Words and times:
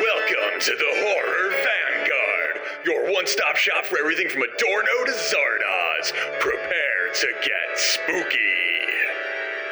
Welcome 0.00 0.60
to 0.60 0.70
the 0.70 0.92
Horror 1.04 1.50
Vanguard, 1.50 2.60
your 2.86 3.12
one 3.12 3.26
stop 3.26 3.56
shop 3.56 3.84
for 3.84 3.98
everything 3.98 4.30
from 4.30 4.40
Adorno 4.40 5.04
to 5.04 5.12
Zardoz. 5.12 6.14
Prepare 6.40 7.12
to 7.16 7.26
get 7.42 7.78
spooky. 7.78 8.38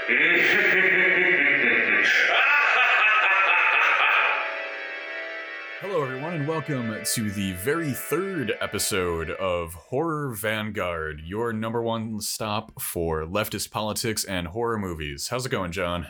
Hello, 5.80 6.02
everyone, 6.02 6.34
and 6.34 6.46
welcome 6.46 6.94
to 7.14 7.30
the 7.30 7.52
very 7.52 7.92
third 7.92 8.52
episode 8.60 9.30
of 9.30 9.72
Horror 9.72 10.34
Vanguard, 10.34 11.22
your 11.24 11.54
number 11.54 11.80
one 11.80 12.20
stop 12.20 12.82
for 12.82 13.22
leftist 13.22 13.70
politics 13.70 14.24
and 14.24 14.48
horror 14.48 14.78
movies. 14.78 15.28
How's 15.28 15.46
it 15.46 15.50
going, 15.50 15.72
John? 15.72 16.06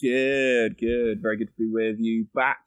Good, 0.00 0.78
good. 0.78 1.20
Very 1.22 1.36
good 1.36 1.48
to 1.48 1.52
be 1.58 1.68
with 1.70 1.96
you 1.98 2.26
back, 2.34 2.58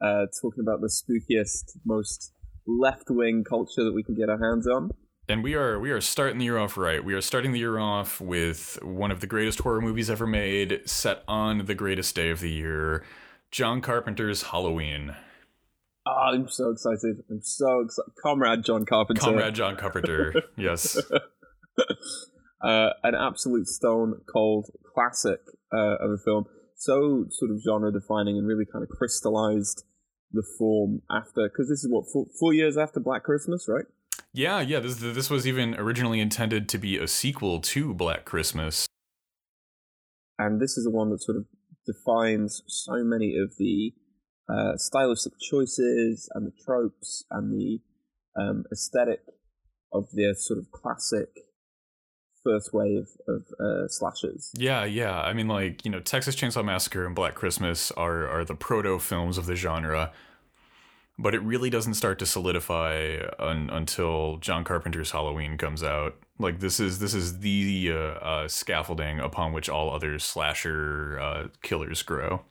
uh, 0.00 0.26
talking 0.40 0.62
about 0.62 0.80
the 0.80 0.88
spookiest, 0.88 1.76
most 1.84 2.32
left 2.66 3.10
wing 3.10 3.44
culture 3.48 3.84
that 3.84 3.92
we 3.94 4.02
can 4.02 4.14
get 4.14 4.28
our 4.28 4.38
hands 4.38 4.66
on. 4.66 4.90
And 5.28 5.42
we 5.42 5.54
are 5.54 5.80
we 5.80 5.90
are 5.90 6.02
starting 6.02 6.38
the 6.38 6.44
year 6.44 6.58
off 6.58 6.76
right. 6.76 7.02
We 7.02 7.14
are 7.14 7.22
starting 7.22 7.52
the 7.52 7.58
year 7.58 7.78
off 7.78 8.20
with 8.20 8.78
one 8.82 9.10
of 9.10 9.20
the 9.20 9.26
greatest 9.26 9.60
horror 9.60 9.80
movies 9.80 10.10
ever 10.10 10.26
made, 10.26 10.82
set 10.84 11.22
on 11.26 11.64
the 11.64 11.74
greatest 11.74 12.14
day 12.14 12.28
of 12.28 12.40
the 12.40 12.50
year, 12.50 13.04
John 13.50 13.80
Carpenter's 13.80 14.42
Halloween. 14.42 15.14
Oh, 16.06 16.30
I'm 16.34 16.48
so 16.48 16.70
excited. 16.70 17.22
I'm 17.30 17.40
so 17.40 17.80
excited. 17.80 18.12
Comrade 18.22 18.64
John 18.64 18.84
Carpenter. 18.84 19.22
Comrade 19.22 19.54
John 19.54 19.76
Carpenter. 19.76 20.34
yes. 20.58 20.98
uh, 22.62 22.90
an 23.02 23.14
absolute 23.14 23.66
stone 23.66 24.20
cold 24.30 24.66
classic 24.94 25.40
uh, 25.72 25.96
of 26.00 26.10
a 26.10 26.18
film. 26.18 26.44
So 26.84 27.24
sort 27.30 27.50
of 27.50 27.62
genre 27.62 27.90
defining 27.90 28.36
and 28.36 28.46
really 28.46 28.66
kind 28.70 28.82
of 28.82 28.90
crystallized 28.90 29.84
the 30.32 30.42
form 30.58 31.00
after, 31.10 31.48
because 31.48 31.70
this 31.70 31.82
is 31.82 31.88
what, 31.90 32.04
four, 32.12 32.26
four 32.38 32.52
years 32.52 32.76
after 32.76 33.00
Black 33.00 33.22
Christmas, 33.22 33.66
right? 33.68 33.86
Yeah, 34.34 34.60
yeah. 34.60 34.80
This 34.80 34.96
this 34.96 35.30
was 35.30 35.46
even 35.46 35.74
originally 35.76 36.20
intended 36.20 36.68
to 36.68 36.78
be 36.78 36.98
a 36.98 37.08
sequel 37.08 37.60
to 37.60 37.94
Black 37.94 38.26
Christmas. 38.26 38.86
And 40.38 40.60
this 40.60 40.76
is 40.76 40.84
the 40.84 40.90
one 40.90 41.08
that 41.10 41.22
sort 41.22 41.38
of 41.38 41.46
defines 41.86 42.62
so 42.66 43.02
many 43.02 43.34
of 43.38 43.54
the 43.58 43.94
uh, 44.52 44.76
stylistic 44.76 45.32
choices 45.40 46.28
and 46.34 46.46
the 46.46 46.52
tropes 46.66 47.24
and 47.30 47.50
the 47.50 47.80
um, 48.38 48.64
aesthetic 48.70 49.20
of 49.90 50.08
the 50.12 50.34
sort 50.36 50.58
of 50.58 50.70
classic 50.70 51.30
first 52.44 52.72
wave 52.72 53.08
of 53.26 53.42
uh, 53.58 53.88
slashers. 53.88 54.52
Yeah, 54.56 54.84
yeah. 54.84 55.20
I 55.20 55.32
mean, 55.32 55.48
like 55.48 55.84
you 55.84 55.90
know, 55.90 56.00
Texas 56.00 56.36
Chainsaw 56.36 56.64
Massacre 56.64 57.06
and 57.06 57.14
Black 57.14 57.34
Christmas 57.34 57.90
are 57.92 58.28
are 58.28 58.44
the 58.44 58.54
proto 58.54 58.98
films 58.98 59.38
of 59.38 59.46
the 59.46 59.56
genre, 59.56 60.12
but 61.18 61.34
it 61.34 61.40
really 61.40 61.70
doesn't 61.70 61.94
start 61.94 62.18
to 62.20 62.26
solidify 62.26 63.18
un- 63.38 63.70
until 63.72 64.36
John 64.36 64.62
Carpenter's 64.62 65.10
Halloween 65.10 65.58
comes 65.58 65.82
out. 65.82 66.16
Like 66.38 66.60
this 66.60 66.78
is 66.78 66.98
this 66.98 67.14
is 67.14 67.40
the 67.40 67.90
uh, 67.92 67.96
uh, 67.96 68.48
scaffolding 68.48 69.18
upon 69.18 69.52
which 69.52 69.68
all 69.68 69.90
other 69.90 70.18
slasher 70.18 71.18
uh, 71.20 71.48
killers 71.62 72.02
grow. 72.02 72.42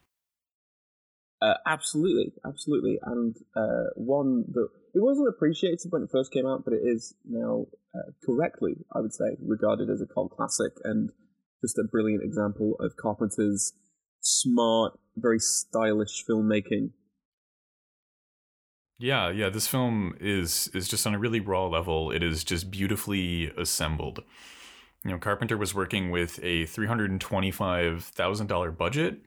Uh, 1.43 1.55
absolutely, 1.65 2.31
absolutely, 2.47 2.99
and 3.03 3.35
uh, 3.57 3.89
one 3.95 4.45
that 4.53 4.69
it 4.93 5.01
wasn't 5.01 5.27
appreciated 5.27 5.87
when 5.89 6.03
it 6.03 6.09
first 6.09 6.31
came 6.31 6.45
out, 6.45 6.63
but 6.63 6.73
it 6.73 6.81
is 6.85 7.15
now 7.25 7.65
uh, 7.93 8.11
correctly, 8.25 8.75
I 8.95 9.01
would 9.01 9.13
say, 9.13 9.35
regarded 9.45 9.89
as 9.89 10.01
a 10.01 10.05
cult 10.05 10.31
classic 10.31 10.71
and 10.85 11.09
just 11.61 11.77
a 11.77 11.83
brilliant 11.83 12.23
example 12.23 12.75
of 12.79 12.95
Carpenter's 12.95 13.73
smart, 14.21 14.93
very 15.17 15.39
stylish 15.39 16.23
filmmaking. 16.29 16.91
Yeah, 18.97 19.29
yeah, 19.29 19.49
this 19.49 19.67
film 19.67 20.15
is 20.21 20.69
is 20.73 20.87
just 20.87 21.05
on 21.05 21.13
a 21.13 21.19
really 21.19 21.41
raw 21.41 21.67
level. 21.67 22.09
It 22.09 22.23
is 22.23 22.45
just 22.45 22.71
beautifully 22.71 23.51
assembled. 23.57 24.21
You 25.03 25.11
know, 25.11 25.17
Carpenter 25.17 25.57
was 25.57 25.75
working 25.75 26.09
with 26.09 26.39
a 26.41 26.67
three 26.67 26.87
hundred 26.87 27.11
and 27.11 27.19
twenty 27.19 27.51
five 27.51 28.05
thousand 28.05 28.47
dollar 28.47 28.71
budget 28.71 29.25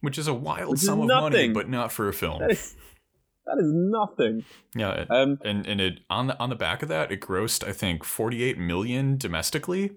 which 0.00 0.18
is 0.18 0.26
a 0.28 0.34
wild 0.34 0.70
Which 0.72 0.80
sum 0.80 1.00
of 1.00 1.08
money, 1.08 1.48
but 1.48 1.68
not 1.68 1.92
for 1.92 2.08
a 2.08 2.12
film. 2.12 2.40
That 2.40 2.50
is, 2.52 2.76
that 3.46 3.58
is 3.58 3.70
nothing. 3.72 4.44
yeah, 4.74 5.04
Um, 5.10 5.38
and 5.44 5.66
and 5.66 5.80
it 5.80 6.00
on 6.08 6.26
the 6.28 6.38
on 6.38 6.50
the 6.50 6.56
back 6.56 6.82
of 6.82 6.88
that, 6.88 7.10
it 7.12 7.20
grossed 7.20 7.66
I 7.66 7.72
think 7.72 8.04
forty 8.04 8.42
eight 8.42 8.58
million 8.58 9.16
domestically. 9.16 9.92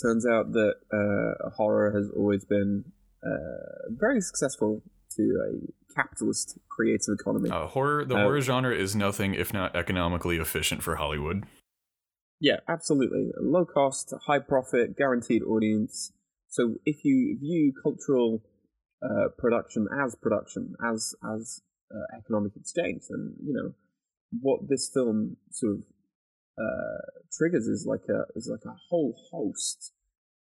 turns 0.00 0.26
out 0.26 0.52
that 0.52 0.74
uh, 0.92 1.50
horror 1.56 1.90
has 1.92 2.10
always 2.16 2.44
been 2.44 2.84
uh, 3.24 3.90
very 3.90 4.20
successful 4.20 4.82
to 5.16 5.22
a 5.22 5.94
capitalist 5.94 6.58
creative 6.70 7.14
economy. 7.20 7.50
Uh, 7.50 7.66
horror, 7.66 8.04
the 8.04 8.14
Uh, 8.16 8.22
horror 8.22 8.40
genre 8.40 8.74
is 8.74 8.94
nothing 8.96 9.34
if 9.34 9.52
not 9.52 9.74
economically 9.76 10.36
efficient 10.38 10.82
for 10.82 10.96
Hollywood. 10.96 11.44
Yeah, 12.40 12.60
absolutely. 12.68 13.30
Low 13.40 13.64
cost, 13.64 14.14
high 14.26 14.38
profit, 14.40 14.96
guaranteed 14.96 15.42
audience. 15.42 16.12
So 16.48 16.76
if 16.86 17.04
you 17.04 17.36
view 17.40 17.72
cultural 17.82 18.42
uh, 19.04 19.28
production 19.38 19.88
as 20.04 20.14
production, 20.14 20.74
as 20.84 21.14
as 21.34 21.60
uh, 21.94 22.18
economic 22.18 22.52
exchange, 22.56 23.02
then 23.10 23.34
you 23.44 23.52
know 23.52 23.72
what 24.40 24.68
this 24.68 24.90
film 24.92 25.36
sort 25.50 25.74
of 25.74 25.78
uh, 26.58 27.20
triggers 27.36 27.66
is 27.66 27.86
like 27.86 28.04
a 28.08 28.24
is 28.36 28.48
like 28.50 28.64
a 28.66 28.76
whole 28.88 29.14
host 29.30 29.92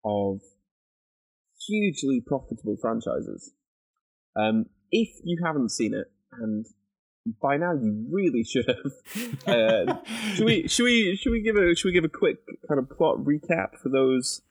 of 0.06 0.42
hugely 1.68 2.22
profitable 2.26 2.78
franchises. 2.82 3.54
Um, 4.36 4.66
if 4.92 5.10
you 5.24 5.38
haven't 5.44 5.70
seen 5.70 5.94
it, 5.94 6.08
and 6.34 6.66
by 7.42 7.58
now 7.58 7.74
you 7.74 8.08
really 8.12 8.44
should 8.44 8.68
have, 8.68 9.48
uh, 9.48 9.96
should 10.36 10.46
we 10.46 10.68
should 10.68 10.84
we 10.84 11.16
should 11.16 11.32
we 11.32 11.42
give 11.42 11.56
a 11.56 11.76
should 11.76 11.90
we 11.90 11.94
give 11.94 12.04
a 12.04 12.10
quick 12.10 12.38
kind 12.68 12.80
of 12.80 12.90
plot 12.90 13.18
recap 13.18 13.78
for 13.82 13.90
those 13.90 14.42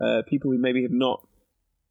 uh, 0.00 0.22
people 0.28 0.50
who 0.50 0.58
maybe 0.58 0.82
have 0.82 0.92
not 0.92 1.26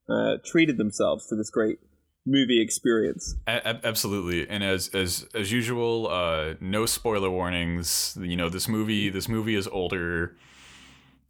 uh, 0.09 0.37
treated 0.45 0.77
themselves 0.77 1.27
to 1.27 1.35
this 1.35 1.49
great 1.49 1.79
movie 2.25 2.61
experience? 2.61 3.35
A- 3.47 3.85
absolutely, 3.85 4.47
and 4.49 4.63
as 4.63 4.89
as 4.89 5.27
as 5.33 5.51
usual, 5.51 6.07
uh, 6.09 6.55
no 6.59 6.85
spoiler 6.85 7.29
warnings. 7.29 8.17
You 8.19 8.35
know, 8.35 8.49
this 8.49 8.67
movie 8.67 9.09
this 9.09 9.27
movie 9.29 9.55
is 9.55 9.67
older. 9.67 10.35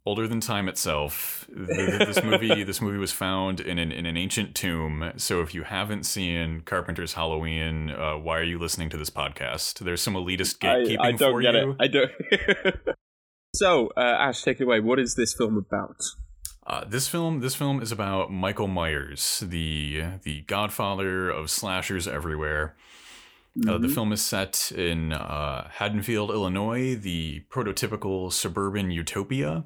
Older 0.06 0.26
than 0.26 0.40
time 0.40 0.70
itself. 0.70 1.46
This 1.50 2.22
movie, 2.24 2.64
this 2.64 2.80
movie 2.80 2.96
was 2.96 3.12
found 3.12 3.60
in 3.60 3.78
an 3.78 3.92
in 3.92 4.06
an 4.06 4.16
ancient 4.16 4.54
tomb. 4.54 5.12
So 5.16 5.42
if 5.42 5.54
you 5.54 5.64
haven't 5.64 6.06
seen 6.06 6.62
Carpenter's 6.62 7.12
Halloween, 7.12 7.90
uh, 7.90 8.14
why 8.14 8.38
are 8.38 8.44
you 8.44 8.58
listening 8.58 8.88
to 8.90 8.96
this 8.96 9.10
podcast? 9.10 9.80
There's 9.80 10.00
some 10.00 10.14
elitist 10.14 10.60
gatekeeping 10.60 10.98
I, 10.98 11.08
I 11.08 11.12
don't 11.12 11.32
for 11.32 11.42
get 11.42 11.52
you. 11.54 11.72
it. 11.72 11.76
I 11.78 11.86
don't. 11.88 12.10
so, 13.54 13.88
uh, 13.98 14.00
Ash, 14.00 14.42
take 14.42 14.60
it 14.60 14.64
away. 14.64 14.80
What 14.80 14.98
is 14.98 15.14
this 15.14 15.34
film 15.34 15.58
about? 15.58 15.96
Uh, 16.68 16.84
this 16.84 17.08
film, 17.08 17.40
this 17.40 17.54
film 17.54 17.80
is 17.80 17.90
about 17.90 18.30
Michael 18.30 18.68
Myers, 18.68 19.42
the 19.46 20.02
the 20.22 20.42
godfather 20.42 21.30
of 21.30 21.50
slashers 21.50 22.06
everywhere. 22.06 22.76
Uh, 23.66 23.78
the 23.78 23.88
Mhm. 23.88 23.94
film 23.94 24.12
is 24.12 24.20
set 24.22 24.70
in 24.72 25.12
uh, 25.14 25.68
Haddonfield, 25.72 26.30
Illinois, 26.30 26.94
the 26.94 27.40
prototypical 27.50 28.30
suburban 28.30 28.90
utopia. 28.90 29.64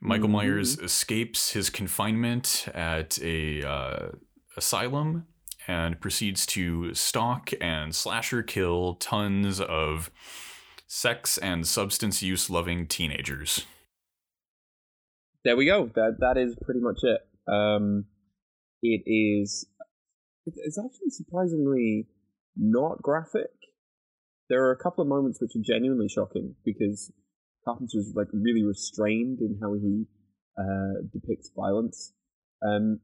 Michael 0.00 0.28
Mhm. 0.28 0.32
Myers 0.32 0.78
escapes 0.78 1.50
his 1.50 1.68
confinement 1.68 2.66
at 2.74 3.18
a 3.22 3.62
uh, 3.62 4.08
asylum 4.56 5.26
and 5.68 6.00
proceeds 6.00 6.46
to 6.46 6.94
stalk 6.94 7.50
and 7.60 7.94
slasher 7.94 8.42
kill 8.42 8.94
tons 8.94 9.60
of 9.60 10.10
sex 10.86 11.36
and 11.36 11.66
substance 11.66 12.22
use 12.22 12.48
loving 12.48 12.86
teenagers. 12.86 13.66
There 15.46 15.56
we 15.56 15.64
go. 15.64 15.88
That 15.94 16.16
that 16.18 16.36
is 16.36 16.56
pretty 16.60 16.80
much 16.80 16.98
it. 17.04 17.20
Um, 17.46 18.06
it 18.82 19.02
is. 19.06 19.66
It's 20.44 20.78
actually 20.78 21.10
surprisingly 21.10 22.08
not 22.56 23.00
graphic. 23.00 23.54
There 24.48 24.64
are 24.64 24.72
a 24.72 24.76
couple 24.76 25.02
of 25.02 25.08
moments 25.08 25.40
which 25.40 25.52
are 25.56 25.62
genuinely 25.64 26.08
shocking 26.08 26.56
because 26.64 27.12
Carpenter 27.64 27.98
is 27.98 28.12
like 28.16 28.26
really 28.32 28.64
restrained 28.64 29.38
in 29.40 29.58
how 29.62 29.74
he 29.74 30.06
uh, 30.58 31.06
depicts 31.12 31.50
violence. 31.54 32.12
Um, 32.66 33.00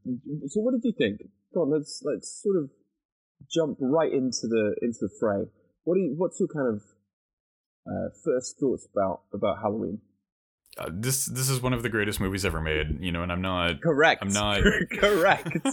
so, 0.49 0.61
what 0.61 0.73
did 0.73 0.83
you 0.83 0.95
think? 0.99 1.21
Go 1.55 1.63
on, 1.63 1.71
let's 1.71 2.03
let's 2.05 2.43
sort 2.43 2.57
of 2.57 2.71
jump 3.51 3.79
right 3.81 4.13
into 4.13 4.49
the 4.51 4.75
into 4.83 4.99
the 5.03 5.11
fray. 5.21 5.47
What 5.85 5.95
do 5.95 6.01
you, 6.01 6.15
what's 6.17 6.41
your 6.41 6.49
kind 6.49 6.75
of 6.75 6.83
uh, 7.87 8.09
first 8.25 8.59
thoughts 8.59 8.89
about 8.93 9.23
about 9.33 9.59
Halloween? 9.63 10.01
Uh, 10.79 10.89
this 10.91 11.27
this 11.27 11.51
is 11.51 11.61
one 11.61 11.73
of 11.75 11.83
the 11.83 11.89
greatest 11.91 12.19
movies 12.19 12.45
ever 12.47 12.61
made, 12.61 12.99
you 13.01 13.13
know, 13.13 13.23
and 13.23 13.31
I'm 13.31 13.43
not 13.43 13.83
Correct. 13.83 14.23
I'm 14.23 14.33
not- 14.33 14.63
correct. 14.99 15.67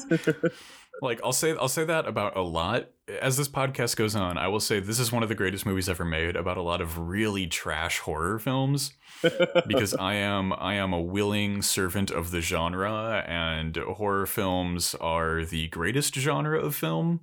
like 1.01 1.22
I'll 1.24 1.31
say 1.31 1.56
I'll 1.56 1.69
say 1.69 1.86
that 1.86 2.06
about 2.06 2.36
a 2.36 2.42
lot 2.42 2.90
as 3.22 3.38
this 3.38 3.48
podcast 3.48 3.96
goes 3.96 4.13
on. 4.16 4.38
I 4.38 4.50
will 4.50 4.60
say 4.60 4.81
this 4.81 5.00
is 5.00 5.12
one 5.12 5.24
of 5.24 5.30
the 5.30 5.36
greatest 5.36 5.66
movies 5.66 5.88
ever 5.88 6.04
made 6.04 6.36
about 6.36 6.57
a 6.57 6.62
lot 6.62 6.81
of 6.81 6.98
really 6.98 7.48
trash 7.48 8.00
horror 8.00 8.40
films 8.40 8.92
because 9.68 9.94
I 9.96 10.16
am 10.16 10.51
I 10.51 10.74
am 10.75 10.92
a 10.92 11.02
willing 11.02 11.62
servant 11.62 12.12
of 12.12 12.31
the 12.31 12.42
genre 12.42 13.24
and 13.25 13.78
horror 13.78 14.25
films 14.25 14.95
are 14.95 15.45
the 15.45 15.68
greatest 15.69 16.13
genre 16.16 16.60
of 16.60 16.75
film. 16.75 17.22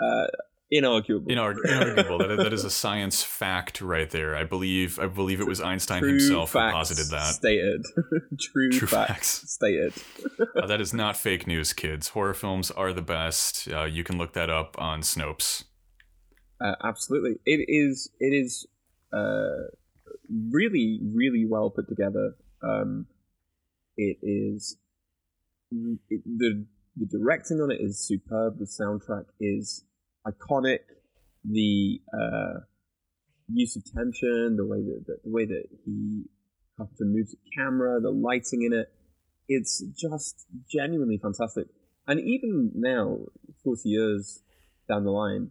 Uh, 0.00 0.26
inarguable. 0.72 1.30
Inar- 1.30 1.54
inarguable. 1.66 2.26
that, 2.26 2.36
that 2.36 2.52
is 2.52 2.64
a 2.64 2.70
science 2.82 3.22
fact 3.22 3.80
right 3.80 4.08
there. 4.10 4.34
I 4.36 4.44
believe. 4.44 4.98
I 4.98 5.06
believe 5.06 5.40
it 5.40 5.46
was 5.46 5.60
Einstein 5.60 6.00
True 6.00 6.10
himself 6.10 6.52
who 6.52 6.58
posited 6.58 7.06
that. 7.10 7.34
Stated. 7.34 7.82
True, 8.40 8.70
True 8.70 8.88
facts, 8.88 9.38
facts. 9.38 9.52
stated. 9.52 9.92
Uh, 10.54 10.66
that 10.66 10.80
is 10.80 10.92
not 10.92 11.16
fake 11.16 11.46
news, 11.46 11.72
kids. 11.72 12.08
Horror 12.08 12.34
films 12.34 12.70
are 12.70 12.92
the 12.92 13.02
best. 13.02 13.68
Uh, 13.72 13.84
you 13.84 14.04
can 14.04 14.18
look 14.18 14.32
that 14.34 14.50
up 14.50 14.76
on 14.78 15.00
Snopes. 15.00 15.64
Uh, 16.62 16.74
absolutely, 16.84 17.36
it 17.46 17.64
is. 17.68 18.10
It 18.20 18.34
is 18.34 18.66
uh, 19.12 19.68
really, 20.50 21.00
really 21.14 21.46
well 21.48 21.70
put 21.70 21.88
together. 21.88 22.34
Um, 22.62 23.06
it 23.96 24.18
is 24.22 24.76
it, 26.10 26.22
the 26.24 26.66
the 26.96 27.06
directing 27.06 27.60
on 27.60 27.70
it 27.70 27.80
is 27.80 27.98
superb. 27.98 28.58
The 28.58 28.66
soundtrack 28.66 29.24
is 29.40 29.84
iconic. 30.26 30.80
The 31.44 32.00
uh, 32.14 32.60
use 33.52 33.76
of 33.76 33.84
tension, 33.84 34.56
the 34.56 34.66
way 34.66 34.78
that 34.78 35.04
the, 35.06 35.16
the 35.24 35.30
way 35.30 35.44
that 35.46 35.64
he 35.84 36.24
Carpenter 36.76 37.04
moves 37.04 37.32
the 37.32 37.38
camera, 37.56 38.00
the 38.00 38.10
lighting 38.10 38.62
in 38.62 38.72
it, 38.72 38.88
it's 39.48 39.82
just 39.98 40.46
genuinely 40.70 41.18
fantastic. 41.18 41.66
And 42.06 42.20
even 42.20 42.72
now, 42.74 43.18
forty 43.62 43.90
years 43.90 44.42
down 44.88 45.04
the 45.04 45.10
line, 45.10 45.50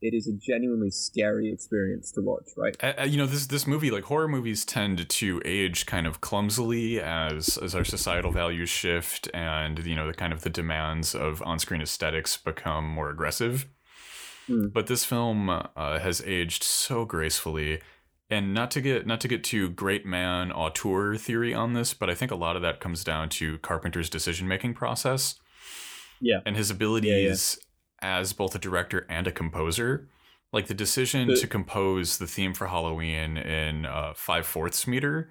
it 0.00 0.14
is 0.14 0.28
a 0.28 0.32
genuinely 0.32 0.90
scary 0.90 1.52
experience 1.52 2.10
to 2.12 2.22
watch, 2.22 2.48
right? 2.56 2.76
Uh, 2.82 3.04
you 3.04 3.18
know, 3.18 3.26
this 3.26 3.46
this 3.46 3.66
movie, 3.66 3.90
like 3.90 4.04
horror 4.04 4.28
movies, 4.28 4.64
tend 4.64 5.08
to 5.08 5.42
age 5.44 5.86
kind 5.86 6.06
of 6.06 6.20
clumsily 6.20 7.00
as 7.00 7.58
as 7.58 7.74
our 7.74 7.84
societal 7.84 8.30
values 8.30 8.70
shift, 8.70 9.28
and 9.34 9.84
you 9.84 9.94
know, 9.94 10.06
the 10.06 10.14
kind 10.14 10.32
of 10.32 10.42
the 10.42 10.50
demands 10.50 11.14
of 11.14 11.42
on 11.42 11.58
screen 11.58 11.82
aesthetics 11.82 12.36
become 12.36 12.88
more 12.88 13.10
aggressive. 13.10 13.66
Mm. 14.50 14.72
But 14.72 14.86
this 14.88 15.04
film 15.04 15.48
uh, 15.48 15.62
has 15.76 16.20
aged 16.26 16.62
so 16.64 17.04
gracefully, 17.04 17.80
and 18.28 18.52
not 18.52 18.70
to 18.72 18.80
get 18.80 19.06
not 19.06 19.20
to 19.20 19.28
get 19.28 19.44
too 19.44 19.70
great 19.70 20.04
man 20.04 20.50
auteur 20.52 21.16
theory 21.16 21.54
on 21.54 21.72
this, 21.74 21.94
but 21.94 22.10
I 22.10 22.14
think 22.14 22.30
a 22.30 22.36
lot 22.36 22.56
of 22.56 22.62
that 22.62 22.80
comes 22.80 23.04
down 23.04 23.28
to 23.30 23.58
Carpenter's 23.58 24.10
decision 24.10 24.46
making 24.48 24.74
process. 24.74 25.36
Yeah. 26.22 26.40
and 26.44 26.54
his 26.54 26.70
abilities 26.70 27.58
as 28.02 28.34
both 28.34 28.54
a 28.54 28.58
director 28.58 29.06
and 29.08 29.26
a 29.26 29.32
composer. 29.32 30.08
Like 30.52 30.66
the 30.66 30.74
decision 30.74 31.28
to 31.34 31.46
compose 31.46 32.18
the 32.18 32.26
theme 32.26 32.52
for 32.52 32.66
Halloween 32.66 33.38
in 33.38 33.86
uh, 33.86 34.12
five 34.14 34.44
fourths 34.46 34.86
meter 34.86 35.30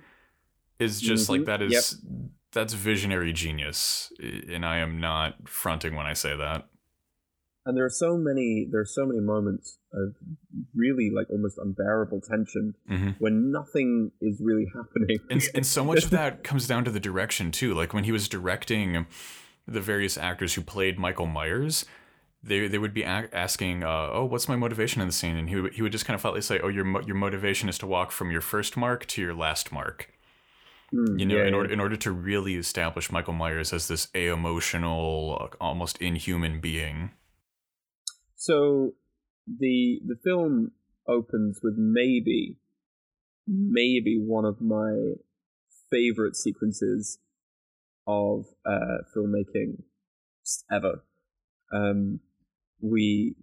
is 0.80 1.00
just 1.02 1.30
like 1.30 1.42
Mhm. 1.42 1.46
that 1.46 1.62
is 1.62 2.02
that's 2.54 2.74
visionary 2.74 3.34
genius, 3.34 4.12
and 4.20 4.66
I 4.66 4.78
am 4.80 5.00
not 5.00 5.48
fronting 5.48 5.94
when 5.96 6.08
I 6.08 6.14
say 6.14 6.36
that. 6.36 6.69
And 7.66 7.76
there 7.78 7.86
are 7.86 7.90
so 7.90 8.18
many 8.18 8.68
there 8.72 8.82
are 8.82 8.86
so 8.86 9.06
many 9.06 9.20
moments 9.20 9.78
of 9.94 10.14
really 10.76 11.10
like 11.14 11.30
almost 11.30 11.58
unbearable 11.58 12.22
tension 12.22 12.74
Mhm. 12.90 13.16
when 13.20 13.52
nothing 13.52 14.12
is 14.22 14.40
really 14.44 14.68
happening 14.76 15.20
And, 15.30 15.42
and 15.56 15.66
so 15.66 15.84
much 15.84 16.04
of 16.04 16.10
that 16.20 16.44
comes 16.44 16.68
down 16.68 16.86
to 16.86 16.92
the 16.92 17.00
direction 17.00 17.52
too. 17.52 17.74
Like 17.74 17.94
when 17.94 18.04
he 18.06 18.12
was 18.12 18.28
directing 18.30 19.06
the 19.68 19.82
various 19.82 20.18
actors 20.18 20.54
who 20.56 20.62
played 20.62 20.98
Michael 20.98 21.26
Myers, 21.28 21.86
they 22.42 22.68
they 22.68 22.78
would 22.78 22.94
be 22.94 23.04
a- 23.04 23.30
asking, 23.34 23.84
uh, 23.84 24.10
"Oh, 24.14 24.26
what's 24.26 24.48
my 24.48 24.56
motivation 24.56 25.02
in 25.02 25.08
the 25.08 25.14
scene?" 25.14 25.36
And 25.36 25.50
he 25.50 25.56
would, 25.58 25.74
he 25.74 25.82
would 25.82 25.92
just 25.92 26.06
kind 26.06 26.16
of 26.16 26.22
flatly 26.22 26.42
say, 26.42 26.60
"Oh, 26.64 26.70
your 26.70 26.86
mo- 26.86 27.02
your 27.06 27.16
motivation 27.18 27.68
is 27.70 27.78
to 27.80 27.88
walk 27.88 28.12
from 28.12 28.32
your 28.32 28.42
first 28.42 28.78
mark 28.78 29.06
to 29.08 29.22
your 29.22 29.36
last 29.36 29.72
mark." 29.72 30.10
Mm, 30.94 31.20
You 31.20 31.26
know, 31.28 31.36
yeah, 31.38 31.46
in 31.48 31.54
order 31.54 31.72
in 31.74 31.80
order 31.80 31.96
to 31.98 32.12
really 32.12 32.56
establish 32.56 33.12
Michael 33.12 33.34
Myers 33.34 33.74
as 33.74 33.88
this 33.90 34.08
a 34.16 34.28
emotional, 34.28 35.52
almost 35.60 35.98
inhuman 36.02 36.60
being. 36.62 37.12
So 38.40 38.94
the 39.46 40.00
the 40.08 40.16
film 40.24 40.72
opens 41.06 41.60
with 41.62 41.74
maybe 41.78 42.56
maybe 43.46 44.18
one 44.18 44.46
of 44.46 44.62
my 44.62 45.16
favorite 45.92 46.38
sequences 46.38 47.20
of 48.08 48.46
uh, 48.66 49.00
filmmaking 49.14 49.84
ever. 50.72 51.04
Um, 51.74 52.22
we 52.80 53.36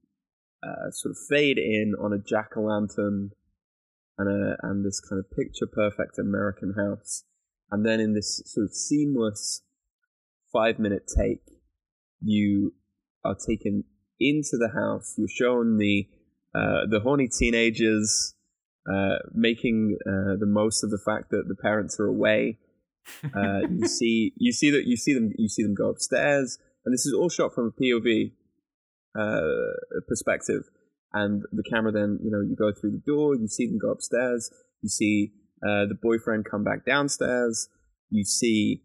uh, 0.62 0.90
sort 0.92 1.10
of 1.10 1.18
fade 1.28 1.58
in 1.58 1.94
on 2.00 2.14
a 2.14 2.18
jack 2.18 2.52
o' 2.56 2.62
lantern 2.62 3.32
and 4.16 4.28
a, 4.30 4.56
and 4.62 4.82
this 4.82 5.00
kind 5.00 5.18
of 5.20 5.30
picture 5.30 5.66
perfect 5.66 6.18
American 6.18 6.72
house, 6.74 7.24
and 7.70 7.84
then 7.84 8.00
in 8.00 8.14
this 8.14 8.42
sort 8.46 8.64
of 8.64 8.74
seamless 8.74 9.60
five 10.50 10.78
minute 10.78 11.06
take, 11.18 11.42
you 12.22 12.72
are 13.22 13.36
taken 13.46 13.84
into 14.20 14.56
the 14.58 14.70
house. 14.74 15.14
You're 15.16 15.28
shown 15.28 15.78
the 15.78 16.06
uh, 16.54 16.86
the 16.88 17.00
horny 17.00 17.28
teenagers 17.28 18.34
uh, 18.90 19.16
making 19.34 19.98
uh, 20.06 20.36
the 20.38 20.46
most 20.46 20.84
of 20.84 20.90
the 20.90 20.98
fact 21.04 21.30
that 21.30 21.44
the 21.48 21.56
parents 21.56 21.98
are 22.00 22.06
away. 22.06 22.58
Uh, 23.22 23.60
you 23.70 23.86
see, 23.86 24.32
you 24.36 24.50
see 24.50 24.68
that 24.68 24.82
you 24.84 24.96
see 24.96 25.14
them, 25.14 25.30
you 25.38 25.48
see 25.48 25.62
them 25.62 25.76
go 25.76 25.88
upstairs, 25.88 26.58
and 26.84 26.92
this 26.92 27.06
is 27.06 27.14
all 27.14 27.28
shot 27.28 27.54
from 27.54 27.68
a 27.68 27.80
POV 27.80 28.32
uh, 29.16 30.00
perspective. 30.08 30.64
And 31.12 31.44
the 31.52 31.62
camera 31.62 31.92
then, 31.92 32.18
you 32.20 32.32
know, 32.32 32.40
you 32.40 32.56
go 32.56 32.72
through 32.72 32.90
the 32.90 33.02
door, 33.06 33.36
you 33.36 33.46
see 33.46 33.66
them 33.66 33.78
go 33.78 33.92
upstairs, 33.92 34.50
you 34.82 34.88
see 34.88 35.32
uh, 35.62 35.86
the 35.86 35.96
boyfriend 36.02 36.46
come 36.50 36.64
back 36.64 36.84
downstairs, 36.84 37.68
you 38.10 38.24
see 38.24 38.82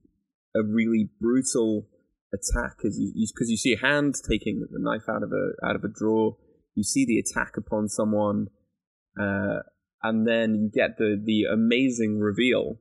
a 0.55 0.61
really 0.63 1.09
brutal 1.19 1.87
attack 2.33 2.77
as 2.85 2.97
you 2.97 3.27
because 3.33 3.49
you, 3.49 3.57
see 3.57 3.73
a 3.73 3.85
hand 3.85 4.15
taking 4.27 4.59
the 4.59 4.79
knife 4.79 5.09
out 5.09 5.23
of 5.23 5.31
a 5.31 5.51
out 5.65 5.75
of 5.75 5.83
a 5.83 5.89
drawer. 5.89 6.37
You 6.75 6.83
see 6.83 7.05
the 7.05 7.19
attack 7.19 7.57
upon 7.57 7.89
someone, 7.89 8.47
uh, 9.19 9.59
and 10.01 10.27
then 10.27 10.55
you 10.55 10.71
get 10.73 10.97
the 10.97 11.21
the 11.21 11.43
amazing 11.51 12.19
reveal 12.19 12.79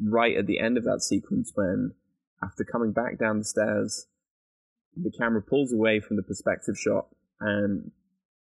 right 0.00 0.36
at 0.36 0.46
the 0.46 0.60
end 0.60 0.76
of 0.76 0.84
that 0.84 1.02
sequence 1.02 1.50
when, 1.54 1.92
after 2.42 2.64
coming 2.64 2.92
back 2.92 3.18
down 3.18 3.38
the 3.38 3.44
stairs, 3.44 4.06
the 4.94 5.12
camera 5.18 5.42
pulls 5.42 5.72
away 5.72 6.00
from 6.00 6.16
the 6.16 6.22
perspective 6.22 6.76
shot, 6.78 7.08
and 7.40 7.90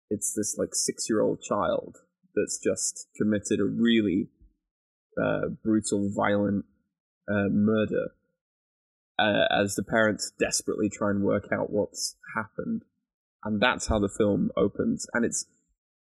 it's 0.10 0.34
this 0.34 0.56
like 0.58 0.74
six 0.74 1.10
year 1.10 1.22
old 1.22 1.42
child 1.42 1.98
that's 2.36 2.60
just 2.64 3.08
committed 3.18 3.60
a 3.60 3.66
really 3.66 4.30
uh, 5.22 5.50
brutal, 5.64 6.10
violent 6.16 6.66
uh, 7.30 7.50
murder 7.50 8.08
uh, 9.20 9.46
as 9.52 9.76
the 9.76 9.84
parents 9.84 10.32
desperately 10.40 10.90
try 10.90 11.10
and 11.10 11.24
work 11.24 11.50
out 11.52 11.72
what's 11.72 12.16
happened, 12.36 12.84
and 13.44 13.62
that's 13.62 13.88
how 13.88 14.00
the 14.00 14.10
film 14.10 14.50
opens. 14.58 15.08
And 15.14 15.26
it's 15.26 15.46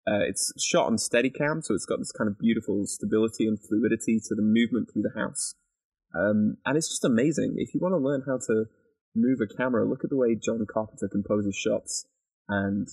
uh, 0.08 0.24
it's 0.28 0.54
shot 0.62 0.88
on 0.88 0.98
Steadicam, 0.98 1.64
so 1.64 1.74
it's 1.74 1.86
got 1.86 2.00
this 2.00 2.12
kind 2.12 2.30
of 2.30 2.40
beautiful 2.40 2.86
stability 2.86 3.46
and 3.46 3.60
fluidity 3.60 4.20
to 4.20 4.36
the 4.36 4.42
movement 4.42 4.90
through 4.92 5.04
the 5.04 5.20
house, 5.20 5.56
um, 6.16 6.58
and 6.66 6.78
it's 6.78 6.90
just 6.90 7.06
amazing. 7.06 7.56
If 7.58 7.74
you 7.74 7.80
want 7.82 7.94
to 7.94 7.98
learn 7.98 8.24
how 8.26 8.38
to 8.48 8.66
move 9.16 9.40
a 9.42 9.48
camera, 9.48 9.88
look 9.88 10.04
at 10.04 10.10
the 10.10 10.18
way 10.18 10.36
John 10.36 10.66
Carpenter 10.72 11.08
composes 11.08 11.56
shots 11.56 12.06
and. 12.48 12.88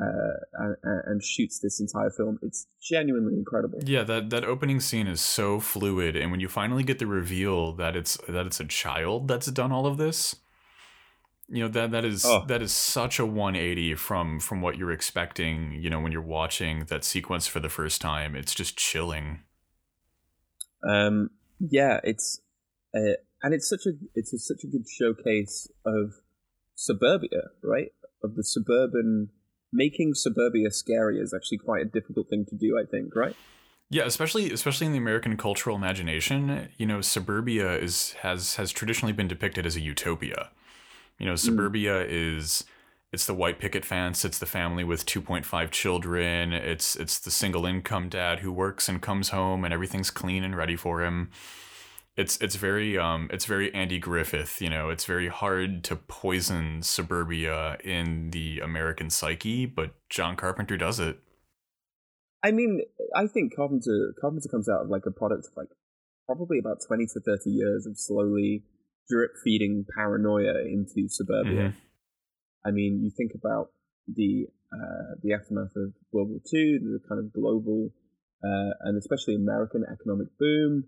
Uh, 0.00 0.40
and, 0.54 0.76
and 1.04 1.22
shoots 1.22 1.58
this 1.58 1.78
entire 1.78 2.08
film. 2.08 2.38
It's 2.40 2.66
genuinely 2.80 3.34
incredible. 3.34 3.78
Yeah, 3.84 4.04
that 4.04 4.30
that 4.30 4.42
opening 4.42 4.80
scene 4.80 5.06
is 5.06 5.20
so 5.20 5.60
fluid, 5.60 6.16
and 6.16 6.30
when 6.30 6.40
you 6.40 6.48
finally 6.48 6.82
get 6.82 6.98
the 6.98 7.06
reveal 7.06 7.72
that 7.74 7.94
it's 7.94 8.16
that 8.26 8.46
it's 8.46 8.58
a 8.58 8.64
child 8.64 9.28
that's 9.28 9.48
done 9.48 9.70
all 9.70 9.84
of 9.86 9.98
this, 9.98 10.36
you 11.46 11.62
know 11.62 11.68
that 11.68 11.90
that 11.90 12.06
is 12.06 12.24
Oh. 12.24 12.46
that 12.46 12.62
is 12.62 12.72
such 12.72 13.18
a 13.18 13.26
180 13.26 13.94
from 13.96 14.40
from 14.40 14.62
what 14.62 14.78
you're 14.78 14.92
expecting. 14.92 15.72
You 15.74 15.90
know, 15.90 16.00
when 16.00 16.10
you're 16.10 16.22
watching 16.22 16.86
that 16.86 17.04
sequence 17.04 17.46
for 17.46 17.60
the 17.60 17.68
first 17.68 18.00
time, 18.00 18.34
it's 18.34 18.54
just 18.54 18.78
chilling. 18.78 19.40
Um, 20.88 21.28
yeah, 21.60 22.00
it's 22.02 22.40
uh, 22.94 23.20
and 23.42 23.52
it's 23.52 23.68
such 23.68 23.84
a 23.86 23.92
it's 24.14 24.32
a, 24.32 24.38
such 24.38 24.64
a 24.64 24.68
good 24.68 24.86
showcase 24.88 25.68
of 25.84 26.14
suburbia, 26.74 27.50
right? 27.62 27.92
Of 28.24 28.36
the 28.36 28.42
suburban 28.44 29.28
making 29.72 30.14
suburbia 30.14 30.70
scary 30.70 31.18
is 31.18 31.32
actually 31.32 31.58
quite 31.58 31.82
a 31.82 31.86
difficult 31.86 32.28
thing 32.28 32.44
to 32.46 32.54
do. 32.54 32.78
I 32.78 32.84
think, 32.88 33.14
right? 33.14 33.36
Yeah, 33.90 34.04
especially 34.04 34.50
especially 34.50 34.86
in 34.86 34.92
the 34.92 34.98
American 34.98 35.36
cultural 35.36 35.76
imagination, 35.76 36.70
you 36.78 36.86
know, 36.86 37.00
suburbia 37.00 37.78
is 37.78 38.12
has 38.22 38.54
has 38.56 38.72
traditionally 38.72 39.12
been 39.12 39.28
depicted 39.28 39.66
as 39.66 39.76
a 39.76 39.80
utopia. 39.80 40.50
You 41.18 41.26
know, 41.26 41.34
mm. 41.34 41.38
suburbia 41.38 42.04
is 42.06 42.64
it's 43.12 43.26
the 43.26 43.34
white 43.34 43.58
picket 43.58 43.84
fence, 43.84 44.24
it's 44.24 44.38
the 44.38 44.46
family 44.46 44.82
with 44.82 45.04
2.5 45.04 45.70
children, 45.70 46.54
it's 46.54 46.96
it's 46.96 47.18
the 47.18 47.30
single 47.30 47.66
income 47.66 48.08
dad 48.08 48.40
who 48.40 48.50
works 48.50 48.88
and 48.88 49.02
comes 49.02 49.28
home 49.28 49.64
and 49.64 49.74
everything's 49.74 50.10
clean 50.10 50.42
and 50.42 50.56
ready 50.56 50.74
for 50.74 51.04
him. 51.04 51.30
It's 52.16 52.36
it's 52.42 52.56
very 52.56 52.98
um 52.98 53.30
it's 53.32 53.46
very 53.46 53.72
Andy 53.74 53.98
Griffith, 53.98 54.60
you 54.60 54.68
know, 54.68 54.90
it's 54.90 55.06
very 55.06 55.28
hard 55.28 55.82
to 55.84 55.96
poison 55.96 56.82
suburbia 56.82 57.78
in 57.82 58.30
the 58.30 58.60
American 58.60 59.08
psyche, 59.08 59.64
but 59.64 59.94
John 60.10 60.36
Carpenter 60.36 60.76
does 60.76 61.00
it. 61.00 61.18
I 62.44 62.50
mean, 62.50 62.82
I 63.16 63.26
think 63.26 63.56
Carpenter 63.56 64.14
Carpenter 64.20 64.48
comes 64.50 64.68
out 64.68 64.82
of 64.82 64.90
like 64.90 65.06
a 65.06 65.10
product 65.10 65.46
of 65.46 65.56
like 65.56 65.68
probably 66.26 66.58
about 66.58 66.78
twenty 66.86 67.06
to 67.06 67.20
thirty 67.20 67.50
years 67.50 67.86
of 67.86 67.98
slowly 67.98 68.64
drip 69.08 69.30
feeding 69.42 69.86
paranoia 69.96 70.60
into 70.66 71.08
suburbia. 71.08 71.70
Mhm. 71.70 71.74
I 72.64 72.70
mean, 72.72 73.00
you 73.02 73.10
think 73.16 73.32
about 73.34 73.70
the 74.06 74.48
uh, 74.72 75.16
the 75.22 75.32
aftermath 75.32 75.72
of 75.76 75.94
World 76.12 76.28
War 76.28 76.40
II, 76.52 76.78
the 76.78 77.00
kind 77.08 77.20
of 77.20 77.32
global 77.32 77.90
uh, 78.44 78.70
and 78.80 78.98
especially 78.98 79.34
American 79.34 79.84
economic 79.90 80.28
boom. 80.38 80.84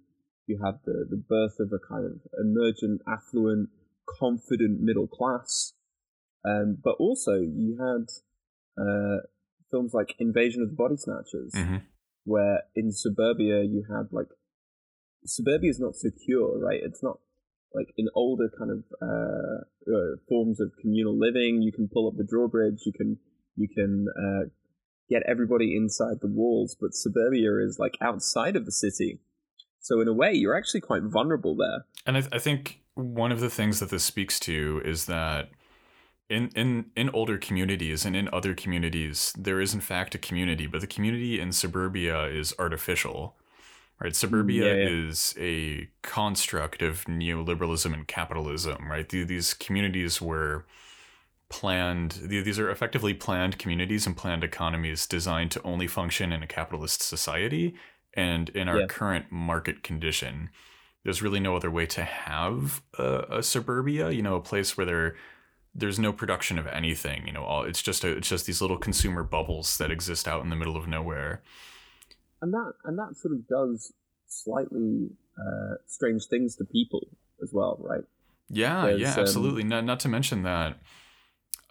You 0.46 0.60
had 0.64 0.80
the, 0.84 1.06
the 1.08 1.16
birth 1.16 1.58
of 1.60 1.72
a 1.72 1.78
kind 1.88 2.04
of 2.04 2.20
emergent, 2.38 3.00
affluent, 3.08 3.70
confident 4.18 4.80
middle 4.80 5.06
class. 5.06 5.72
Um, 6.44 6.78
but 6.82 6.96
also, 6.98 7.34
you 7.34 7.78
had 7.80 8.06
uh, 8.80 9.22
films 9.70 9.94
like 9.94 10.14
Invasion 10.18 10.62
of 10.62 10.68
the 10.68 10.76
Body 10.76 10.96
Snatchers, 10.96 11.52
hmm 11.54 11.76
where 12.24 12.62
in 12.74 12.90
suburbia 12.90 13.62
you 13.62 13.84
had 13.88 14.08
like 14.10 14.28
suburbia 15.26 15.70
is 15.70 15.80
not 15.80 15.94
secure, 15.94 16.58
right? 16.58 16.80
It's 16.82 17.02
not 17.02 17.18
like 17.74 17.92
in 17.96 18.08
older 18.14 18.50
kind 18.58 18.70
of 18.70 18.84
uh, 19.02 19.92
uh, 19.94 20.16
forms 20.28 20.60
of 20.60 20.72
communal 20.80 21.18
living. 21.18 21.62
You 21.62 21.72
can 21.72 21.88
pull 21.92 22.08
up 22.08 22.16
the 22.16 22.24
drawbridge. 22.24 22.82
You 22.84 22.92
can 22.92 23.18
you 23.56 23.68
can 23.68 24.06
uh, 24.16 24.48
get 25.08 25.22
everybody 25.28 25.76
inside 25.76 26.18
the 26.20 26.28
walls, 26.28 26.76
but 26.80 26.94
suburbia 26.94 27.58
is 27.58 27.78
like 27.78 27.94
outside 28.00 28.56
of 28.56 28.64
the 28.64 28.72
city. 28.72 29.20
So 29.84 30.00
in 30.00 30.08
a 30.08 30.14
way, 30.14 30.32
you're 30.32 30.56
actually 30.56 30.80
quite 30.80 31.02
vulnerable 31.02 31.54
there. 31.54 31.84
And 32.06 32.16
I, 32.16 32.22
I 32.32 32.38
think 32.38 32.80
one 32.94 33.30
of 33.30 33.40
the 33.40 33.50
things 33.50 33.80
that 33.80 33.90
this 33.90 34.02
speaks 34.02 34.40
to 34.40 34.80
is 34.82 35.04
that 35.04 35.50
in, 36.30 36.48
in 36.56 36.86
in 36.96 37.10
older 37.10 37.36
communities 37.36 38.06
and 38.06 38.16
in 38.16 38.30
other 38.32 38.54
communities, 38.54 39.34
there 39.36 39.60
is 39.60 39.74
in 39.74 39.80
fact 39.80 40.14
a 40.14 40.18
community, 40.18 40.66
but 40.66 40.80
the 40.80 40.86
community 40.86 41.38
in 41.38 41.52
suburbia 41.52 42.24
is 42.24 42.54
artificial. 42.58 43.36
Right, 44.00 44.16
suburbia 44.16 44.64
mm, 44.64 44.66
Yeah, 44.66 44.82
yeah. 44.84 45.08
is 45.08 45.34
a 45.38 45.88
construct 46.00 46.80
of 46.80 47.04
neoliberalism 47.04 47.92
and 47.92 48.08
capitalism. 48.08 48.90
Right, 48.90 49.06
these 49.06 49.52
communities 49.52 50.22
were 50.22 50.64
planned. 51.50 52.12
These 52.22 52.58
are 52.58 52.70
effectively 52.70 53.12
planned 53.12 53.58
communities 53.58 54.06
and 54.06 54.16
planned 54.16 54.44
economies 54.44 55.06
designed 55.06 55.50
to 55.52 55.62
only 55.62 55.86
function 55.86 56.32
in 56.32 56.42
a 56.42 56.46
capitalist 56.46 57.02
society. 57.02 57.74
And 58.16 58.48
in 58.50 58.68
our 58.68 58.80
Yeah. 58.80 58.86
current 58.86 59.26
market 59.30 59.82
condition, 59.82 60.50
there's 61.02 61.20
really 61.22 61.40
no 61.40 61.56
other 61.56 61.70
way 61.70 61.86
to 61.86 62.02
have 62.04 62.82
a, 62.98 63.38
a 63.38 63.42
suburbia. 63.42 64.10
You 64.10 64.22
know, 64.22 64.36
a 64.36 64.40
place 64.40 64.76
where 64.76 64.86
there 64.86 65.16
there's 65.74 65.98
no 65.98 66.12
production 66.12 66.58
of 66.58 66.66
anything. 66.68 67.26
You 67.26 67.32
know, 67.32 67.42
all 67.44 67.64
it's 67.64 67.82
just 67.82 68.04
a, 68.04 68.16
it's 68.16 68.28
just 68.28 68.46
these 68.46 68.60
little 68.60 68.78
consumer 68.78 69.22
bubbles 69.24 69.76
that 69.78 69.90
exist 69.90 70.28
out 70.28 70.42
in 70.44 70.50
the 70.50 70.56
middle 70.56 70.76
of 70.76 70.86
nowhere. 70.86 71.42
and 72.40 72.52
that 72.52 72.72
and 72.84 72.98
that 72.98 73.16
sort 73.16 73.34
of 73.34 73.46
does 73.48 73.92
slightly 74.26 75.10
uh, 75.38 75.74
strange 75.86 76.26
things 76.26 76.56
to 76.56 76.64
people 76.64 77.06
as 77.42 77.52
well, 77.52 77.76
right? 77.80 78.04
Yeah, 78.48 78.86
There's, 78.86 79.00
yeah, 79.00 79.14
um, 79.14 79.20
absolutely. 79.20 79.64
Not 79.64 79.84
not 79.84 79.98
to 80.00 80.08
mention 80.08 80.42
that, 80.44 80.78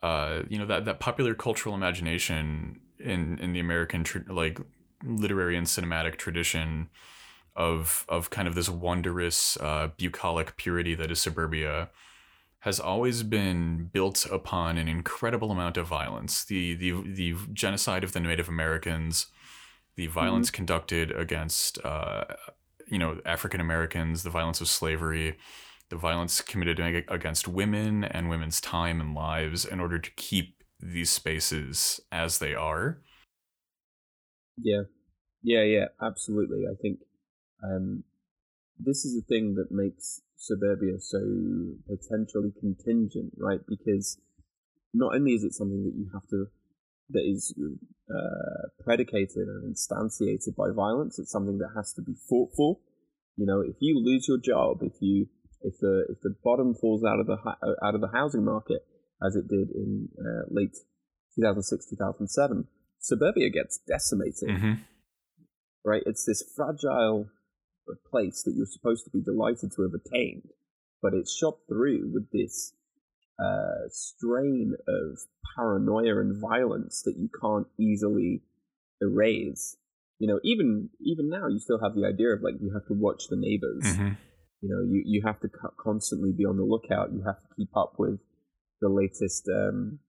uh, 0.01 0.43
you 0.49 0.57
know, 0.57 0.65
that 0.65 0.85
that 0.85 0.99
popular 0.99 1.33
cultural 1.33 1.73
imagination 1.75 2.81
in 2.99 3.37
in 3.39 3.53
the 3.53 3.59
American 3.59 4.03
tr- 4.03 4.19
like 4.29 4.59
literary 5.05 5.57
and 5.57 5.67
cinematic 5.67 6.17
tradition 6.17 6.89
of 7.55 8.05
of 8.09 8.29
kind 8.29 8.47
of 8.47 8.55
this 8.55 8.69
wondrous 8.69 9.57
uh, 9.57 9.89
bucolic 9.97 10.57
purity 10.57 10.95
that 10.95 11.11
is 11.11 11.19
suburbia 11.19 11.89
has 12.63 12.79
always 12.79 13.23
been 13.23 13.89
built 13.91 14.25
upon 14.31 14.77
an 14.77 14.87
incredible 14.87 15.51
amount 15.51 15.75
of 15.75 15.85
violence. 15.85 16.45
The 16.45 16.75
the 16.75 16.91
the 17.03 17.35
genocide 17.51 18.03
of 18.03 18.13
the 18.13 18.21
Native 18.21 18.47
Americans, 18.47 19.27
the 19.95 20.07
violence 20.07 20.49
conducted 20.49 21.11
against 21.11 21.83
uh, 21.83 22.23
you 22.87 22.97
know 22.97 23.19
African 23.25 23.59
Americans, 23.59 24.23
the 24.23 24.29
violence 24.29 24.61
of 24.61 24.69
slavery, 24.69 25.37
the 25.89 25.97
violence 25.97 26.39
committed 26.39 26.79
against 27.09 27.47
women 27.49 28.05
and 28.05 28.29
women's 28.29 28.61
time 28.61 29.01
and 29.01 29.13
lives 29.13 29.65
in 29.65 29.79
order 29.79 29.99
to 29.99 30.11
keep 30.11 30.63
these 30.79 31.09
spaces 31.09 31.99
as 32.11 32.39
they 32.39 32.55
are. 32.55 33.01
Yeah, 34.57 34.83
yeah, 35.41 35.63
yeah, 35.63 35.85
absolutely. 36.01 36.63
I 36.71 36.75
think 36.81 36.99
um, 37.63 38.03
this 38.79 39.05
is 39.05 39.15
the 39.15 39.25
thing 39.27 39.55
that 39.55 39.71
makes 39.71 40.21
suburbia 40.37 40.99
so 40.99 41.19
potentially 41.87 42.53
contingent, 42.59 43.33
right? 43.37 43.61
Because 43.67 44.17
not 44.93 45.15
only 45.15 45.33
is 45.33 45.43
it 45.43 45.53
something 45.53 45.83
that 45.83 45.95
you 45.95 46.09
have 46.13 46.27
to 46.29 46.47
that 47.09 47.23
is 47.23 47.53
uh, 48.09 48.67
predicated 48.83 49.47
and 49.47 49.75
instantiated 49.75 50.55
by 50.55 50.69
violence, 50.75 51.19
it's 51.19 51.31
something 51.31 51.57
that 51.57 51.71
has 51.75 51.93
to 51.93 52.01
be 52.01 52.13
fought 52.29 52.51
for. 52.55 52.77
You 53.35 53.45
know, 53.45 53.61
if 53.61 53.75
you 53.79 53.99
lose 53.99 54.27
your 54.27 54.37
job, 54.37 54.77
if 54.81 54.93
you 55.01 55.27
if 55.61 55.79
the 55.79 56.05
if 56.09 56.21
the 56.21 56.35
bottom 56.43 56.75
falls 56.75 57.03
out 57.03 57.19
of 57.19 57.25
the 57.27 57.37
out 57.83 57.95
of 57.95 58.01
the 58.01 58.09
housing 58.13 58.43
market 58.45 58.85
as 59.25 59.35
it 59.35 59.47
did 59.47 59.69
in 59.71 60.09
uh, 60.19 60.43
late 60.49 60.75
2006 61.35 61.89
2007 61.89 62.67
suburbia 63.03 63.49
gets 63.49 63.79
decimated 63.87 64.49
hmm 64.49 64.73
right? 65.83 66.03
It's 66.05 66.25
this 66.25 66.43
fragile 66.55 67.27
place 68.09 68.43
that 68.43 68.53
you're 68.55 68.65
supposed 68.65 69.03
to 69.05 69.11
be 69.11 69.21
delighted 69.21 69.71
to 69.75 69.81
have 69.83 69.91
attained, 69.93 70.49
but 71.01 71.13
it's 71.13 71.35
shot 71.35 71.57
through 71.67 72.11
with 72.13 72.31
this 72.31 72.73
uh, 73.43 73.89
strain 73.89 74.73
of 74.87 75.19
paranoia 75.55 76.19
and 76.21 76.39
violence 76.39 77.01
that 77.03 77.15
you 77.17 77.29
can't 77.41 77.67
easily 77.79 78.41
erase. 79.01 79.75
You 80.19 80.27
know, 80.27 80.39
even 80.43 80.89
even 81.01 81.29
now, 81.29 81.47
you 81.47 81.59
still 81.59 81.79
have 81.81 81.95
the 81.95 82.05
idea 82.05 82.29
of 82.29 82.41
like 82.41 82.55
you 82.61 82.71
have 82.73 82.87
to 82.87 82.93
watch 82.93 83.23
the 83.29 83.35
neighbors. 83.35 83.97
hmm 83.97 84.13
You 84.61 84.69
know, 84.69 84.81
you 84.81 85.03
you 85.05 85.21
have 85.25 85.41
to 85.41 85.49
constantly 85.77 86.31
be 86.31 86.45
on 86.45 86.55
the 86.55 86.63
lookout. 86.63 87.11
You 87.11 87.23
have 87.25 87.41
to 87.41 87.55
keep 87.57 87.75
up 87.75 87.95
with 87.97 88.19
the 88.79 88.89
latest. 88.89 89.49
Um, 89.49 89.99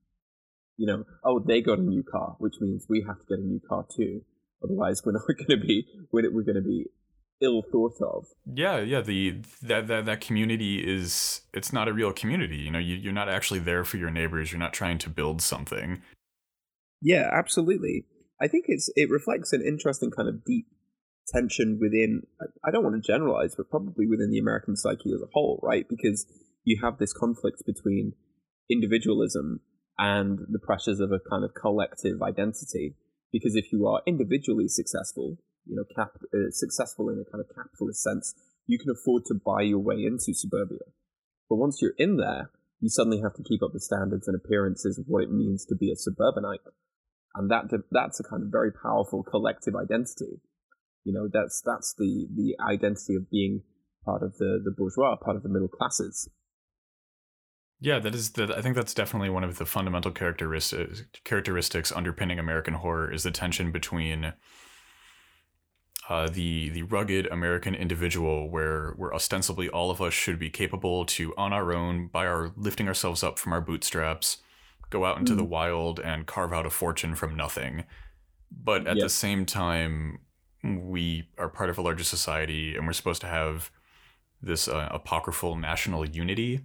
you 0.77 0.87
know, 0.87 1.05
oh, 1.25 1.41
they 1.47 1.61
got 1.61 1.79
a 1.79 1.83
new 1.83 2.03
car, 2.03 2.37
which 2.39 2.55
means 2.61 2.87
we 2.89 3.05
have 3.07 3.19
to 3.19 3.25
get 3.29 3.39
a 3.39 3.47
new 3.47 3.61
car 3.69 3.87
too. 3.97 4.23
Otherwise, 4.63 5.03
we're 5.05 5.13
not 5.19 5.23
going 5.27 5.61
to 5.61 5.67
be 5.67 5.87
we're, 6.13 6.33
we're 6.33 6.43
going 6.43 6.57
to 6.57 6.63
be 6.63 6.87
ill 7.41 7.63
thought 7.71 7.97
of. 8.01 8.27
Yeah, 8.53 8.81
yeah. 8.81 9.01
The 9.01 9.41
that, 9.63 9.87
that 9.89 10.07
that 10.07 10.21
community 10.21 10.79
is 10.79 11.43
it's 11.53 11.73
not 11.73 11.89
a 11.89 11.93
real 11.93 12.13
community. 12.13 12.57
You 12.57 12.71
know, 12.71 12.79
you, 12.79 12.97
you're 12.97 13.13
not 13.13 13.29
actually 13.29 13.61
there 13.61 13.85
for 13.85 13.97
your 13.97 14.11
neighbors. 14.11 14.53
You're 14.53 14.59
not 14.59 14.73
trying 14.73 14.99
to 14.99 15.11
build 15.11 15.43
something. 15.43 16.03
Yeah, 17.01 17.29
absolutely. 17.33 18.07
I 18.41 18.49
think 18.49 18.65
it's 18.69 18.91
it 18.97 19.11
reflects 19.11 19.53
an 19.53 19.63
interesting 19.67 20.11
kind 20.11 20.29
of 20.29 20.45
deep 20.45 20.67
tension 21.29 21.79
within. 21.81 22.23
I- 22.41 22.69
I 22.69 22.71
don't 22.71 22.83
want 22.83 22.97
to 22.97 23.13
generalize, 23.13 23.55
but 23.57 23.71
probably 23.71 24.07
within 24.07 24.31
the 24.31 24.39
American 24.39 24.75
psyche 24.77 25.13
as 25.15 25.21
a 25.23 25.31
whole, 25.33 25.61
right? 25.63 25.87
Because 25.89 26.27
you 26.65 26.81
have 26.83 26.99
this 26.99 27.13
conflict 27.13 27.63
between 27.67 28.15
individualism 28.71 29.61
and 29.99 30.39
the 30.51 30.59
pressures 30.59 31.01
of 31.01 31.13
a 31.13 31.21
kind 31.31 31.45
of 31.45 31.55
collective 31.55 32.23
identity. 32.23 32.97
Because 33.33 33.57
if 33.57 33.73
you 33.73 33.87
are 33.87 34.03
individually 34.07 34.69
successful, 34.69 35.39
you 35.67 35.77
know, 35.77 35.85
cap- 35.95 36.21
uh, 36.33 36.51
successful 36.51 37.09
in 37.09 37.19
a 37.19 37.31
kind 37.31 37.43
of 37.43 37.55
capitalist 37.55 38.03
sense, 38.03 38.35
you 38.67 38.79
can 38.79 38.91
afford 38.91 39.25
to 39.27 39.35
buy 39.35 39.63
your 39.63 39.81
way 39.81 40.05
into 40.05 40.35
suburbia. 40.35 40.87
But 41.49 41.57
once 41.57 41.81
you're 41.83 41.99
in 41.99 42.17
there, 42.17 42.51
you 42.81 42.89
suddenly 42.89 43.21
have 43.23 43.35
to 43.35 43.43
keep 43.43 43.63
up 43.63 43.73
the 43.73 43.81
standards 43.81 44.29
and 44.29 44.37
appearances 44.37 44.99
of 44.99 45.07
what 45.07 45.23
it 45.23 45.31
means 45.31 45.65
to 45.67 45.75
be 45.75 45.91
a 45.91 45.97
suburbanite 45.97 46.61
and 47.35 47.51
that 47.51 47.65
that's 47.91 48.21
a 48.21 48.23
kind 48.23 48.43
of 48.43 48.49
very 48.51 48.71
powerful 48.73 49.23
collective 49.23 49.75
identity. 49.75 50.41
You 51.05 51.13
know, 51.13 51.29
that's 51.33 51.63
that's 51.65 51.95
the 51.99 52.29
the 52.35 52.57
identity 52.65 53.17
of 53.17 53.31
being 53.31 53.63
part 54.05 54.23
of 54.23 54.39
the 54.39 54.61
the 54.65 54.71
bourgeois, 54.77 55.17
part 55.17 55.37
of 55.37 55.43
the 55.43 55.49
middle 55.49 55.69
classes. 55.69 56.29
Yeah, 57.85 57.99
that 57.99 58.15
is 58.15 58.31
that. 58.33 58.51
I 58.51 58.63
think 58.63 58.77
that's 58.77 58.95
definitely 58.95 59.29
one 59.29 59.45
of 59.45 59.59
the 59.59 59.67
fundamental 59.67 60.11
characteristics 60.11 61.05
characteristics 61.25 61.93
underpinning 61.93 62.39
American 62.39 62.73
horror 62.75 63.13
is 63.13 63.25
the 63.25 63.31
tension 63.31 63.73
between 63.73 64.33
uh, 66.09 66.31
the 66.31 66.71
the 66.71 66.83
rugged 66.85 67.27
American 67.27 67.75
individual, 67.75 68.49
where 68.49 68.93
where 68.97 69.13
ostensibly 69.13 69.69
all 69.69 69.91
of 69.91 70.01
us 70.01 70.15
should 70.15 70.39
be 70.39 70.49
capable 70.49 71.05
to 71.05 71.35
on 71.37 71.53
our 71.53 71.75
own, 71.75 72.07
by 72.09 72.27
our 72.27 72.53
lifting 72.57 72.89
ourselves 72.89 73.23
up 73.23 73.39
from 73.39 73.53
our 73.53 73.61
bootstraps, 73.61 74.39
go 74.89 75.05
out 75.05 75.19
into 75.19 75.35
the 75.35 75.45
wild 75.45 76.01
and 76.01 76.27
carve 76.27 76.55
out 76.55 76.65
a 76.65 76.71
fortune 76.71 77.15
from 77.15 77.37
nothing. 77.37 77.85
But 78.51 78.87
at 78.87 78.97
Yeah. 78.97 79.05
the 79.05 79.11
same 79.11 79.45
time, 79.45 80.21
we 80.63 81.29
are 81.37 81.51
part 81.51 81.69
of 81.69 81.77
a 81.77 81.83
larger 81.83 82.05
society, 82.05 82.77
and 82.77 82.87
we're 82.87 82.95
supposed 82.95 83.21
to 83.21 83.27
have 83.29 83.71
this 84.41 84.69
uh, 84.69 84.89
apocryphal 84.91 85.57
national 85.57 86.07
unity. 86.09 86.63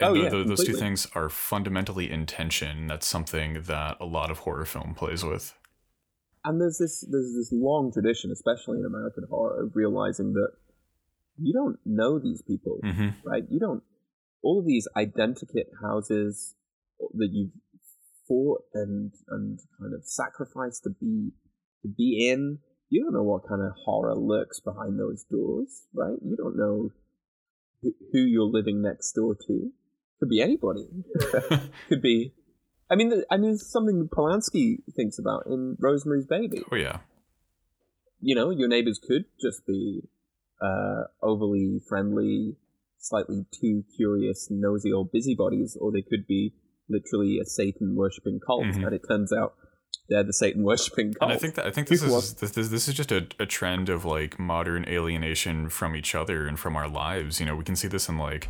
And 0.00 0.10
Oh, 0.10 0.14
tho- 0.14 0.22
yeah, 0.22 0.30
tho- 0.30 0.44
those 0.44 0.64
two 0.64 0.74
things 0.74 1.06
are 1.14 1.28
fundamentally 1.28 2.10
in 2.10 2.26
tension. 2.26 2.86
That's 2.86 3.06
something 3.06 3.62
that 3.62 3.96
a 4.00 4.04
lot 4.04 4.30
of 4.30 4.40
horror 4.40 4.64
film 4.64 4.94
plays 4.94 5.24
with. 5.24 5.54
And 6.44 6.60
there's 6.60 6.78
this 6.78 7.00
there's 7.10 7.34
this 7.34 7.50
long 7.52 7.92
tradition, 7.92 8.30
especially 8.30 8.78
in 8.78 8.84
American 8.84 9.24
horror, 9.28 9.64
of 9.64 9.72
realizing 9.74 10.32
that 10.34 10.50
you 11.38 11.52
don't 11.52 11.78
know 11.84 12.18
these 12.18 12.42
people, 12.42 12.78
hmm 12.82 13.08
right? 13.24 13.44
You 13.50 13.58
don't 13.58 13.82
all 14.42 14.60
of 14.60 14.66
these 14.66 14.86
identikit 14.96 15.66
houses 15.82 16.54
that 17.14 17.30
you've 17.32 17.50
fought 18.28 18.62
and 18.74 19.12
and 19.28 19.58
kind 19.80 19.94
of 19.94 20.04
sacrificed 20.04 20.84
to 20.84 20.90
be 20.90 21.30
to 21.82 21.88
be 21.88 22.28
in. 22.30 22.58
You 22.90 23.02
don't 23.02 23.14
know 23.14 23.24
what 23.24 23.48
kind 23.48 23.62
of 23.62 23.72
horror 23.84 24.14
lurks 24.14 24.60
behind 24.60 25.00
those 25.00 25.24
doors, 25.24 25.86
right? 25.92 26.18
You 26.22 26.36
don't 26.36 26.56
know 26.56 26.92
who 27.82 28.20
you're 28.20 28.44
living 28.44 28.82
next 28.82 29.12
door 29.12 29.34
to. 29.48 29.72
Could 30.18 30.28
be 30.28 30.40
anybody. 30.40 30.86
Could 31.88 32.02
be 32.02 32.32
I 32.90 32.94
mean, 32.94 33.22
I 33.30 33.36
mean, 33.36 33.52
it's 33.52 33.70
something 33.70 34.08
Polanski 34.08 34.78
thinks 34.94 35.18
about 35.18 35.46
in 35.46 35.76
Rosemary's 35.80 36.26
Baby. 36.26 36.62
Oh 36.70 36.76
yeah. 36.76 36.98
You 38.20 38.34
know, 38.34 38.50
your 38.50 38.68
neighbors 38.68 39.00
could 39.04 39.24
just 39.40 39.66
be 39.66 40.02
uh, 40.62 41.04
overly 41.22 41.80
friendly, 41.88 42.56
slightly 42.98 43.44
too 43.60 43.84
curious, 43.96 44.48
nosy 44.50 44.92
old 44.92 45.12
busybodies, 45.12 45.76
or 45.80 45.92
they 45.92 46.02
could 46.02 46.26
be 46.26 46.54
literally 46.88 47.38
a 47.40 47.44
Satan 47.44 47.94
worshipping 47.96 48.40
cult. 48.44 48.64
Mhm. 48.64 48.86
And 48.86 48.94
it 48.94 49.02
turns 49.08 49.32
out 49.32 49.54
they're 50.08 50.22
the 50.22 50.32
Satan 50.32 50.62
worshipping 50.62 51.12
cult. 51.14 51.30
And 51.30 51.36
I 51.36 51.40
think 51.40 51.56
that 51.56 51.66
I 51.66 51.70
think 51.70 51.88
this 51.88 52.00
People 52.00 52.18
is 52.18 52.34
this, 52.34 52.52
this 52.52 52.68
this 52.68 52.88
is 52.88 52.94
just 52.94 53.10
a, 53.10 53.26
a 53.40 53.46
trend 53.46 53.88
of 53.88 54.04
like 54.04 54.38
modern 54.38 54.88
alienation 54.88 55.68
from 55.68 55.96
each 55.96 56.14
other 56.14 56.46
and 56.46 56.58
from 56.58 56.76
our 56.76 56.88
lives. 56.88 57.40
You 57.40 57.46
know, 57.46 57.56
we 57.56 57.64
can 57.64 57.76
see 57.76 57.88
this 57.88 58.08
in 58.08 58.16
like 58.16 58.48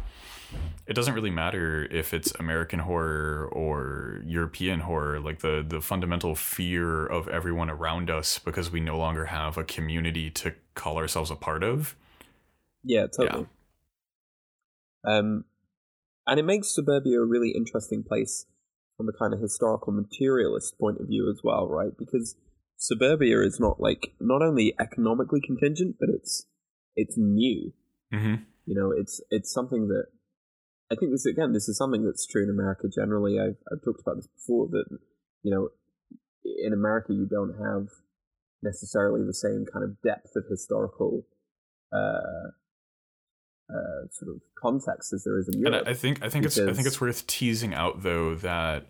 it 0.87 0.95
doesn't 0.95 1.15
really 1.15 1.31
matter 1.31 1.85
if 1.91 2.15
it's 2.15 2.33
American 2.39 2.79
horror 2.79 3.49
or 3.53 4.23
European 4.25 4.81
horror, 4.81 5.21
like 5.21 5.41
the 5.41 5.65
the 5.67 5.81
fundamental 5.81 6.35
fear 6.35 7.07
of 7.07 7.29
everyone 7.29 7.71
around 7.71 8.11
us 8.11 8.39
because 8.39 8.71
we 8.71 8.81
no 8.81 8.97
longer 8.97 9.27
have 9.27 9.59
a 9.59 9.65
community 9.65 10.31
to 10.31 10.55
call 10.75 10.97
ourselves 10.97 11.31
a 11.31 11.37
part 11.37 11.63
of. 11.63 11.97
Yeah, 12.85 13.07
totally. 13.07 13.47
Yeah. 15.05 15.19
Um, 15.19 15.45
and 16.27 16.41
it 16.41 16.45
makes 16.45 16.75
suburbia 16.75 17.21
a 17.21 17.25
really 17.25 17.51
interesting 17.51 18.03
place 18.03 18.47
from 18.97 19.09
a 19.09 19.13
kind 19.13 19.35
of 19.35 19.41
historical 19.41 19.93
materialist 19.93 20.79
point 20.79 20.99
of 21.01 21.09
view 21.09 21.29
as 21.31 21.41
well, 21.45 21.69
right? 21.69 21.93
Because 21.99 22.37
suburbia 22.77 23.41
is 23.43 23.59
not 23.61 23.81
like 23.81 24.13
not 24.21 24.43
only 24.43 24.75
economically 24.81 25.41
contingent, 25.45 25.97
but 25.99 26.09
it's 26.09 26.47
it's 26.95 27.17
new. 27.17 27.73
Mm-hmm. 28.13 28.43
You 28.67 28.75
know, 28.75 28.93
it's 28.97 29.21
it's 29.31 29.53
something 29.53 29.89
that 29.89 30.07
I 30.91 30.95
think 30.95 31.11
this 31.11 31.27
again. 31.27 31.53
This 31.53 31.69
is 31.69 31.77
something 31.77 32.05
that's 32.05 32.27
true 32.27 32.45
in 32.45 32.51
America 32.51 32.89
generally. 32.89 33.39
I've 33.41 33.57
I've 33.73 33.83
talked 33.83 34.01
about 34.01 34.17
this 34.17 34.29
before. 34.29 34.69
That 34.69 34.85
you 35.43 35.51
know, 35.51 35.69
in 36.45 36.73
America 36.73 37.13
you 37.13 37.27
don't 37.27 37.55
have 37.59 37.89
necessarily 38.63 39.25
the 39.25 39.35
same 39.35 39.67
kind 39.71 39.85
of 39.85 40.01
depth 40.03 40.37
of 40.37 40.45
historical 40.49 41.27
uh, 41.93 42.51
uh, 43.69 44.07
sort 44.11 44.35
of 44.35 44.41
context 44.57 45.13
as 45.13 45.25
there 45.25 45.39
is 45.39 45.49
in 45.53 45.61
Europe. 45.61 45.85
I, 45.87 45.91
I 45.91 45.95
think 45.95 46.23
I 46.23 46.29
think 46.29 46.45
it's 46.45 46.59
I 46.59 46.73
think 46.73 46.87
it's 46.87 47.01
worth 47.01 47.27
teasing 47.27 47.75
out 47.75 48.03
though 48.03 48.35
that 48.37 48.87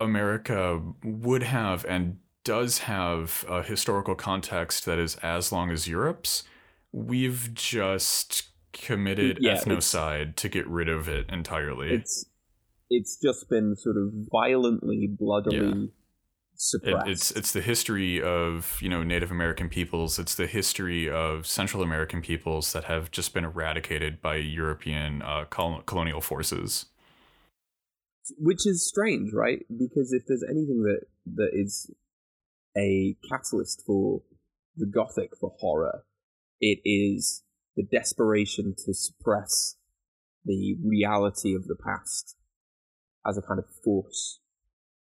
America 0.00 0.80
would 1.02 1.42
have 1.42 1.84
and 1.86 2.18
does 2.44 2.78
have 2.78 3.44
a 3.48 3.62
historical 3.62 4.14
context 4.14 4.84
that 4.84 4.98
is 4.98 5.16
as 5.16 5.52
long 5.52 5.70
as 5.70 5.88
Europe's. 5.88 6.44
We've 6.92 7.52
just 7.54 8.48
committed 8.82 9.38
Yeah, 9.40 9.54
ethnocide 9.54 10.36
to 10.36 10.48
get 10.48 10.66
rid 10.68 10.88
of 10.88 11.08
it 11.08 11.26
entirely. 11.30 11.90
it's 11.94 12.26
it's 12.90 13.16
just 13.20 13.48
been 13.50 13.76
sort 13.76 13.96
of 13.96 14.12
violently, 14.32 15.06
bloodily 15.06 15.92
It, 15.92 15.94
suppressed. 16.56 17.08
it's 17.08 17.30
it's 17.32 17.52
the 17.52 17.60
history 17.60 18.22
of 18.22 18.78
you 18.80 18.88
know 18.88 19.02
Native 19.02 19.30
American 19.30 19.68
peoples. 19.68 20.18
It's 20.18 20.34
the 20.34 20.46
history 20.46 21.08
of 21.08 21.46
Central 21.46 21.82
American 21.82 22.22
peoples 22.22 22.72
that 22.72 22.84
have 22.84 23.10
just 23.10 23.34
been 23.34 23.44
eradicated 23.44 24.20
by 24.22 24.36
European 24.36 25.22
uh, 25.22 25.44
col- 25.44 25.82
colonial 25.82 26.20
forces. 26.20 26.86
which 28.38 28.66
is 28.66 28.86
strange, 28.86 29.32
right? 29.32 29.64
Because 29.70 30.12
if 30.12 30.24
there's 30.26 30.44
anything 30.48 30.82
that 30.82 31.00
that 31.36 31.50
is 31.52 31.90
a 32.76 33.16
catalyst 33.28 33.82
for 33.86 34.22
the 34.76 34.86
gothic 34.86 35.30
for 35.40 35.52
horror, 35.58 36.04
it 36.60 36.80
is 36.84 37.42
the 37.78 37.84
desperation 37.84 38.74
to 38.84 38.92
suppress 38.92 39.76
the 40.44 40.76
reality 40.84 41.54
of 41.54 41.68
the 41.68 41.76
past 41.76 42.36
as 43.24 43.38
a 43.38 43.42
kind 43.42 43.60
of 43.60 43.66
force 43.84 44.40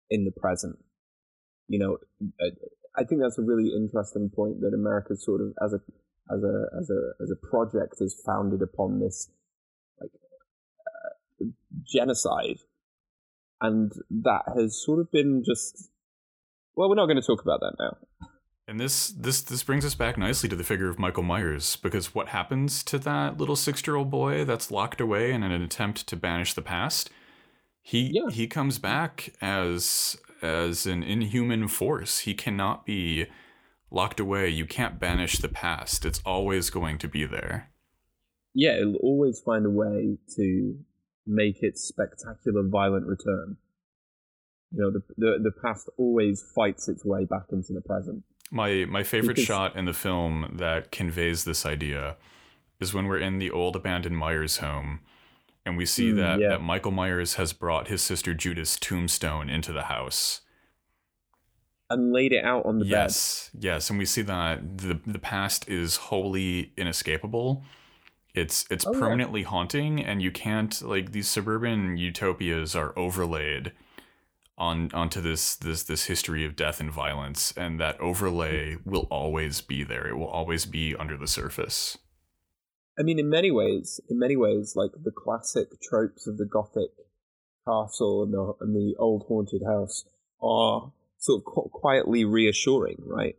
in 0.08 0.24
the 0.24 0.32
present. 0.32 0.76
You 1.68 1.78
know, 1.78 1.98
I 2.96 3.04
think 3.04 3.20
that's 3.20 3.38
a 3.38 3.42
really 3.42 3.72
interesting 3.76 4.30
point 4.34 4.62
that 4.62 4.72
America 4.74 5.16
sort 5.16 5.42
of 5.42 5.48
as 5.62 5.74
a 5.74 5.80
as 6.32 6.42
a 6.42 6.78
as 6.80 6.90
a 6.90 7.22
as 7.22 7.30
a 7.30 7.46
project 7.46 7.96
is 8.00 8.20
founded 8.24 8.62
upon 8.62 9.00
this 9.00 9.28
like 10.00 10.10
uh, 10.86 11.46
genocide 11.84 12.58
and 13.60 13.92
that 14.10 14.42
has 14.56 14.80
sort 14.82 15.00
of 15.00 15.10
been 15.10 15.42
just 15.44 15.90
well 16.76 16.88
we're 16.88 16.94
not 16.94 17.06
going 17.06 17.20
to 17.20 17.26
talk 17.26 17.42
about 17.42 17.60
that 17.60 17.74
now 17.78 18.28
And 18.72 18.80
this 18.80 19.08
this 19.08 19.42
this 19.42 19.62
brings 19.62 19.84
us 19.84 19.94
back 19.94 20.16
nicely 20.16 20.48
to 20.48 20.56
the 20.56 20.64
figure 20.64 20.88
of 20.88 20.98
Michael 20.98 21.22
Myers 21.24 21.76
because 21.76 22.14
what 22.14 22.28
happens 22.28 22.82
to 22.84 22.96
that 23.00 23.36
little 23.36 23.54
6-year-old 23.54 24.10
boy 24.10 24.46
that's 24.46 24.70
locked 24.70 24.98
away 24.98 25.30
in 25.30 25.42
an 25.42 25.52
attempt 25.52 26.06
to 26.08 26.16
banish 26.16 26.54
the 26.54 26.62
past? 26.62 27.10
He 27.82 28.12
Yeah. 28.14 28.30
he 28.30 28.46
comes 28.46 28.78
back 28.78 29.34
as 29.42 30.16
as 30.40 30.86
an 30.86 31.02
inhuman 31.02 31.68
force. 31.68 32.20
He 32.20 32.32
cannot 32.32 32.86
be 32.86 33.26
locked 33.90 34.18
away. 34.18 34.48
You 34.48 34.64
can't 34.64 34.98
banish 34.98 35.36
the 35.36 35.50
past. 35.50 36.06
It's 36.06 36.22
always 36.24 36.70
going 36.70 36.96
to 36.96 37.08
be 37.08 37.26
there. 37.26 37.68
yeah 38.54 38.72
it'll 38.80 38.96
always 38.96 39.38
find 39.40 39.66
a 39.66 39.70
way 39.84 40.16
to 40.36 40.78
make 41.26 41.62
its 41.62 41.82
spectacular 41.86 42.62
violent 42.66 43.06
return 43.06 43.58
you 44.70 44.80
know 44.80 44.90
the 44.90 45.02
the, 45.18 45.38
the 45.42 45.52
past 45.62 45.90
always 45.98 46.42
fights 46.54 46.88
its 46.88 47.04
way 47.04 47.26
back 47.26 47.44
into 47.52 47.74
the 47.74 47.82
present 47.82 48.24
My 48.52 48.84
my 48.84 49.02
favorite 49.02 49.34
Because- 49.36 49.46
shot 49.46 49.74
in 49.76 49.86
the 49.86 49.92
film 49.94 50.54
that 50.58 50.92
conveys 50.92 51.44
this 51.44 51.64
idea 51.66 52.16
is 52.80 52.92
when 52.92 53.06
we're 53.06 53.18
in 53.18 53.38
the 53.38 53.50
old 53.50 53.74
abandoned 53.74 54.16
Myers 54.18 54.58
home 54.58 55.00
and 55.64 55.76
we 55.76 55.86
see 55.86 56.10
Mm, 56.10 56.16
that, 56.16 56.38
yeah. 56.40 56.48
that 56.50 56.60
Michael 56.62 56.90
Myers 56.90 57.34
has 57.34 57.52
brought 57.52 57.86
his 57.88 58.02
sister 58.02 58.34
Judith's 58.34 58.76
tombstone 58.78 59.48
into 59.48 59.72
the 59.72 59.84
house. 59.84 60.40
and 61.90 62.10
laid 62.12 62.32
it 62.32 62.42
out 62.44 62.64
on 62.64 62.78
the 62.78 62.84
bed? 62.86 62.90
yes, 62.90 63.50
yes, 63.58 63.90
and 63.90 63.98
we 63.98 64.04
see 64.06 64.22
that 64.22 64.78
the 64.78 64.98
the 65.06 65.18
past 65.18 65.68
is 65.68 65.96
wholly 65.96 66.72
inescapable. 66.76 67.62
It's 68.34 68.64
it's 68.70 68.86
Oh, 68.86 68.92
yeah. 68.94 68.98
permanently 69.00 69.42
haunting, 69.42 70.02
and 70.02 70.22
you 70.22 70.30
can't 70.30 70.80
like 70.82 71.12
these 71.12 71.28
suburban 71.28 71.96
utopias 71.98 72.74
are 72.74 72.98
overlaid 72.98 73.72
on 74.58 74.90
onto 74.92 75.20
this 75.20 75.56
this 75.56 75.82
this 75.82 76.04
history 76.06 76.44
of 76.44 76.56
death 76.56 76.80
and 76.80 76.90
violence, 76.90 77.52
and 77.56 77.80
that 77.80 78.00
overlay 78.00 78.76
will 78.84 79.06
always 79.10 79.60
be 79.60 79.82
there. 79.82 80.06
It 80.06 80.16
will 80.16 80.28
always 80.28 80.66
be 80.66 80.94
under 80.94 81.16
the 81.16 81.28
surface. 81.28 81.98
I 82.98 83.02
mean, 83.02 83.18
in 83.18 83.30
many 83.30 83.50
ways, 83.50 84.00
in 84.08 84.18
many 84.18 84.36
ways, 84.36 84.74
like 84.76 84.90
the 85.02 85.12
classic 85.12 85.68
tropes 85.82 86.26
of 86.26 86.36
the 86.36 86.44
Gothic 86.44 86.90
castle 87.66 88.22
and 88.22 88.32
the, 88.32 88.52
and 88.60 88.74
the 88.74 88.94
old 88.98 89.24
haunted 89.28 89.62
house 89.66 90.04
are 90.42 90.92
sort 91.18 91.40
of 91.40 91.44
qu- 91.44 91.70
quietly 91.72 92.24
reassuring, 92.24 92.98
right? 93.06 93.36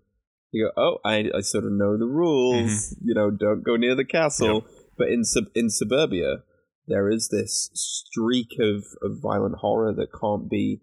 You 0.52 0.72
go, 0.76 0.82
oh, 0.82 0.98
I, 1.06 1.30
I 1.36 1.42
sort 1.42 1.66
of 1.66 1.72
know 1.72 1.98
the 1.98 2.06
rules. 2.06 2.72
Mm-hmm. 2.72 3.08
You 3.08 3.14
know, 3.14 3.32
don't 3.32 3.64
go 3.64 3.76
near 3.76 3.96
the 3.96 4.06
castle. 4.06 4.66
But 4.98 5.10
in 5.10 5.24
sub- 5.24 5.52
in 5.56 5.70
suburbia, 5.70 6.44
there 6.88 7.10
is 7.10 7.30
this 7.30 7.70
streak 7.74 8.52
of, 8.60 8.86
of 9.02 9.22
violent 9.22 9.56
horror 9.56 9.94
that 9.94 10.14
can't 10.20 10.50
be 10.50 10.82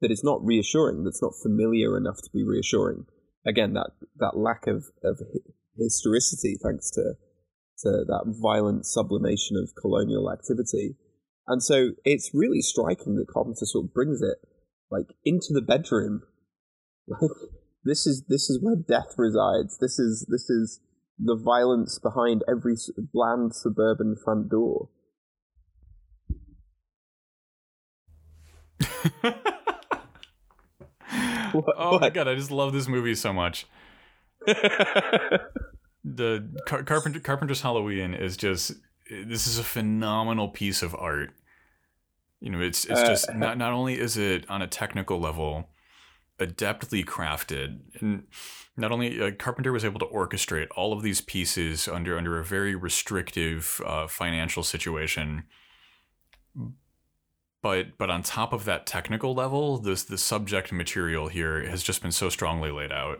that 0.00 0.10
is 0.10 0.24
not 0.24 0.44
reassuring. 0.44 1.04
That's 1.04 1.22
not 1.22 1.32
familiar 1.42 1.96
enough 1.96 2.18
to 2.22 2.30
be 2.32 2.44
reassuring. 2.44 3.06
Again, 3.46 3.74
that 3.74 3.90
that 4.16 4.36
lack 4.36 4.66
of 4.66 4.84
of 5.02 5.20
historicity, 5.78 6.56
thanks 6.62 6.90
to 6.92 7.14
to 7.78 8.04
that 8.06 8.36
violent 8.40 8.86
sublimation 8.86 9.56
of 9.56 9.74
colonial 9.80 10.30
activity. 10.32 10.96
And 11.46 11.62
so 11.62 11.90
it's 12.04 12.30
really 12.32 12.62
striking 12.62 13.16
that 13.16 13.28
Carpenter 13.28 13.66
sort 13.66 13.86
of 13.86 13.94
brings 13.94 14.22
it 14.22 14.38
like 14.90 15.14
into 15.24 15.48
the 15.52 15.62
bedroom. 15.62 16.22
Like 17.06 17.30
this 17.84 18.06
is 18.06 18.24
this 18.30 18.48
is 18.48 18.62
where 18.62 18.76
death 18.76 19.16
resides. 19.18 19.76
This 19.78 19.98
is 19.98 20.26
this 20.30 20.48
is 20.48 20.80
the 21.18 21.36
violence 21.36 21.98
behind 21.98 22.42
every 22.48 22.76
bland 23.12 23.54
suburban 23.54 24.16
front 24.24 24.48
door. 24.48 24.88
What- 31.64 31.76
oh 31.78 31.98
my 31.98 32.10
god, 32.10 32.28
I 32.28 32.34
just 32.34 32.50
love 32.50 32.72
this 32.72 32.88
movie 32.88 33.14
so 33.14 33.32
much. 33.32 33.66
The 36.06 36.50
Car- 36.66 36.82
Carpenter 36.82 37.18
Carpenter's 37.18 37.62
Halloween 37.62 38.12
is 38.12 38.36
just 38.36 38.72
this 39.10 39.46
is 39.46 39.58
a 39.58 39.64
phenomenal 39.64 40.48
piece 40.48 40.82
of 40.82 40.94
art. 40.94 41.30
You 42.40 42.50
know, 42.50 42.60
it's 42.60 42.84
it's 42.84 43.00
Uh, 43.00 43.06
just 43.06 43.34
not 43.34 43.56
not 43.56 43.72
only 43.72 43.98
is 43.98 44.18
it 44.18 44.44
on 44.50 44.60
a 44.60 44.66
technical 44.66 45.18
level 45.18 45.70
adeptly 46.38 47.04
crafted 47.06 47.78
and 48.00 48.24
not 48.76 48.92
only 48.92 49.18
uh, 49.22 49.30
Carpenter 49.38 49.72
was 49.72 49.82
able 49.84 49.98
to 50.00 50.06
orchestrate 50.06 50.66
all 50.76 50.92
of 50.92 51.02
these 51.02 51.22
pieces 51.22 51.88
under 51.88 52.18
under 52.18 52.38
a 52.38 52.44
very 52.44 52.74
restrictive 52.74 53.80
uh, 53.86 54.06
financial 54.06 54.62
situation 54.62 55.44
but 57.64 57.98
but 57.98 58.10
on 58.10 58.22
top 58.22 58.52
of 58.52 58.64
that 58.64 58.86
technical 58.86 59.34
level 59.34 59.78
this 59.78 60.04
the 60.04 60.18
subject 60.18 60.70
material 60.70 61.26
here 61.26 61.66
has 61.68 61.82
just 61.82 62.00
been 62.02 62.12
so 62.12 62.28
strongly 62.28 62.70
laid 62.70 62.92
out 62.92 63.18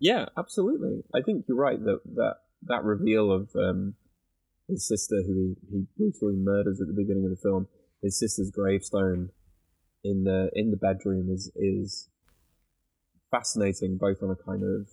Yeah, 0.00 0.26
absolutely. 0.36 1.04
I 1.14 1.20
think 1.20 1.44
you're 1.46 1.58
right 1.58 1.78
that 1.78 2.00
that 2.16 2.36
that 2.62 2.82
reveal 2.82 3.30
of 3.30 3.50
um, 3.54 3.94
his 4.66 4.88
sister, 4.88 5.16
who 5.26 5.56
he, 5.70 5.76
he 5.76 5.86
brutally 5.96 6.36
murders 6.36 6.80
at 6.80 6.86
the 6.86 6.94
beginning 6.94 7.24
of 7.24 7.30
the 7.30 7.36
film, 7.36 7.68
his 8.02 8.18
sister's 8.18 8.50
gravestone, 8.50 9.30
in 10.02 10.24
the 10.24 10.50
in 10.54 10.70
the 10.70 10.78
bedroom 10.78 11.30
is 11.30 11.52
is 11.54 12.08
fascinating, 13.30 13.98
both 13.98 14.22
on 14.22 14.30
a 14.30 14.36
kind 14.36 14.62
of 14.64 14.88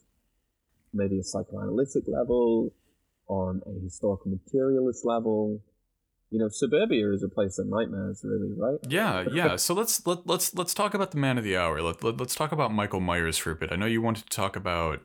maybe 0.93 1.19
a 1.19 1.23
psychoanalytic 1.23 2.03
level, 2.07 2.73
on 3.29 3.61
a 3.65 3.79
historical 3.81 4.29
materialist 4.29 5.05
level. 5.05 5.61
You 6.29 6.39
know, 6.39 6.49
suburbia 6.49 7.11
is 7.13 7.23
a 7.23 7.29
place 7.29 7.57
of 7.57 7.67
nightmares, 7.67 8.21
really, 8.23 8.53
right? 8.57 8.79
Yeah, 8.89 9.25
yeah. 9.31 9.55
So 9.55 9.73
let's 9.73 10.05
let, 10.05 10.27
let's 10.27 10.53
let's 10.55 10.73
talk 10.73 10.93
about 10.93 11.11
the 11.11 11.17
man 11.17 11.37
of 11.37 11.43
the 11.43 11.55
hour. 11.55 11.81
Let, 11.81 12.03
let 12.03 12.19
us 12.19 12.35
talk 12.35 12.51
about 12.51 12.73
Michael 12.73 12.99
Myers 12.99 13.37
for 13.37 13.51
a 13.51 13.55
bit. 13.55 13.71
I 13.71 13.75
know 13.75 13.85
you 13.85 14.01
wanted 14.01 14.23
to 14.23 14.35
talk 14.35 14.55
about. 14.55 15.01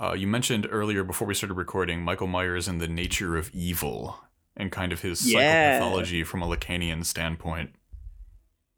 Uh, 0.00 0.12
you 0.12 0.28
mentioned 0.28 0.68
earlier 0.70 1.02
before 1.02 1.26
we 1.26 1.34
started 1.34 1.54
recording 1.54 2.02
Michael 2.02 2.28
Myers 2.28 2.68
and 2.68 2.80
the 2.80 2.86
nature 2.86 3.36
of 3.36 3.50
evil 3.52 4.20
and 4.56 4.70
kind 4.70 4.92
of 4.92 5.00
his 5.02 5.26
Yeah. 5.26 5.80
psychopathology 5.80 6.24
from 6.24 6.40
a 6.40 6.46
Lacanian 6.46 7.04
standpoint. 7.04 7.70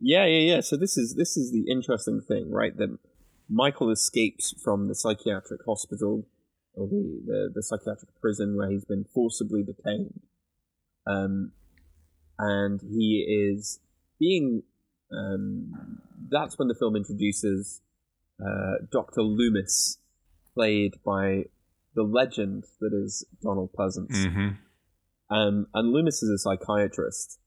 Yeah, 0.00 0.24
yeah, 0.24 0.54
yeah. 0.54 0.60
So 0.60 0.78
this 0.78 0.96
is 0.96 1.14
this 1.14 1.36
is 1.36 1.52
the 1.52 1.70
interesting 1.70 2.22
thing, 2.22 2.50
right? 2.50 2.74
That 2.74 2.98
Michael 3.50 3.90
escapes 3.90 4.54
from 4.64 4.88
the 4.88 4.94
psychiatric 4.94 5.60
hospital 5.66 6.26
or 6.72 6.86
the, 6.86 7.20
the, 7.26 7.50
the 7.56 7.62
psychiatric 7.62 8.18
prison 8.20 8.56
where 8.56 8.70
he's 8.70 8.84
been 8.84 9.04
forcibly 9.12 9.62
detained. 9.62 10.20
Um, 11.10 11.52
and 12.38 12.80
he 12.80 13.26
is 13.28 13.80
being. 14.18 14.62
Um, 15.12 16.00
that's 16.30 16.58
when 16.58 16.68
the 16.68 16.74
film 16.74 16.94
introduces 16.94 17.80
uh, 18.40 18.84
Dr. 18.92 19.22
Loomis, 19.22 19.98
played 20.54 20.94
by 21.04 21.44
the 21.94 22.02
legend 22.02 22.64
that 22.80 22.92
is 22.92 23.26
Donald 23.42 23.70
Pleasence. 23.76 24.12
Mm-hmm. 24.12 25.34
Um, 25.34 25.66
and 25.74 25.92
Loomis 25.92 26.22
is 26.22 26.30
a 26.30 26.38
psychiatrist, 26.38 27.38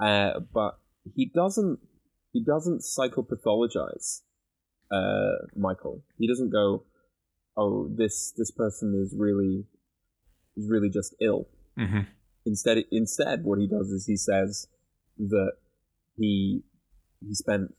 uh, 0.00 0.40
but 0.52 0.78
he 1.14 1.30
doesn't 1.34 1.78
he 2.32 2.42
doesn't 2.44 2.82
psychopathologize 2.82 4.22
uh, 4.92 5.46
Michael. 5.56 6.02
He 6.18 6.26
doesn't 6.26 6.50
go, 6.50 6.84
"Oh, 7.56 7.88
this 7.94 8.32
this 8.36 8.50
person 8.50 9.00
is 9.00 9.14
really 9.16 9.64
is 10.56 10.68
really 10.68 10.90
just 10.90 11.14
ill." 11.20 11.48
Mm-hmm. 11.78 12.00
Instead, 12.46 12.78
instead, 12.90 13.44
what 13.44 13.58
he 13.58 13.66
does 13.66 13.88
is 13.90 14.06
he 14.06 14.16
says 14.16 14.66
that 15.18 15.52
he 16.16 16.62
he 17.20 17.34
spent 17.34 17.74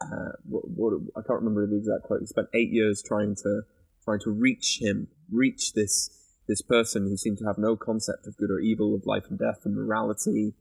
uh, 0.00 0.32
what, 0.44 0.62
what 0.68 0.94
I 1.16 1.20
can't 1.26 1.40
remember 1.40 1.66
the 1.66 1.76
exact 1.76 2.04
quote. 2.04 2.20
He 2.20 2.26
spent 2.26 2.48
eight 2.54 2.70
years 2.70 3.02
trying 3.04 3.34
to 3.36 3.62
trying 4.04 4.20
to 4.20 4.30
reach 4.30 4.78
him, 4.80 5.08
reach 5.30 5.72
this 5.72 6.10
this 6.46 6.62
person 6.62 7.08
who 7.08 7.16
seemed 7.16 7.38
to 7.38 7.46
have 7.46 7.58
no 7.58 7.76
concept 7.76 8.26
of 8.26 8.36
good 8.36 8.50
or 8.50 8.60
evil, 8.60 8.94
of 8.94 9.04
life 9.04 9.24
and 9.28 9.38
death 9.38 9.60
and 9.64 9.74
morality. 9.76 10.54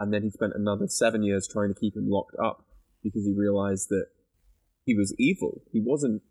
And 0.00 0.12
then 0.12 0.22
he 0.22 0.30
spent 0.30 0.54
another 0.56 0.88
seven 0.88 1.22
years 1.22 1.46
trying 1.46 1.72
to 1.72 1.78
keep 1.78 1.96
him 1.96 2.08
locked 2.08 2.34
up 2.42 2.64
because 3.04 3.24
he 3.24 3.32
realized 3.32 3.88
that 3.90 4.06
he 4.84 4.94
was 4.94 5.14
evil. 5.18 5.62
He 5.72 5.80
wasn't. 5.80 6.22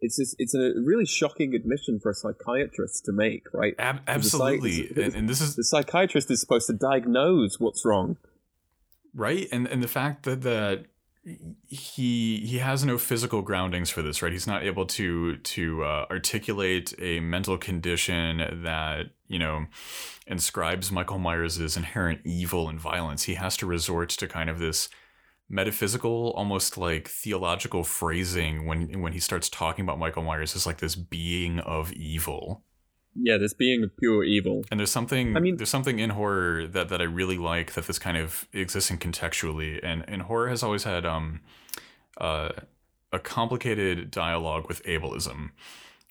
It's 0.00 0.16
just, 0.16 0.36
it's 0.38 0.54
a 0.54 0.72
really 0.84 1.06
shocking 1.06 1.54
admission 1.54 1.98
for 2.00 2.10
a 2.10 2.14
psychiatrist 2.14 3.04
to 3.06 3.12
make, 3.12 3.42
right? 3.52 3.74
Ab- 3.78 4.04
Because 4.06 4.30
the 4.30 4.38
psych- 4.38 4.54
absolutely, 4.62 5.02
and, 5.04 5.14
and 5.14 5.28
this 5.28 5.40
is 5.40 5.56
The 5.56 5.64
psychiatrist 5.64 6.30
is 6.30 6.40
supposed 6.40 6.66
to 6.68 6.72
diagnose 6.72 7.58
what's 7.58 7.84
wrong. 7.84 8.16
right 9.14 9.48
and 9.50 9.66
and 9.66 9.82
the 9.82 9.88
fact 9.88 10.22
that 10.24 10.42
that 10.42 10.84
he 11.66 12.38
he 12.46 12.58
has 12.58 12.84
no 12.84 12.96
physical 12.98 13.42
groundings 13.42 13.90
for 13.90 14.02
this 14.02 14.22
right 14.22 14.32
he's 14.32 14.46
not 14.46 14.62
able 14.62 14.86
to 14.86 15.36
to 15.38 15.82
uh, 15.84 16.06
articulate 16.10 16.94
a 16.98 17.20
mental 17.20 17.58
condition 17.58 18.62
that 18.62 19.06
you 19.26 19.38
know 19.38 19.66
inscribes 20.26 20.90
michael 20.92 21.18
myers' 21.18 21.76
inherent 21.76 22.20
evil 22.24 22.68
and 22.68 22.78
violence 22.80 23.24
he 23.24 23.34
has 23.34 23.56
to 23.56 23.66
resort 23.66 24.08
to 24.10 24.26
kind 24.28 24.48
of 24.48 24.58
this 24.58 24.88
metaphysical 25.48 26.32
almost 26.36 26.76
like 26.76 27.08
theological 27.08 27.82
phrasing 27.84 28.66
when 28.66 29.00
when 29.00 29.12
he 29.12 29.18
starts 29.20 29.48
talking 29.48 29.82
about 29.82 29.98
michael 29.98 30.22
myers 30.22 30.54
as 30.54 30.66
like 30.66 30.78
this 30.78 30.94
being 30.94 31.58
of 31.60 31.92
evil 31.94 32.62
Yeah, 33.20 33.38
this 33.38 33.54
being 33.54 33.82
of 33.82 33.90
pure 33.96 34.22
evil. 34.24 34.62
and 34.70 34.78
there's 34.78 34.92
something 34.92 35.36
I 35.36 35.40
mean- 35.40 35.56
there's 35.56 35.70
something 35.70 35.98
in 35.98 36.10
horror 36.10 36.66
that, 36.68 36.88
that 36.90 37.00
I 37.00 37.04
really 37.04 37.38
like 37.38 37.72
that 37.74 37.86
this 37.86 37.98
kind 37.98 38.16
of 38.16 38.46
exists 38.52 38.90
in 38.92 38.98
contextually. 38.98 39.80
And 39.82 40.04
and 40.06 40.22
horror 40.22 40.48
has 40.50 40.62
always 40.62 40.84
had 40.84 41.04
um 41.06 41.40
uh 42.20 42.50
a 43.12 43.18
complicated 43.18 44.10
dialogue 44.10 44.68
with 44.68 44.82
ableism. 44.84 45.50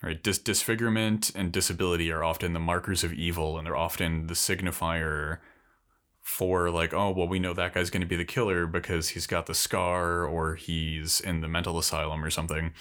Right? 0.02 0.22
Dis- 0.22 0.38
disfigurement 0.38 1.30
and 1.34 1.50
disability 1.52 2.10
are 2.12 2.22
often 2.24 2.52
the 2.52 2.60
markers 2.72 3.04
of 3.04 3.12
evil 3.12 3.56
and 3.56 3.64
they're 3.66 3.76
often 3.88 4.26
the 4.26 4.34
signifier 4.34 5.38
for 6.28 6.70
like, 6.70 6.92
oh 6.92 7.10
well 7.10 7.28
we 7.28 7.38
know 7.38 7.54
that 7.54 7.74
guy's 7.74 7.90
gonna 7.90 8.06
be 8.06 8.16
the 8.16 8.24
killer 8.24 8.66
because 8.66 9.10
he's 9.10 9.26
got 9.26 9.46
the 9.46 9.54
scar 9.54 10.24
or 10.24 10.54
he's 10.54 11.20
in 11.20 11.40
the 11.40 11.48
mental 11.48 11.78
asylum 11.78 12.24
or 12.24 12.30
something 12.30 12.72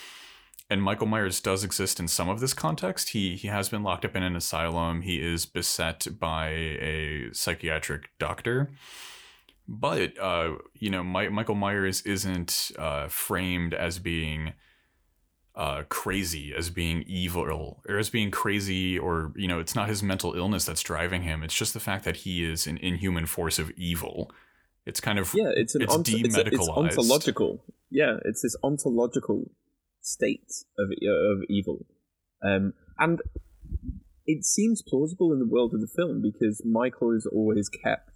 and 0.69 0.83
Michael 0.83 1.07
Myers 1.07 1.39
does 1.39 1.63
exist 1.63 1.99
in 1.99 2.07
some 2.07 2.27
of 2.27 2.39
this 2.39 2.53
context. 2.53 3.09
He 3.09 3.35
he 3.35 3.47
has 3.47 3.69
been 3.69 3.83
locked 3.83 4.03
up 4.03 4.15
in 4.15 4.23
an 4.23 4.35
asylum. 4.35 5.01
He 5.01 5.21
is 5.21 5.45
beset 5.45 6.07
by 6.19 6.49
a 6.49 7.29
psychiatric 7.31 8.09
doctor. 8.19 8.69
But 9.67 10.17
uh, 10.19 10.55
you 10.73 10.89
know, 10.89 11.03
My- 11.03 11.29
Michael 11.29 11.55
Myers 11.55 12.01
isn't 12.01 12.71
uh, 12.77 13.07
framed 13.07 13.73
as 13.73 13.99
being 13.99 14.53
uh, 15.57 15.81
crazy, 15.89 16.53
as 16.55 16.69
being 16.69 17.03
evil, 17.07 17.81
or 17.89 17.97
as 17.97 18.11
being 18.11 18.29
crazy, 18.29 18.97
or 18.97 19.33
you 19.35 19.47
know, 19.47 19.59
it's 19.59 19.73
not 19.73 19.89
his 19.89 20.03
mental 20.03 20.33
illness 20.35 20.65
that's 20.65 20.83
driving 20.83 21.23
him. 21.23 21.41
It's 21.41 21.55
just 21.55 21.73
the 21.73 21.79
fact 21.79 22.05
that 22.05 22.17
he 22.17 22.45
is 22.45 22.67
an 22.67 22.77
inhuman 22.77 23.25
force 23.25 23.57
of 23.57 23.71
evil. 23.71 24.31
It's 24.85 25.01
kind 25.01 25.17
of 25.17 25.33
Yeah, 25.33 25.49
it's 25.55 25.73
an 25.73 25.81
It's 25.81 25.93
ont- 25.95 26.07
it's, 26.09 26.37
a- 26.37 26.45
it's 26.47 26.69
ontological. 26.69 27.65
Yeah, 27.89 28.17
it's 28.23 28.43
this 28.43 28.55
ontological 28.63 29.49
state 30.01 30.47
of 30.77 30.89
of 30.91 31.43
evil, 31.49 31.87
um, 32.43 32.73
and 32.99 33.19
it 34.27 34.45
seems 34.45 34.83
plausible 34.87 35.33
in 35.33 35.39
the 35.39 35.47
world 35.47 35.73
of 35.73 35.81
the 35.81 35.87
film 35.87 36.21
because 36.21 36.61
Michael 36.63 37.15
is 37.15 37.25
always 37.25 37.67
kept 37.67 38.11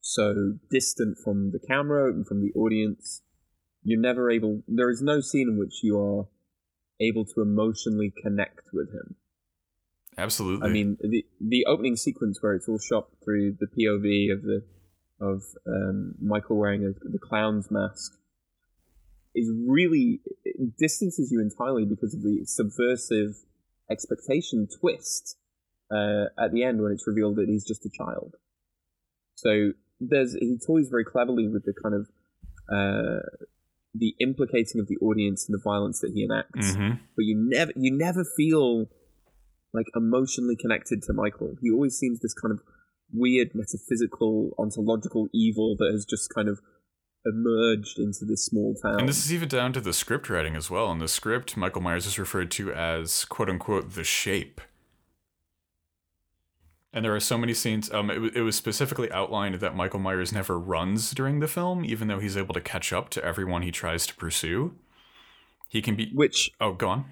so 0.00 0.54
distant 0.70 1.18
from 1.24 1.50
the 1.50 1.58
camera 1.58 2.08
and 2.12 2.24
from 2.24 2.40
the 2.40 2.52
audience. 2.54 3.22
You're 3.82 4.00
never 4.00 4.30
able. 4.30 4.62
There 4.68 4.90
is 4.90 5.02
no 5.02 5.20
scene 5.20 5.48
in 5.48 5.58
which 5.58 5.80
you 5.82 5.98
are 5.98 6.28
able 7.00 7.24
to 7.24 7.42
emotionally 7.42 8.12
connect 8.22 8.62
with 8.72 8.88
him. 8.92 9.16
absolutely. 10.16 10.68
I 10.68 10.72
mean, 10.72 10.96
the 11.00 11.24
the 11.40 11.66
opening 11.66 11.96
sequence 11.96 12.38
where 12.40 12.54
it's 12.54 12.68
all 12.68 12.78
shot 12.78 13.08
through 13.24 13.56
the 13.60 13.66
POV 13.66 14.32
of 14.32 14.42
the 14.42 14.64
of 15.20 15.42
um, 15.66 16.14
Michael 16.20 16.56
wearing 16.56 16.84
a, 16.84 16.92
the 17.08 17.18
clown's 17.18 17.70
mask 17.70 18.12
is 19.34 19.50
really 19.66 20.20
distances 20.78 21.30
you 21.30 21.40
entirely 21.40 21.84
because 21.84 22.14
of 22.14 22.22
the 22.22 22.44
subversive 22.44 23.36
expectation 23.90 24.68
twist 24.80 25.36
uh, 25.90 26.24
at 26.38 26.52
the 26.52 26.62
end 26.62 26.82
when 26.82 26.92
it's 26.92 27.06
revealed 27.06 27.36
that 27.36 27.48
he's 27.48 27.64
just 27.64 27.84
a 27.86 27.90
child. 27.90 28.34
So 29.34 29.72
there's 30.00 30.34
he 30.34 30.58
toys 30.64 30.88
very 30.88 31.04
cleverly 31.04 31.48
with 31.48 31.64
the 31.64 31.74
kind 31.80 31.94
of 31.94 32.08
uh, 32.70 33.46
the 33.94 34.14
implicating 34.20 34.80
of 34.80 34.86
the 34.88 34.96
audience 34.98 35.48
and 35.48 35.58
the 35.58 35.62
violence 35.62 36.00
that 36.00 36.12
he 36.14 36.22
enacts 36.22 36.76
Mhm. 36.76 37.00
but 37.16 37.24
you 37.24 37.34
never 37.36 37.72
you 37.76 37.90
never 37.96 38.24
feel 38.24 38.88
like 39.72 39.86
emotionally 39.94 40.56
connected 40.56 41.02
to 41.02 41.12
Michael. 41.12 41.56
He 41.60 41.70
always 41.70 41.96
seems 41.96 42.20
this 42.20 42.34
kind 42.34 42.52
of 42.52 42.60
weird 43.12 43.54
metaphysical 43.54 44.54
ontological 44.58 45.28
evil 45.32 45.76
that 45.78 45.90
has 45.92 46.04
just 46.04 46.28
kind 46.34 46.48
of 46.48 46.60
emerged 47.26 47.98
into 47.98 48.24
this 48.24 48.44
small 48.46 48.74
town. 48.82 49.00
And 49.00 49.08
this 49.08 49.24
is 49.24 49.32
even 49.32 49.48
down 49.48 49.72
to 49.74 49.80
the 49.80 49.92
script 49.92 50.30
writing 50.30 50.56
as 50.56 50.70
well. 50.70 50.90
In 50.92 50.98
the 50.98 51.08
script, 51.08 51.56
Michael 51.56 51.82
Myers 51.82 52.06
is 52.06 52.18
referred 52.18 52.50
to 52.52 52.72
as 52.72 53.24
"quote 53.24 53.48
unquote" 53.50 53.94
the 53.94 54.04
shape. 54.04 54.60
And 56.92 57.04
there 57.04 57.14
are 57.14 57.20
so 57.20 57.36
many 57.36 57.52
scenes. 57.52 57.92
Um, 57.92 58.10
it, 58.10 58.36
it 58.36 58.40
was 58.42 58.56
specifically 58.56 59.12
outlined 59.12 59.56
that 59.56 59.76
Michael 59.76 60.00
Myers 60.00 60.32
never 60.32 60.58
runs 60.58 61.10
during 61.10 61.40
the 61.40 61.46
film, 61.48 61.84
even 61.84 62.08
though 62.08 62.18
he's 62.18 62.36
able 62.36 62.54
to 62.54 62.60
catch 62.62 62.92
up 62.94 63.10
to 63.10 63.24
everyone 63.24 63.60
he 63.62 63.70
tries 63.70 64.06
to 64.06 64.14
pursue. 64.16 64.74
He 65.68 65.82
can 65.82 65.96
be. 65.96 66.10
which 66.14 66.50
Oh, 66.60 66.72
go 66.72 66.88
on. 66.88 67.04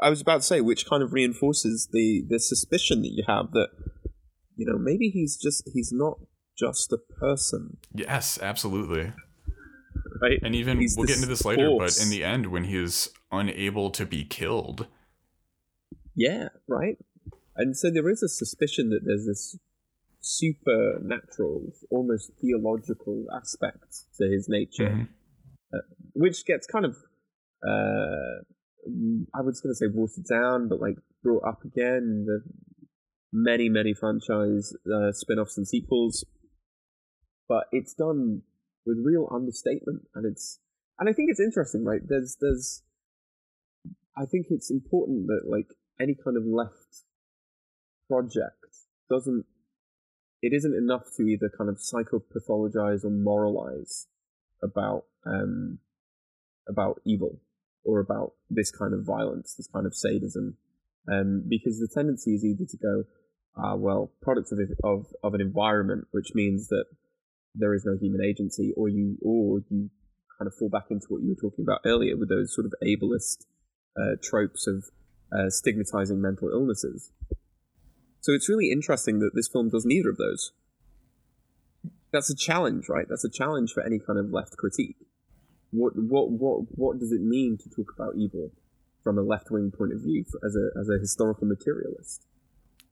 I 0.00 0.10
was 0.10 0.20
about 0.20 0.38
to 0.38 0.42
say, 0.46 0.60
which 0.60 0.86
kind 0.88 1.02
of 1.04 1.12
reinforces 1.12 1.88
the 1.92 2.24
the 2.28 2.40
suspicion 2.40 3.02
that 3.02 3.12
you 3.12 3.22
have 3.28 3.52
that 3.52 3.68
you 4.56 4.66
know 4.66 4.76
maybe 4.78 5.08
he's 5.10 5.36
just 5.36 5.68
he's 5.72 5.92
not 5.92 6.18
just 6.58 6.92
a 6.92 6.98
person, 6.98 7.76
Yes, 7.94 8.38
absolutely. 8.42 9.12
right? 10.22 10.38
And 10.42 10.54
even 10.54 10.80
He's 10.80 10.96
we'll 10.96 11.06
get 11.06 11.16
into 11.16 11.28
this 11.28 11.44
later, 11.44 11.66
force. 11.68 11.98
but 11.98 12.02
in 12.04 12.10
the 12.10 12.24
end, 12.24 12.46
when 12.46 12.64
he 12.64 12.76
is 12.76 13.10
unable 13.30 13.90
to 13.90 14.06
be 14.06 14.24
killed, 14.24 14.86
Yeah, 16.16 16.48
right. 16.68 16.96
And 17.56 17.76
so 17.76 17.90
there 17.90 18.08
is 18.08 18.22
a 18.22 18.28
suspicion 18.28 18.90
that 18.90 19.04
there's 19.04 19.26
this 19.26 19.56
supernatural, 20.20 21.72
almost 21.90 22.32
theological 22.40 23.26
aspect 23.32 24.06
to 24.18 24.26
his 24.28 24.48
nature, 24.48 24.90
Mhm. 24.90 25.08
which 26.14 26.44
gets 26.46 26.66
kind 26.66 26.84
of, 26.84 26.96
uh, 27.66 28.42
I 29.34 29.40
was 29.42 29.60
going 29.60 29.72
to 29.72 29.76
say 29.76 29.86
watered 29.86 30.24
down, 30.24 30.68
but 30.68 30.80
like 30.80 30.98
brought 31.22 31.44
up 31.44 31.64
again 31.64 32.02
in 32.02 32.26
the 32.26 32.42
many, 33.32 33.68
many 33.68 33.94
franchise 33.94 34.74
uh, 34.86 35.12
spin 35.12 35.38
offs 35.38 35.56
and 35.58 35.66
sequels. 35.66 36.24
But 37.48 37.66
it's 37.72 37.94
done 37.94 38.42
with 38.86 38.98
real 38.98 39.28
understatement, 39.30 40.08
and 40.14 40.24
it's 40.24 40.60
and 40.98 41.08
I 41.08 41.12
think 41.12 41.30
it's 41.30 41.40
interesting, 41.40 41.84
right? 41.84 42.00
There's 42.06 42.36
there's 42.40 42.82
I 44.16 44.26
think 44.26 44.46
it's 44.50 44.70
important 44.70 45.26
that 45.26 45.42
like 45.48 45.74
any 46.00 46.14
kind 46.14 46.36
of 46.36 46.44
left 46.44 47.04
project 48.08 48.56
doesn't 49.10 49.44
it 50.42 50.52
isn't 50.52 50.74
enough 50.74 51.04
to 51.16 51.22
either 51.22 51.50
kind 51.56 51.70
of 51.70 51.76
psychopathologize 51.76 53.04
or 53.04 53.10
moralize 53.10 54.06
about 54.62 55.04
um 55.26 55.78
about 56.68 57.00
evil 57.04 57.40
or 57.84 58.00
about 58.00 58.32
this 58.48 58.70
kind 58.70 58.94
of 58.94 59.04
violence, 59.04 59.54
this 59.54 59.68
kind 59.68 59.86
of 59.86 59.94
sadism, 59.94 60.56
um, 61.12 61.44
because 61.48 61.78
the 61.78 61.88
tendency 61.92 62.34
is 62.34 62.44
either 62.44 62.64
to 62.64 62.76
go, 62.78 63.04
ah, 63.56 63.74
well, 63.74 64.12
products 64.22 64.52
of, 64.52 64.58
of 64.82 65.06
of 65.22 65.34
an 65.34 65.40
environment, 65.40 66.06
which 66.10 66.34
means 66.34 66.68
that 66.68 66.84
there 67.54 67.74
is 67.74 67.84
no 67.84 67.96
human 68.00 68.22
agency, 68.24 68.72
or 68.76 68.88
you 68.88 69.16
or 69.22 69.60
you 69.70 69.90
kind 70.38 70.46
of 70.46 70.54
fall 70.54 70.70
back 70.70 70.86
into 70.90 71.06
what 71.08 71.22
you 71.22 71.30
were 71.30 71.48
talking 71.48 71.64
about 71.64 71.80
earlier 71.84 72.16
with 72.16 72.28
those 72.28 72.54
sort 72.54 72.66
of 72.66 72.72
ableist 72.82 73.44
uh, 73.96 74.16
tropes 74.22 74.66
of 74.66 74.84
uh, 75.32 75.48
stigmatizing 75.48 76.20
mental 76.20 76.50
illnesses. 76.50 77.12
So 78.24 78.32
it's 78.32 78.48
really 78.48 78.70
interesting 78.70 79.18
that 79.18 79.32
this 79.34 79.48
film 79.48 79.68
does 79.68 79.84
neither 79.84 80.08
of 80.08 80.16
those. 80.16 80.52
That's 82.10 82.30
a 82.30 82.34
challenge, 82.34 82.88
right? 82.88 83.04
That's 83.06 83.22
a 83.22 83.28
challenge 83.28 83.74
for 83.74 83.82
any 83.82 83.98
kind 83.98 84.18
of 84.18 84.32
left 84.32 84.56
critique. 84.56 84.96
What 85.72 85.92
what 85.94 86.30
what 86.30 86.60
what 86.70 86.98
does 86.98 87.12
it 87.12 87.20
mean 87.20 87.58
to 87.58 87.68
talk 87.68 87.92
about 87.94 88.14
evil 88.16 88.50
from 89.02 89.18
a 89.18 89.20
left 89.20 89.50
wing 89.50 89.70
point 89.76 89.92
of 89.92 90.00
view 90.00 90.24
for, 90.24 90.40
as 90.42 90.56
a 90.56 90.70
as 90.80 90.88
a 90.88 90.98
historical 90.98 91.46
materialist? 91.46 92.24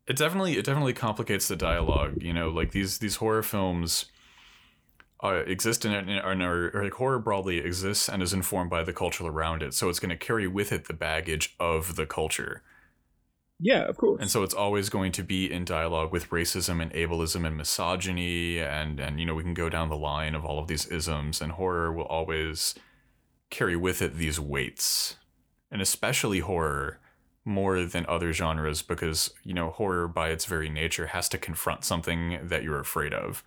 It 0.06 0.18
definitely 0.18 0.58
it 0.58 0.66
definitely 0.66 0.92
complicates 0.92 1.48
the 1.48 1.56
dialogue. 1.56 2.22
You 2.22 2.34
know, 2.34 2.50
like 2.50 2.72
these 2.72 2.98
these 2.98 3.16
horror 3.16 3.42
films 3.42 4.04
uh, 5.24 5.44
exist 5.46 5.86
in, 5.86 5.92
in, 5.92 6.10
in 6.10 6.42
or, 6.42 6.72
or 6.74 6.84
like 6.84 6.92
horror 6.92 7.18
broadly 7.18 7.56
exists 7.56 8.06
and 8.06 8.22
is 8.22 8.34
informed 8.34 8.68
by 8.68 8.84
the 8.84 8.92
culture 8.92 9.24
around 9.24 9.62
it. 9.62 9.72
So 9.72 9.88
it's 9.88 9.98
going 9.98 10.10
to 10.10 10.26
carry 10.26 10.46
with 10.46 10.72
it 10.72 10.88
the 10.88 10.92
baggage 10.92 11.56
of 11.58 11.96
the 11.96 12.04
culture. 12.04 12.62
Yeah, 13.62 13.88
of 13.88 13.96
course. 13.96 14.20
And 14.20 14.28
so 14.30 14.42
it's 14.42 14.54
always 14.54 14.88
going 14.90 15.12
to 15.12 15.22
be 15.22 15.50
in 15.50 15.64
dialogue 15.64 16.10
with 16.12 16.30
racism 16.30 16.82
and 16.82 16.92
ableism 16.92 17.46
and 17.46 17.56
misogyny 17.56 18.58
and 18.58 18.98
and 18.98 19.20
you 19.20 19.26
know 19.26 19.34
we 19.36 19.44
can 19.44 19.54
go 19.54 19.68
down 19.68 19.88
the 19.88 19.96
line 19.96 20.34
of 20.34 20.44
all 20.44 20.58
of 20.58 20.66
these 20.66 20.86
isms 20.86 21.40
and 21.40 21.52
horror 21.52 21.92
will 21.92 22.06
always 22.06 22.74
carry 23.50 23.76
with 23.76 24.02
it 24.02 24.16
these 24.16 24.40
weights. 24.40 25.16
And 25.70 25.80
especially 25.80 26.40
horror 26.40 26.98
more 27.44 27.84
than 27.84 28.04
other 28.08 28.32
genres 28.32 28.82
because 28.82 29.32
you 29.44 29.54
know 29.54 29.70
horror 29.70 30.08
by 30.08 30.30
its 30.30 30.44
very 30.44 30.68
nature 30.68 31.08
has 31.08 31.28
to 31.28 31.38
confront 31.38 31.84
something 31.84 32.40
that 32.42 32.62
you're 32.64 32.80
afraid 32.80 33.14
of 33.14 33.42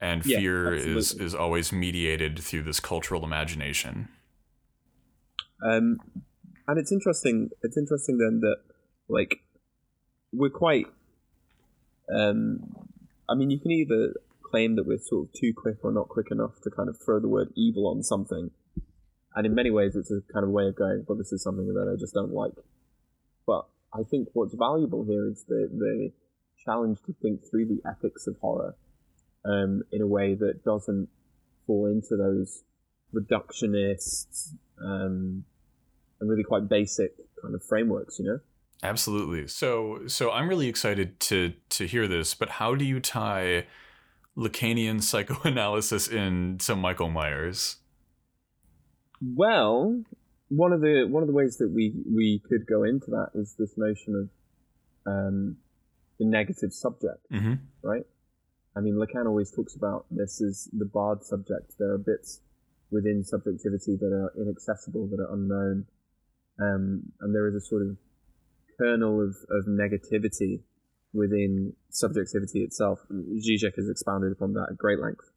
and 0.00 0.24
Yeah, 0.24 0.38
fear 0.38 0.74
is 0.74 1.12
is 1.14 1.34
always 1.34 1.72
mediated 1.72 2.38
through 2.38 2.62
this 2.62 2.80
cultural 2.80 3.24
imagination 3.24 4.08
Um, 5.62 5.98
and 6.66 6.78
it's 6.78 6.92
interesting. 6.92 7.50
It's 7.62 7.76
interesting 7.76 8.18
then 8.18 8.40
that 8.40 8.56
like 9.10 9.42
we're 10.32 10.50
quite. 10.50 10.86
Um, 12.12 12.88
I 13.28 13.34
mean, 13.34 13.50
you 13.50 13.60
can 13.60 13.70
either 13.70 14.14
claim 14.42 14.76
that 14.76 14.86
we're 14.86 14.98
sort 14.98 15.28
of 15.28 15.32
too 15.32 15.52
quick 15.56 15.76
or 15.84 15.92
not 15.92 16.08
quick 16.08 16.26
enough 16.30 16.60
to 16.62 16.70
kind 16.70 16.88
of 16.88 16.96
throw 17.04 17.20
the 17.20 17.28
word 17.28 17.52
evil 17.54 17.86
on 17.86 18.02
something, 18.02 18.50
and 19.34 19.46
in 19.46 19.54
many 19.54 19.70
ways, 19.70 19.94
it's 19.94 20.10
a 20.10 20.20
kind 20.32 20.44
of 20.44 20.50
way 20.50 20.66
of 20.66 20.76
going, 20.76 21.04
"Well, 21.06 21.18
this 21.18 21.32
is 21.32 21.42
something 21.42 21.66
that 21.66 21.92
I 21.92 21.98
just 21.98 22.14
don't 22.14 22.32
like." 22.32 22.54
But 23.46 23.66
I 23.92 24.02
think 24.02 24.28
what's 24.32 24.54
valuable 24.54 25.04
here 25.04 25.28
is 25.28 25.44
the 25.48 25.68
the 25.72 26.12
challenge 26.64 26.98
to 27.06 27.14
think 27.22 27.40
through 27.50 27.66
the 27.66 27.80
ethics 27.88 28.26
of 28.26 28.36
horror 28.40 28.76
um, 29.44 29.82
in 29.92 30.02
a 30.02 30.06
way 30.06 30.34
that 30.34 30.64
doesn't 30.64 31.08
fall 31.66 31.86
into 31.86 32.16
those 32.16 32.62
reductionist 33.14 34.54
um, 34.82 35.44
and 36.20 36.30
really 36.30 36.44
quite 36.44 36.68
basic 36.68 37.12
kind 37.40 37.54
of 37.54 37.62
frameworks, 37.64 38.18
you 38.18 38.26
know? 38.26 38.40
Absolutely. 38.82 39.46
So 39.46 40.06
so 40.06 40.30
I'm 40.30 40.48
really 40.48 40.68
excited 40.68 41.20
to 41.20 41.52
to 41.70 41.86
hear 41.86 42.08
this, 42.08 42.34
but 42.34 42.48
how 42.48 42.74
do 42.74 42.84
you 42.84 43.00
tie 43.00 43.66
Lacanian 44.36 45.02
psychoanalysis 45.02 46.08
in 46.08 46.16
into 46.52 46.76
Michael 46.76 47.10
Myers? 47.10 47.76
Well, 49.22 50.02
one 50.48 50.72
of 50.72 50.80
the 50.80 51.06
one 51.08 51.22
of 51.22 51.26
the 51.26 51.34
ways 51.34 51.58
that 51.58 51.70
we 51.70 51.92
we 52.06 52.42
could 52.48 52.66
go 52.66 52.84
into 52.84 53.10
that 53.10 53.30
is 53.34 53.54
this 53.58 53.74
notion 53.76 54.30
of 55.06 55.12
um, 55.12 55.56
the 56.18 56.26
negative 56.26 56.72
subject, 56.72 57.20
Mm-hmm. 57.32 57.54
right? 57.82 58.04
I 58.76 58.80
mean, 58.80 58.94
Lacan 58.94 59.26
always 59.26 59.50
talks 59.50 59.74
about 59.74 60.06
this 60.10 60.40
as 60.40 60.68
the 60.72 60.84
barred 60.84 61.24
subject. 61.24 61.74
There 61.78 61.90
are 61.92 61.98
bits 61.98 62.40
within 62.90 63.24
subjectivity 63.24 63.96
that 63.96 64.12
are 64.12 64.32
inaccessible, 64.40 65.08
that 65.08 65.20
are 65.20 65.34
unknown, 65.34 65.86
um, 66.60 67.02
and 67.20 67.34
there 67.34 67.48
is 67.48 67.54
a 67.54 67.60
sort 67.60 67.82
of 67.82 67.96
kernel 68.80 69.20
of, 69.20 69.36
of 69.50 69.66
negativity 69.66 70.62
within 71.12 71.74
subjectivity 71.90 72.62
itself. 72.62 73.00
Zizek 73.12 73.76
has 73.76 73.88
expounded 73.88 74.32
upon 74.32 74.54
that 74.54 74.68
at 74.70 74.78
great 74.78 75.00
length 75.00 75.30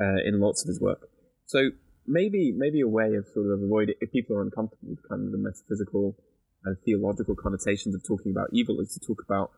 uh, 0.00 0.20
in 0.24 0.40
lots 0.40 0.62
of 0.62 0.68
his 0.68 0.80
work. 0.80 1.08
So 1.46 1.70
maybe 2.06 2.52
maybe 2.56 2.80
a 2.80 2.88
way 2.88 3.14
of 3.14 3.26
sort 3.34 3.46
of 3.46 3.62
avoiding 3.62 3.96
if 4.00 4.12
people 4.12 4.36
are 4.36 4.42
uncomfortable 4.42 4.90
with 4.90 5.08
kind 5.08 5.26
of 5.26 5.32
the 5.32 5.38
metaphysical 5.38 6.16
and 6.64 6.76
theological 6.84 7.34
connotations 7.34 7.94
of 7.94 8.02
talking 8.06 8.32
about 8.32 8.48
evil 8.52 8.80
is 8.80 8.92
to 8.94 9.00
talk 9.00 9.22
about 9.24 9.50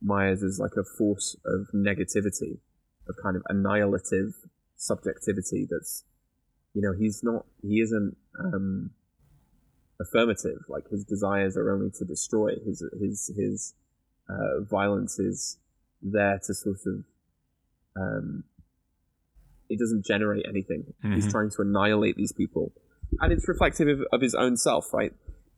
Myers 0.00 0.42
as 0.42 0.58
like 0.60 0.76
a 0.78 0.84
force 0.84 1.36
of 1.44 1.68
negativity, 1.74 2.58
of 3.08 3.16
kind 3.22 3.36
of 3.36 3.42
annihilative 3.48 4.34
subjectivity 4.76 5.66
that's 5.68 6.04
you 6.74 6.82
know, 6.82 6.92
he's 6.96 7.20
not 7.22 7.46
he 7.62 7.80
isn't 7.80 8.16
um 8.38 8.90
affirmative, 10.00 10.58
like 10.68 10.88
his 10.88 11.04
desires 11.04 11.56
are 11.56 11.70
only 11.72 11.90
to 11.98 12.04
destroy. 12.04 12.56
His 12.64 12.82
his 13.00 13.30
his 13.36 13.74
uh, 14.28 14.60
violence 14.60 15.18
is 15.18 15.58
there 16.02 16.38
to 16.46 16.54
sort 16.54 16.78
of 16.86 17.04
um 17.96 18.44
it 19.68 19.78
doesn't 19.78 20.04
generate 20.06 20.46
anything. 20.48 20.94
He's 21.02 21.26
Mhm. 21.26 21.30
trying 21.30 21.50
to 21.50 21.62
annihilate 21.62 22.16
these 22.16 22.32
people. 22.32 22.72
And 23.20 23.32
it's 23.32 23.46
reflective 23.48 23.88
of, 23.88 24.06
of 24.12 24.20
his 24.22 24.34
own 24.34 24.56
self, 24.56 24.92
right? 24.94 25.12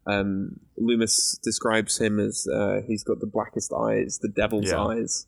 Um, 0.07 0.59
Loomis 0.77 1.39
describes 1.43 1.99
him 1.99 2.19
as 2.19 2.49
uh, 2.49 2.81
he's 2.87 3.05
got 3.05 3.21
the 3.21 3.27
blackest 3.27 3.73
eyes, 3.73 4.19
the 4.19 4.29
devil's 4.29 4.67
Yeah. 4.71 4.83
eyes, 4.85 5.27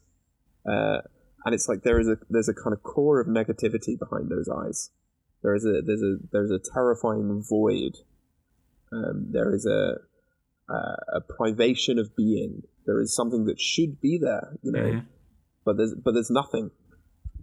uh, 0.66 1.02
and 1.44 1.54
it's 1.54 1.68
like 1.68 1.82
there 1.82 2.00
is 2.00 2.08
a 2.08 2.18
there's 2.30 2.48
a 2.48 2.54
kind 2.54 2.72
of 2.72 2.82
core 2.82 3.20
of 3.20 3.26
negativity 3.28 3.98
behind 3.98 4.30
those 4.30 4.48
eyes. 4.48 4.90
There 5.42 5.54
is 5.54 5.64
a 5.64 5.82
there's 5.82 6.02
a 6.02 6.16
there's 6.32 6.50
a 6.50 6.58
terrifying 6.58 7.42
void. 7.42 7.98
Um, 8.92 9.26
there 9.30 9.54
is 9.54 9.66
a, 9.66 9.96
a 10.68 10.74
a 11.16 11.20
privation 11.20 11.98
of 11.98 12.14
being. 12.16 12.62
There 12.86 13.00
is 13.00 13.14
something 13.14 13.46
that 13.46 13.60
should 13.60 14.00
be 14.00 14.18
there, 14.18 14.58
you 14.62 14.72
know, 14.72 15.02
but 15.64 15.76
there's 15.76 15.94
but 15.94 16.12
there's 16.14 16.30
nothing. 16.30 16.70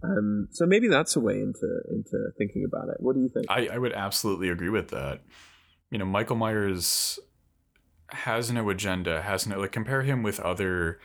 Um, 0.02 0.48
so 0.50 0.64
maybe 0.66 0.88
that's 0.88 1.16
a 1.16 1.20
way 1.20 1.40
into 1.40 1.80
into 1.90 2.30
thinking 2.38 2.64
about 2.64 2.88
it. 2.88 2.96
What 3.00 3.14
do 3.14 3.20
you 3.20 3.28
think? 3.28 3.46
I, 3.48 3.68
I 3.72 3.78
would 3.78 3.92
absolutely 3.92 4.48
agree 4.48 4.70
with 4.70 4.88
that. 4.88 5.20
You 5.90 5.98
know, 5.98 6.04
Michael 6.06 6.36
Myers 6.36 7.18
has 8.10 8.50
no 8.50 8.70
agenda, 8.70 9.22
has 9.22 9.46
no 9.46 9.58
like 9.60 9.72
compare 9.72 10.02
him 10.02 10.22
with 10.22 10.40
other 10.40 10.98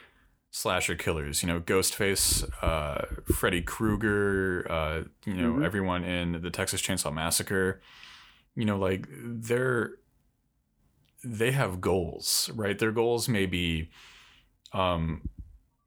slasher 0.52 0.96
killers, 0.96 1.44
you 1.44 1.48
know, 1.48 1.60
Ghostface, 1.60 2.48
uh, 2.64 3.06
Freddy 3.34 3.62
Krueger, 3.62 4.66
uh, 4.72 5.04
you 5.26 5.34
know, 5.34 5.54
Mhm. 5.56 5.66
everyone 5.66 6.04
in 6.06 6.42
the 6.42 6.50
Texas 6.50 6.82
Chainsaw 6.82 7.14
Massacre. 7.14 7.82
You 8.56 8.64
know, 8.64 8.78
like 8.78 9.08
they're 9.12 9.96
they 11.26 11.52
have 11.52 11.82
goals, 11.82 12.50
right? 12.56 12.78
Their 12.78 12.92
goals 12.92 13.28
may 13.28 13.46
be 13.46 13.90
um 14.74 15.28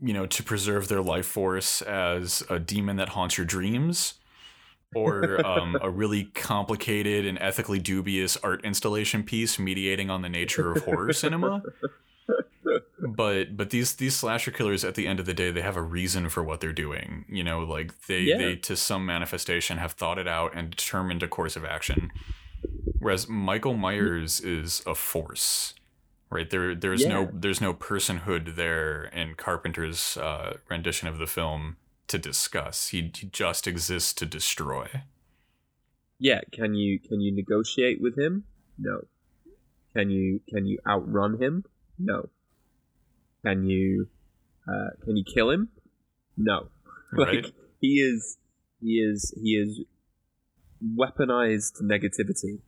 you 0.01 0.13
know, 0.13 0.27
to 0.27 0.45
preserve 0.45 0.87
their 0.87 1.03
life 1.03 1.27
force 1.27 1.83
as 1.83 2.45
a 2.49 2.61
demon 2.61 2.97
that 2.99 3.09
haunts 3.11 3.37
your 3.37 3.45
dreams 3.45 4.15
or 4.95 5.45
um, 5.45 5.77
a 5.83 5.91
really 6.03 6.25
complicated 6.35 7.27
and 7.27 7.37
ethically 7.41 7.81
dubious 7.81 8.37
art 8.39 8.65
installation 8.65 9.25
piece 9.25 9.59
mediating 9.59 10.09
on 10.09 10.23
the 10.23 10.29
nature 10.29 10.71
of 10.71 10.85
horror 10.85 11.13
cinema. 11.13 11.63
But 13.17 13.57
but 13.57 13.71
these 13.71 13.95
these 13.95 14.15
slasher 14.15 14.51
killers 14.51 14.85
at 14.85 14.95
the 14.95 15.07
end 15.07 15.19
of 15.21 15.27
the 15.27 15.35
day 15.35 15.51
they 15.51 15.63
have 15.63 15.77
a 15.77 15.83
reason 15.83 16.29
for 16.29 16.43
what 16.45 16.61
they're 16.61 16.73
doing. 16.73 17.25
You 17.29 17.43
know, 17.43 17.61
like 17.61 18.07
they 18.07 18.21
Yeah. 18.21 18.39
they 18.39 18.57
to 18.57 18.77
some 18.77 19.05
manifestation 19.07 19.79
have 19.79 19.93
thought 19.93 20.19
it 20.19 20.29
out 20.29 20.55
and 20.55 20.71
determined 20.71 21.23
a 21.23 21.29
course 21.29 21.57
of 21.57 21.65
action. 21.65 22.13
Whereas 22.99 23.29
Michael 23.29 23.75
Myers 23.75 24.41
is 24.41 24.83
a 24.87 24.95
force. 24.95 25.75
Right 26.31 26.51
there, 26.51 26.75
there's 26.75 27.03
Yeah. 27.03 27.09
no 27.09 27.31
there's 27.33 27.61
no 27.61 27.73
personhood 27.73 28.55
there 28.57 29.05
in 29.05 29.35
Carpenter's 29.35 30.17
uh, 30.19 30.59
rendition 30.69 31.09
of 31.09 31.19
the 31.19 31.27
film 31.27 31.77
to 32.09 32.19
discuss. 32.19 32.89
He, 32.89 33.11
he 33.15 33.27
just 33.29 33.67
exists 33.67 34.13
to 34.15 34.27
destroy. 34.27 34.89
yeah, 36.19 36.41
can 36.53 36.75
you 36.75 36.99
can 36.99 37.21
you 37.21 37.33
negotiate 37.35 38.01
with 38.01 38.19
him? 38.19 38.45
No. 38.79 39.03
Can 39.97 40.11
you 40.11 40.41
can 40.49 40.67
you 40.67 40.79
outrun 40.87 41.41
him? 41.41 41.65
No. 41.99 42.29
Can 43.45 43.65
you 43.67 44.09
uh, 44.71 44.91
can 45.05 45.17
you 45.17 45.25
kill 45.25 45.51
him? 45.51 45.69
No. 46.37 46.69
Right? 47.13 47.45
Like 47.45 47.55
he 47.81 48.01
is 48.01 48.37
he 48.83 49.01
is 49.01 49.33
he 49.43 49.53
is 49.57 49.81
weaponized 50.85 51.81
negativity 51.83 52.61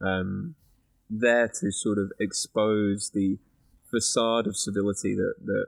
um, 0.00 0.54
there 1.08 1.48
to 1.60 1.70
sort 1.70 1.98
of 1.98 2.12
expose 2.18 3.10
the 3.10 3.38
facade 3.90 4.46
of 4.46 4.56
civility 4.56 5.14
that 5.14 5.34
that, 5.44 5.66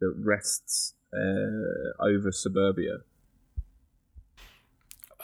that 0.00 0.14
rests 0.16 0.94
uh, 1.12 2.02
over 2.02 2.30
suburbia. 2.32 2.98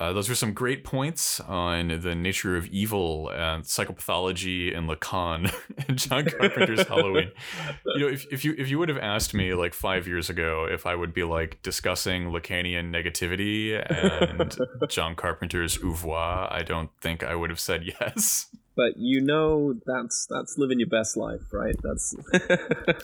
Uh, 0.01 0.13
those 0.13 0.31
are 0.31 0.35
some 0.35 0.55
great 0.55 0.85
points 0.85 1.39
on 1.41 1.89
the 2.01 2.15
nature 2.15 2.57
of 2.57 2.67
evil 2.69 3.29
and 3.29 3.63
psychopathology 3.65 4.77
and 4.77 4.89
Lacan 4.89 5.53
and 5.89 5.99
John 5.99 6.25
Carpenter's 6.25 6.83
Halloween. 6.89 7.31
You 7.85 8.01
know, 8.01 8.09
if, 8.09 8.27
if 8.33 8.45
you 8.45 8.55
if 8.57 8.71
you 8.71 8.79
would 8.79 8.89
have 8.89 8.99
asked 8.99 9.35
me 9.35 9.53
like 9.53 9.75
five 9.75 10.07
years 10.07 10.31
ago 10.31 10.67
if 10.69 10.87
I 10.87 10.95
would 10.95 11.13
be 11.13 11.25
like 11.25 11.61
discussing 11.63 12.31
Lacanian 12.31 12.91
negativity 12.91 13.75
and 13.91 14.57
John 14.89 15.15
Carpenter's 15.15 15.79
oeuvre, 15.83 16.49
I 16.51 16.63
don't 16.67 16.91
think 17.03 17.23
I 17.23 17.35
would 17.35 17.51
have 17.51 17.61
said 17.61 17.85
yes. 17.85 18.49
But 18.75 18.97
you 18.97 19.21
know 19.21 19.75
that's 19.85 20.27
that's 20.31 20.57
living 20.57 20.81
your 20.81 20.89
best 20.89 21.19
life, 21.19 21.43
right? 21.53 21.77
That's 21.83 22.17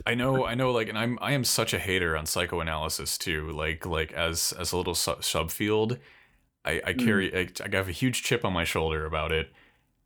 I 0.07 0.15
know, 0.15 0.47
I 0.47 0.55
know. 0.55 0.73
Like, 0.73 0.89
and 0.89 0.97
I'm 0.97 1.19
I 1.21 1.33
am 1.33 1.45
such 1.45 1.75
a 1.75 1.79
hater 1.79 2.17
on 2.17 2.25
psychoanalysis 2.25 3.19
too. 3.19 3.51
Like, 3.51 3.85
like 3.85 4.13
as 4.13 4.55
as 4.59 4.73
a 4.73 4.79
little 4.79 4.95
su- 4.95 5.17
subfield, 5.21 5.99
I, 6.69 6.83
I 6.85 6.93
carry 6.93 7.35
I, 7.35 7.49
I 7.65 7.77
have 7.77 7.89
a 7.89 7.93
huge 7.93 8.23
chip 8.23 8.45
on 8.45 8.53
my 8.53 8.65
shoulder 8.65 9.07
about 9.07 9.33
it. 9.33 9.51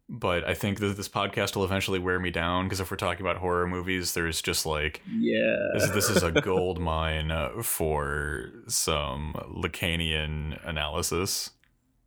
But 0.09 0.47
I 0.47 0.53
think 0.53 0.81
that 0.81 0.97
this 0.97 1.09
podcast 1.09 1.57
will 1.57 1.65
eventually 1.65 1.99
wear 1.99 2.21
me 2.21 2.31
down 2.31 2.67
because 2.67 2.81
if 2.81 2.91
we're 2.91 2.99
talking 2.99 3.25
about 3.25 3.39
horror 3.39 3.67
movies, 3.67 4.13
there's 4.13 4.43
just 4.43 4.67
like 4.67 5.01
yeah. 5.09 5.57
this, 5.75 5.91
this 5.91 6.11
is 6.11 6.23
a 6.23 6.33
gold 6.43 6.81
mine 6.81 7.31
uh, 7.31 7.63
for 7.63 8.51
some 8.67 9.33
Lacanian 9.49 10.59
analysis. 10.69 11.51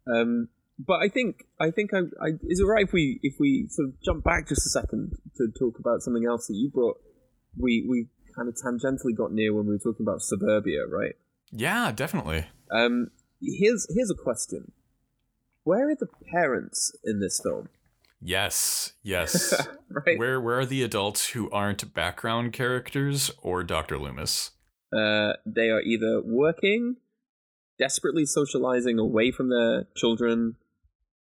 Um, 0.07 0.49
but 0.77 0.99
I 1.01 1.07
think 1.07 1.45
I 1.59 1.71
think 1.71 1.93
I, 1.93 1.99
I 2.21 2.29
is 2.43 2.59
it 2.59 2.65
right 2.65 2.83
if 2.83 2.93
we 2.93 3.19
if 3.23 3.35
we 3.39 3.67
sort 3.69 3.89
of 3.89 4.01
jump 4.03 4.23
back 4.23 4.49
just 4.49 4.65
a 4.67 4.69
second 4.69 5.13
to 5.37 5.47
talk 5.57 5.79
about 5.79 6.01
something 6.01 6.25
else 6.27 6.47
that 6.47 6.55
you 6.55 6.69
brought? 6.69 6.97
We 7.57 7.85
we 7.89 8.07
kind 8.35 8.49
of 8.49 8.55
tangentially 8.55 9.15
got 9.17 9.31
near 9.31 9.53
when 9.53 9.65
we 9.65 9.73
were 9.73 9.79
talking 9.79 10.05
about 10.05 10.21
suburbia, 10.21 10.85
right? 10.85 11.15
Yeah, 11.51 11.91
definitely. 11.91 12.45
Um, 12.71 13.09
here's 13.41 13.87
here's 13.93 14.11
a 14.11 14.15
question: 14.15 14.71
Where 15.63 15.89
are 15.89 15.95
the 15.95 16.07
parents 16.31 16.91
in 17.03 17.19
this 17.19 17.39
film? 17.41 17.69
Yes, 18.21 18.93
yes. 19.03 19.67
right. 19.89 20.17
Where 20.17 20.39
where 20.41 20.59
are 20.59 20.65
the 20.65 20.83
adults 20.83 21.29
who 21.29 21.49
aren't 21.51 21.93
background 21.93 22.53
characters 22.53 23.31
or 23.41 23.63
Dr. 23.63 23.97
Loomis? 23.99 24.51
Uh, 24.95 25.33
they 25.45 25.69
are 25.69 25.81
either 25.81 26.21
working, 26.23 26.95
desperately 27.77 28.25
socializing 28.25 28.97
away 28.99 29.31
from 29.31 29.49
their 29.49 29.85
children, 29.95 30.55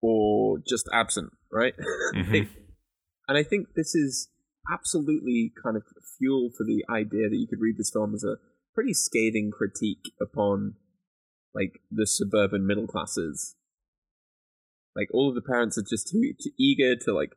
or 0.01 0.59
just 0.67 0.89
absent. 0.93 1.33
Right. 1.53 1.75
Mhm. 2.15 2.49
and 3.29 3.39
I 3.39 3.43
think 3.45 3.69
this 3.77 3.95
is 3.95 4.29
absolutely 4.73 5.53
kind 5.63 5.77
of 5.77 5.83
fuel 6.19 6.51
for 6.57 6.65
the 6.65 6.85
idea 6.91 7.29
that 7.29 7.37
you 7.37 7.47
could 7.47 7.61
read 7.61 7.77
this 7.79 7.91
film 7.91 8.15
as 8.15 8.25
a 8.25 8.37
pretty 8.75 8.95
scathing 8.95 9.51
critique 9.53 10.13
upon 10.21 10.75
like 11.55 11.81
the 11.91 12.07
suburban 12.07 12.67
middle 12.67 12.87
classes. 12.87 13.57
Like 14.97 15.09
all 15.13 15.29
of 15.29 15.35
the 15.35 15.43
parents 15.43 15.79
are 15.79 15.85
just 15.89 16.09
too, 16.09 16.33
too 16.43 16.51
eager 16.59 16.97
to 17.05 17.15
like 17.15 17.33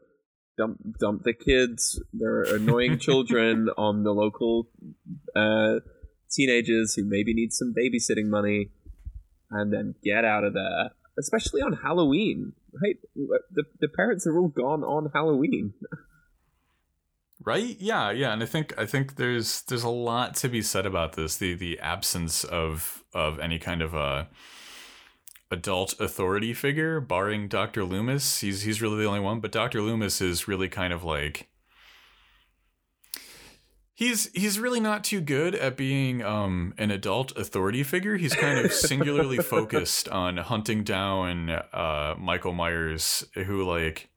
dump 0.58 0.80
dump 0.99 1.23
their 1.23 1.34
kids, 1.34 2.02
their 2.13 2.43
annoying 2.43 2.97
children 2.99 3.69
on 3.78 4.04
the 4.04 4.12
local 4.12 4.69
uh, 5.36 5.80
teenagers 6.32 6.95
who 6.95 7.04
maybe 7.06 7.34
need 7.34 7.54
some 7.54 7.73
babysitting 7.78 8.28
money, 8.28 8.71
and 9.52 9.71
then 9.71 9.95
get 10.04 10.26
out 10.26 10.43
of 10.43 10.54
there. 10.54 10.91
Especially 11.19 11.62
on 11.62 11.73
Halloween, 11.73 12.54
right? 12.82 12.95
The 13.15 13.63
the 13.80 13.88
parents 13.88 14.26
are 14.26 14.38
all 14.38 14.47
gone 14.49 14.84
on 14.84 15.12
Halloween. 15.13 15.73
Right? 17.45 17.76
Yeah, 17.78 18.12
yeah, 18.12 18.32
and 18.32 18.41
I 18.41 18.45
think 18.45 18.73
I 18.78 18.86
think 18.86 19.17
there's 19.17 19.63
there's 19.63 19.84
a 19.84 19.89
lot 19.89 20.34
to 20.36 20.47
be 20.47 20.62
said 20.62 20.86
about 20.86 21.13
this. 21.13 21.36
The 21.36 21.56
the 21.56 21.78
absence 21.80 22.45
of 22.45 23.03
of 23.13 23.39
any 23.39 23.60
kind 23.60 23.82
of 23.82 23.93
a 23.93 24.30
adult 25.52 25.99
authority 25.99 26.54
figure, 26.54 26.99
barring 26.99 27.47
Dr. 27.47 27.84
Loomis. 27.84 28.39
He's 28.39 28.63
he's 28.63 28.82
really 28.82 28.97
the 28.97 29.08
only 29.08 29.19
one, 29.19 29.39
but 29.39 29.52
Dr. 29.52 29.82
Loomis 29.82 30.21
is 30.21 30.47
really 30.47 30.69
kind 30.69 30.93
of 30.93 31.04
like 31.04 31.49
He's 33.95 34.32
he's 34.34 34.60
really 34.60 34.80
not 34.80 35.04
too 35.04 35.21
good 35.21 35.54
at 35.54 35.78
being 35.78 36.23
um, 36.23 36.73
an 36.80 36.89
adult 36.89 37.38
authority 37.38 37.84
figure. 37.84 38.17
He's 38.17 38.34
kind 38.34 38.65
of 38.65 38.73
singularly 38.73 39.38
focused 39.43 40.10
on 40.10 40.38
hunting 40.38 40.84
down 40.84 41.52
uh, 41.52 42.15
Michael 42.17 42.54
Myers, 42.54 43.23
who 43.36 43.63
like 43.63 44.10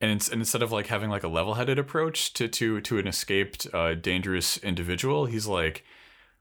and, 0.00 0.10
it's, 0.10 0.28
and 0.28 0.40
instead 0.40 0.62
of 0.62 0.72
like 0.72 0.86
having 0.86 1.10
like 1.10 1.22
a 1.22 1.28
level-headed 1.28 1.78
approach 1.78 2.32
to 2.34 2.48
to 2.48 2.80
to 2.80 2.98
an 2.98 3.06
escaped 3.06 3.66
uh, 3.74 3.94
dangerous 3.94 4.56
individual, 4.58 5.26
he's 5.26 5.46
like 5.46 5.84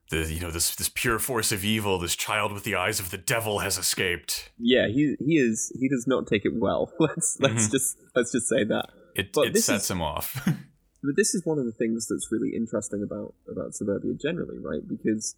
the 0.09 0.31
you 0.33 0.39
know 0.39 0.51
this 0.51 0.75
this 0.75 0.89
pure 0.89 1.19
force 1.19 1.51
of 1.51 1.63
evil, 1.65 1.97
this 1.99 2.15
child 2.15 2.51
with 2.53 2.63
the 2.63 2.75
eyes 2.75 2.99
of 2.99 3.09
the 3.11 3.17
devil 3.17 3.59
has 3.59 3.77
escaped. 3.77 4.51
Yeah, 4.57 4.87
he 4.87 5.15
he 5.19 5.37
is 5.37 5.71
he 5.79 5.89
does 5.89 6.05
not 6.07 6.27
take 6.27 6.45
it 6.45 6.53
well. 6.55 6.91
Let's 6.99 7.37
let's 7.39 7.67
Mhm. 7.67 7.71
just 7.71 7.97
let's 8.15 8.31
just 8.31 8.47
say 8.47 8.63
that. 8.65 8.89
It 9.15 9.33
But 9.33 9.47
it 9.47 9.57
sets 9.57 9.85
is- 9.85 9.91
him 9.91 10.01
off. 10.01 10.47
But 11.07 11.15
this 11.17 11.35
is 11.35 11.45
one 11.45 11.59
of 11.59 11.65
the 11.65 11.71
things 11.71 12.07
that's 12.07 12.29
really 12.31 12.55
interesting 12.55 13.03
about 13.03 13.35
about 13.47 13.75
suburbia 13.75 14.13
generally, 14.15 14.57
right? 14.57 14.81
Because 14.87 15.35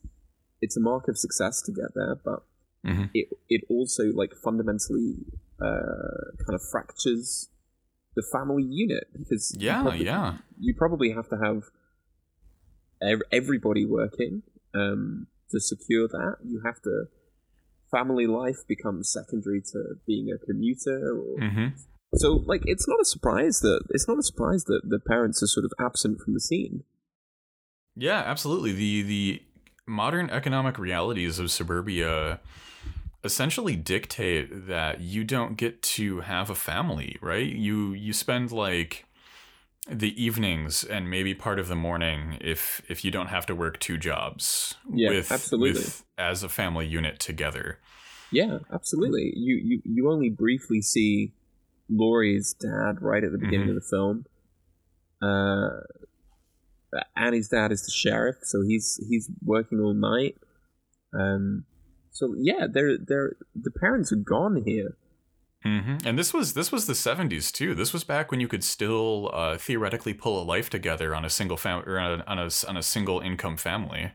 it's 0.61 0.77
a 0.77 0.79
mark 0.79 1.09
of 1.09 1.17
success 1.17 1.61
to 1.63 1.73
get 1.73 1.93
there, 1.93 2.15
but 2.23 2.43
Mhm. 2.85 3.09
it 3.13 3.27
it 3.49 3.61
also 3.69 4.03
like 4.21 4.33
fundamentally 4.33 5.15
uh, 5.59 6.31
kind 6.45 6.55
of 6.55 6.61
fractures 6.71 7.49
the 8.15 8.23
family 8.31 8.63
unit 8.63 9.07
because 9.17 9.53
you 9.59 9.65
yeah, 9.67 9.81
probably- 9.81 10.05
yeah. 10.05 10.37
you 10.57 10.73
probably 10.73 11.11
have 11.11 11.27
to 11.29 11.37
have 11.45 11.63
everybody 13.31 13.85
working 13.85 14.43
um, 14.73 15.27
to 15.51 15.59
secure 15.59 16.07
that. 16.07 16.37
You 16.43 16.61
have 16.65 16.81
to 16.83 17.05
family 17.91 18.27
life 18.27 18.67
becomes 18.67 19.11
secondary 19.11 19.61
to 19.61 19.95
being 20.05 20.29
a 20.29 20.45
commuter 20.45 21.17
or 21.17 21.39
hmm 21.39 21.67
so 22.15 22.43
like 22.45 22.61
it's 22.65 22.87
not 22.87 22.99
a 23.01 23.05
surprise 23.05 23.59
that 23.59 23.81
it's 23.89 24.07
not 24.07 24.17
a 24.17 24.23
surprise 24.23 24.63
that 24.65 24.81
the 24.83 24.99
parents 24.99 25.43
are 25.43 25.47
sort 25.47 25.65
of 25.65 25.73
absent 25.79 26.19
from 26.19 26.33
the 26.33 26.39
scene. 26.39 26.83
Yeah, 27.95 28.19
absolutely. 28.19 28.71
The 28.71 29.01
the 29.01 29.41
modern 29.85 30.29
economic 30.29 30.77
realities 30.77 31.39
of 31.39 31.51
suburbia 31.51 32.39
essentially 33.23 33.75
dictate 33.75 34.67
that 34.67 35.01
you 35.01 35.23
don't 35.23 35.57
get 35.57 35.81
to 35.81 36.21
have 36.21 36.49
a 36.49 36.55
family, 36.55 37.17
right? 37.21 37.47
You 37.47 37.93
you 37.93 38.13
spend 38.13 38.51
like 38.51 39.05
the 39.89 40.21
evenings 40.21 40.83
and 40.83 41.09
maybe 41.09 41.33
part 41.33 41.59
of 41.59 41.67
the 41.67 41.75
morning 41.75 42.37
if 42.41 42.81
if 42.89 43.05
you 43.05 43.11
don't 43.11 43.27
have 43.27 43.45
to 43.45 43.55
work 43.55 43.79
two 43.79 43.97
jobs 43.97 44.75
Yeah, 44.93 45.09
with, 45.09 45.31
absolutely. 45.31 45.71
with 45.79 46.03
as 46.17 46.43
a 46.43 46.49
family 46.49 46.85
unit 46.87 47.19
together. 47.19 47.79
Yeah, 48.31 48.59
absolutely. 48.73 49.31
You 49.35 49.55
you 49.63 49.81
you 49.85 50.11
only 50.11 50.29
briefly 50.29 50.81
see 50.81 51.33
Laurie's 51.89 52.53
dad 52.53 53.01
right 53.01 53.23
at 53.23 53.31
the 53.31 53.37
beginning 53.37 53.67
Mhm. 53.67 53.77
of 53.77 53.83
the 53.83 53.87
film. 53.89 54.25
Uh, 55.21 55.79
Annie's 57.15 57.49
dad 57.49 57.71
is 57.71 57.85
the 57.85 57.91
sheriff, 57.91 58.37
so 58.43 58.61
he's 58.61 58.99
he's 59.09 59.29
working 59.43 59.79
all 59.79 59.93
night. 59.93 60.35
Um, 61.13 61.65
so 62.11 62.33
yeah, 62.37 62.67
they're 62.69 62.97
they're 62.97 63.35
the 63.55 63.71
parents 63.71 64.11
are 64.11 64.17
gone 64.17 64.63
here. 64.65 64.97
Hmm 65.67 65.97
And 66.05 66.17
this 66.17 66.33
was 66.33 66.53
this 66.53 66.71
was 66.71 66.85
the 66.87 66.95
seventies 66.95 67.51
too. 67.51 67.73
This 67.75 67.93
was 67.93 68.03
back 68.03 68.31
when 68.31 68.39
you 68.39 68.47
could 68.47 68.63
still 68.63 69.29
uh, 69.33 69.57
theoretically 69.57 70.13
pull 70.13 70.41
a 70.41 70.45
life 70.45 70.69
together 70.69 71.15
on 71.15 71.25
a 71.25 71.29
single 71.29 71.57
fam 71.57 71.83
or 71.87 71.99
on 71.99 72.21
a, 72.21 72.23
on 72.25 72.39
a 72.39 72.49
on 72.67 72.77
a 72.77 72.83
single 72.83 73.19
income 73.19 73.57
family. 73.57 74.11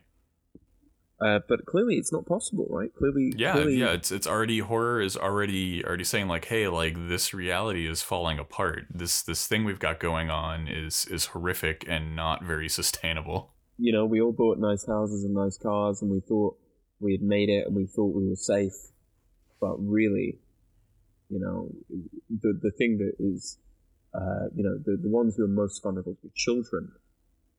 Uh, 1.25 1.39
but 1.49 1.65
clearly, 1.67 1.97
it's 1.99 2.13
not 2.13 2.27
possible, 2.27 2.67
right? 2.69 2.93
Clearly, 2.95 3.33
Yeah, 3.37 3.53
clearly, 3.53 3.77
yeah. 3.77 3.93
It's 3.93 4.11
it's 4.11 4.27
already 4.27 4.59
horror 4.59 5.01
is 5.01 5.17
already 5.17 5.85
already 5.85 6.03
saying 6.05 6.27
like, 6.27 6.47
hey, 6.47 6.67
like 6.67 6.97
this 7.09 7.33
reality 7.33 7.87
is 7.89 8.03
falling 8.03 8.39
apart. 8.41 8.87
This 8.93 9.23
this 9.23 9.47
thing 9.47 9.65
we've 9.65 9.79
got 9.79 10.01
going 10.01 10.31
on 10.31 10.67
is 10.67 11.07
is 11.07 11.27
horrific 11.27 11.85
and 11.87 12.17
not 12.17 12.43
very 12.45 12.69
sustainable. 12.69 13.55
you 13.79 13.93
know, 13.93 14.05
we 14.07 14.21
all 14.21 14.33
bought 14.33 14.59
nice 14.59 14.85
houses 14.87 15.25
and 15.25 15.35
nice 15.35 15.59
cars, 15.59 16.03
and 16.03 16.11
we 16.11 16.21
thought 16.21 16.57
we 17.01 17.13
had 17.13 17.23
made 17.23 17.49
it, 17.49 17.67
and 17.67 17.77
we 17.77 17.87
thought 17.87 18.15
we 18.15 18.29
were 18.29 18.37
safe. 18.37 18.75
But 19.61 19.77
really, 19.79 20.39
you 21.33 21.41
know, 21.45 21.71
the 22.43 22.51
the 22.65 22.71
thing 22.79 22.99
that 22.99 23.15
is, 23.19 23.59
uh, 24.15 24.45
you 24.55 24.63
know, 24.63 24.77
the 24.87 24.95
the 25.03 25.09
ones 25.09 25.37
who 25.37 25.45
are 25.45 25.49
most 25.65 25.83
vulnerable 25.83 26.17
are 26.25 26.31
children. 26.35 26.93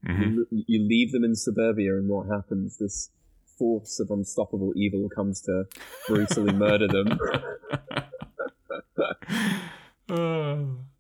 Mhm. 0.06 0.36
You, 0.52 0.64
you 0.68 0.80
leave 0.94 1.12
them 1.14 1.24
in 1.24 1.36
suburbia, 1.36 1.92
and 1.98 2.08
what 2.10 2.28
happens? 2.28 2.78
This 2.78 3.10
force 3.58 4.00
of 4.00 4.12
unstoppable 4.12 4.74
evil 4.76 5.08
comes 5.10 5.42
to 5.48 5.66
brutally 6.08 6.54
murder 6.54 6.88
them. 6.88 7.08
Uh, 10.10 10.58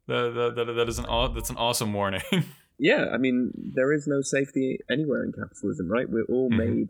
that, 0.07 0.53
that, 0.55 0.73
that, 0.75 0.89
is 0.89 0.97
an 0.97 1.05
aw- 1.05 1.27
that's 1.27 1.49
an 1.49 1.57
awesome 1.57 1.93
warning. 1.93 2.21
yeah, 2.79 3.05
I 3.13 3.17
mean, 3.17 3.51
there 3.75 3.91
is 3.93 4.07
no 4.07 4.21
safety 4.21 4.79
anywhere 4.89 5.23
in 5.23 5.31
capitalism, 5.33 5.87
right? 5.89 6.09
We're 6.09 6.25
all 6.25 6.49
Mhm. 6.49 6.57
made 6.57 6.89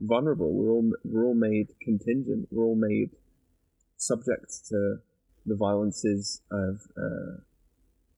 vulnerable. 0.00 0.52
We're 0.52 0.70
all 0.70 0.90
we're 1.04 1.24
all 1.24 1.34
made 1.34 1.68
contingent. 1.82 2.48
We're 2.50 2.64
all 2.64 2.76
made 2.76 3.10
subject 3.96 4.52
to 4.68 4.96
the 5.50 5.56
violences 5.56 6.42
of 6.64 6.72
uh, 6.96 7.32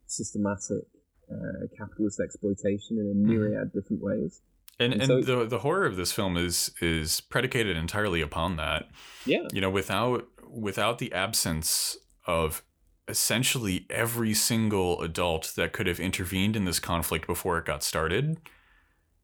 systematic 0.06 0.84
uh, 1.30 1.66
capitalist 1.78 2.20
exploitation 2.20 2.98
in 2.98 3.06
a 3.10 3.14
Mm-hmm. 3.14 3.28
myriad 3.30 3.72
different 3.72 4.02
ways. 4.02 4.40
And, 4.78 4.92
And 4.92 5.02
and 5.02 5.08
so- 5.08 5.22
the 5.30 5.46
the 5.54 5.58
horror 5.66 5.84
of 5.86 5.96
this 5.96 6.12
film 6.12 6.36
is 6.36 6.56
is 6.80 7.20
predicated 7.20 7.76
entirely 7.76 8.20
upon 8.20 8.56
that. 8.56 8.80
Yeah, 9.26 9.46
You 9.52 9.60
know, 9.60 9.70
without 9.70 10.20
without 10.68 10.98
the 10.98 11.12
absence 11.12 11.96
of 12.26 12.62
essentially 13.08 13.86
every 13.90 14.34
single 14.34 15.00
adult 15.02 15.44
that 15.56 15.72
could 15.72 15.86
have 15.86 16.00
intervened 16.00 16.54
in 16.56 16.64
this 16.64 16.80
conflict 16.80 17.26
before 17.26 17.58
it 17.58 17.64
got 17.64 17.82
started, 17.82 18.24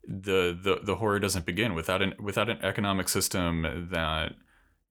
the 0.07 0.59
the, 0.67 0.81
the 0.83 0.97
horror 0.97 1.19
doesn't 1.19 1.47
begin 1.47 1.75
without 1.75 2.03
an 2.03 2.15
without 2.29 2.49
an 2.49 2.59
economic 2.63 3.09
system 3.09 3.89
that 3.91 4.33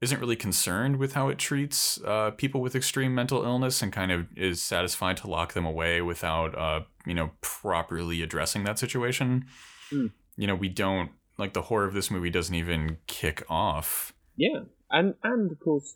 isn't 0.02 0.20
really 0.20 0.36
concerned 0.36 0.98
with 0.98 1.14
how 1.14 1.28
it 1.30 1.38
treats 1.40 2.00
uh, 2.06 2.32
people 2.32 2.62
with 2.62 2.76
extreme 2.76 3.16
mental 3.16 3.44
illness 3.44 3.82
and 3.82 3.92
kind 3.92 4.12
of 4.12 4.28
is 4.36 4.62
satisfied 4.62 5.18
to 5.18 5.28
lock 5.28 5.54
them 5.54 5.66
away 5.66 6.02
without 6.02 6.56
uh, 6.58 6.82
you 7.06 7.14
know 7.14 7.32
properly 7.42 8.22
addressing 8.22 8.64
that 8.64 8.78
situation. 8.78 9.46
Mm. 9.92 10.12
You 10.36 10.48
know, 10.48 10.56
we 10.56 10.70
don't 10.70 11.12
like 11.38 11.54
the 11.54 11.64
horror 11.64 11.86
of 11.86 11.94
this 11.94 12.12
movie 12.12 12.30
doesn't 12.30 12.54
even 12.54 12.98
kick 13.08 13.44
off. 13.50 14.14
yeah, 14.36 14.62
and 14.92 15.16
and 15.24 15.52
of 15.52 15.60
course, 15.60 15.96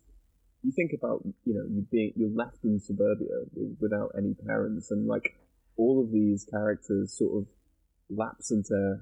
you 0.64 0.72
think 0.72 0.91
about 0.97 1.22
you 1.45 1.54
know 1.54 1.64
you 1.70 1.86
being 1.91 2.14
you're 2.16 2.36
left 2.36 2.64
in 2.64 2.80
suburbia 2.80 3.45
with, 3.54 3.78
without 3.80 4.12
any 4.18 4.34
parents, 4.34 4.89
and 4.89 5.08
like 5.08 5.36
all 5.78 6.02
of 6.04 6.12
these 6.12 6.45
characters 6.49 7.16
sort 7.16 7.38
of 7.38 7.47
lapse 8.10 8.52
into 8.52 8.97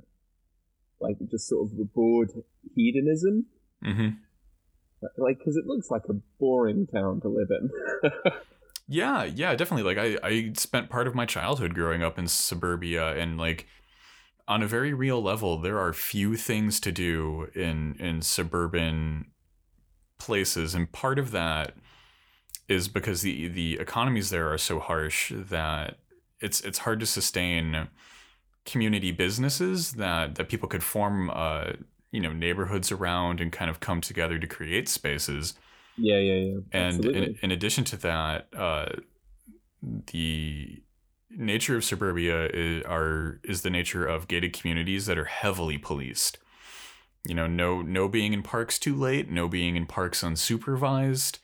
like 0.99 1.15
just 1.31 1.47
sort 1.47 1.71
of 1.71 1.79
a 1.79 1.85
bored 1.85 2.31
hedonism, 2.75 3.45
hmm 3.81 4.09
like 5.17 5.39
because 5.39 5.55
it 5.55 5.65
looks 5.65 5.89
like 5.89 6.03
a 6.09 6.13
boring 6.39 6.87
town 6.87 7.21
to 7.21 7.27
live 7.27 7.49
in. 7.49 8.31
Yeah, 8.91 9.23
yeah, 9.23 9.53
definitely. 9.53 9.93
Like 9.93 10.19
I, 10.23 10.27
I 10.27 10.51
spent 10.55 10.89
part 10.89 11.05
of 11.05 11.13
my 11.13 11.27
childhood 11.27 11.75
growing 11.75 12.01
up 12.01 12.17
in 12.17 12.27
suburbia 12.27 13.15
and 13.15 13.37
like 13.37 13.67
on 14.47 14.63
a 14.63 14.67
very 14.67 14.93
real 14.93 15.21
level, 15.21 15.59
there 15.59 15.79
are 15.79 15.93
few 15.93 16.35
things 16.35 16.79
to 16.79 16.91
do 16.91 17.49
in 17.53 17.95
in 17.99 18.23
suburban 18.23 19.27
places. 20.17 20.73
And 20.73 20.91
part 20.91 21.19
of 21.19 21.29
that 21.31 21.73
is 22.67 22.87
because 22.87 23.21
the 23.21 23.47
the 23.47 23.77
economies 23.79 24.31
there 24.31 24.51
are 24.51 24.57
so 24.57 24.79
harsh 24.79 25.31
that 25.35 25.99
it's 26.39 26.59
it's 26.61 26.79
hard 26.79 26.99
to 26.99 27.05
sustain 27.05 27.89
community 28.65 29.11
businesses 29.11 29.93
that 29.93 30.33
that 30.35 30.49
people 30.49 30.67
could 30.67 30.83
form 30.83 31.29
uh 31.31 31.73
you 32.11 32.21
know 32.21 32.33
neighborhoods 32.33 32.91
around 32.91 33.39
and 33.39 33.51
kind 33.51 33.69
of 33.69 33.79
come 33.79 34.01
together 34.01 34.39
to 34.39 34.47
create 34.47 34.89
spaces. 34.89 35.53
Yeah, 35.97 36.17
yeah, 36.17 36.33
yeah. 36.33 36.59
and 36.71 37.05
in, 37.05 37.35
in 37.41 37.51
addition 37.51 37.83
to 37.85 37.97
that 37.97 38.47
uh, 38.55 38.89
the 39.81 40.81
nature 41.29 41.75
of 41.75 41.83
suburbia 41.83 42.47
is, 42.47 42.83
are 42.85 43.39
is 43.43 43.61
the 43.61 43.69
nature 43.69 44.05
of 44.05 44.27
gated 44.27 44.53
communities 44.53 45.05
that 45.05 45.17
are 45.17 45.25
heavily 45.25 45.77
policed. 45.77 46.37
You 47.27 47.35
know 47.35 47.47
no 47.47 47.81
no 47.81 48.07
being 48.07 48.33
in 48.33 48.43
parks 48.43 48.79
too 48.79 48.95
late 48.95 49.29
no 49.29 49.47
being 49.47 49.75
in 49.75 49.85
parks 49.85 50.23
unsupervised. 50.23 51.39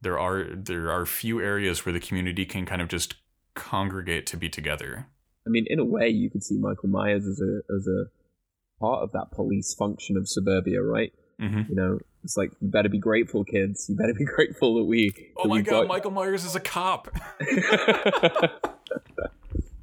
There 0.00 0.18
are 0.18 0.44
there 0.44 0.90
are 0.90 1.06
few 1.06 1.40
areas 1.40 1.84
where 1.84 1.92
the 1.92 2.00
community 2.00 2.44
can 2.44 2.66
kind 2.66 2.80
of 2.80 2.88
just 2.88 3.16
congregate 3.54 4.26
to 4.26 4.36
be 4.36 4.48
together. 4.48 5.06
I 5.46 5.50
mean, 5.50 5.66
in 5.68 5.78
a 5.78 5.84
way, 5.84 6.08
you 6.08 6.30
could 6.30 6.44
see 6.44 6.56
Michael 6.56 6.88
Myers 6.88 7.26
as 7.26 7.40
a 7.40 7.60
as 7.74 7.86
a 7.86 8.04
part 8.82 9.00
of 9.04 9.12
that 9.12 9.28
police 9.38 9.70
function 9.82 10.16
of 10.20 10.24
suburbia, 10.28 10.80
right? 10.96 11.12
hmm 11.38 11.62
You 11.70 11.76
know, 11.80 11.92
it's 12.24 12.36
like 12.36 12.50
you 12.60 12.68
better 12.78 12.88
be 12.98 13.02
grateful, 13.10 13.44
kids. 13.44 13.86
You 13.88 13.96
better 14.02 14.14
be 14.14 14.24
grateful 14.36 14.70
that 14.78 14.84
we. 14.84 15.00
oh 15.40 15.48
my 15.54 15.60
god 15.70 15.88
michael 15.94 16.10
myers 16.18 16.44
is 16.44 16.54
a 16.62 16.64
cop 16.74 17.02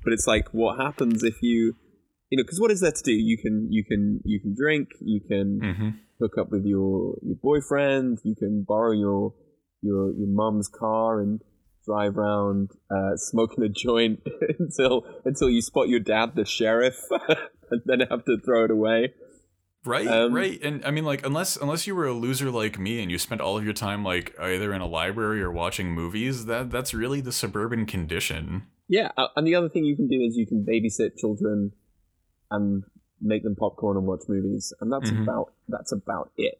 but 0.04 0.14
it's 0.14 0.28
like, 0.28 0.48
what 0.62 0.80
happens 0.80 1.24
if 1.24 1.42
you, 1.42 1.76
you 2.30 2.38
know, 2.38 2.44
because 2.44 2.60
what 2.60 2.72
is 2.72 2.80
there 2.82 2.92
to 2.92 3.04
do? 3.04 3.12
You 3.14 3.38
can 3.38 3.68
you 3.72 3.84
can 3.84 4.22
you 4.24 4.40
can 4.40 4.56
drink, 4.56 4.90
you 5.02 5.22
can 5.22 5.60
hmm 5.62 5.90
hook 6.20 6.38
up 6.38 6.52
with 6.52 6.66
your 6.66 7.16
your 7.22 7.38
boyfriend, 7.42 8.20
you 8.24 8.36
can 8.36 8.64
borrow 8.68 8.92
your 8.92 9.34
your 9.82 10.12
your 10.12 10.28
mum's 10.28 10.68
car 10.68 11.22
and 11.22 11.42
drive 11.90 12.18
around 12.18 12.70
uh, 12.92 13.16
smoking 13.16 13.64
a 13.64 13.70
joint 13.70 14.20
until 14.60 15.06
until 15.26 15.50
you 15.50 15.62
spot 15.62 15.90
your 15.90 16.00
dad, 16.00 16.36
the 16.36 16.46
sheriff, 16.46 17.00
and 17.72 17.82
then 17.86 18.02
have 18.02 18.24
to 18.26 18.38
throw 18.46 18.66
it 18.66 18.72
away. 18.72 19.14
Right, 19.86 20.08
Um, 20.08 20.34
right, 20.34 20.62
and 20.62 20.86
I 20.86 20.92
mean, 20.92 21.06
like, 21.06 21.26
unless 21.26 21.56
unless 21.56 21.88
you 21.88 21.96
were 21.96 22.06
a 22.06 22.14
loser 22.14 22.52
like 22.52 22.78
me 22.78 23.02
and 23.02 23.10
you 23.10 23.18
spent 23.18 23.42
all 23.42 23.58
of 23.58 23.64
your 23.64 23.74
time 23.74 24.04
like 24.04 24.36
either 24.40 24.74
in 24.74 24.82
a 24.82 24.86
library 24.86 25.42
or 25.42 25.52
watching 25.52 25.92
movies, 25.94 26.46
that 26.46 26.70
that's 26.70 26.94
really 26.94 27.22
the 27.22 27.32
suburban 27.32 27.86
condition. 27.86 28.68
Yeah, 28.90 29.12
uh, 29.18 29.28
and 29.36 29.48
the 29.48 29.56
other 29.56 29.70
thing 29.70 29.86
you 29.86 29.96
can 29.96 30.08
do 30.08 30.20
is 30.22 30.36
you 30.36 30.46
can 30.46 30.66
babysit 30.66 31.18
children 31.18 31.72
and 32.52 32.84
make 33.22 33.44
them 33.44 33.56
popcorn 33.56 33.96
and 33.98 34.06
watch 34.06 34.24
movies, 34.28 34.74
and 34.82 34.92
that's 34.92 35.10
Mhm. 35.12 35.24
about 35.24 35.54
that's 35.70 35.92
about 35.94 36.32
it. 36.38 36.60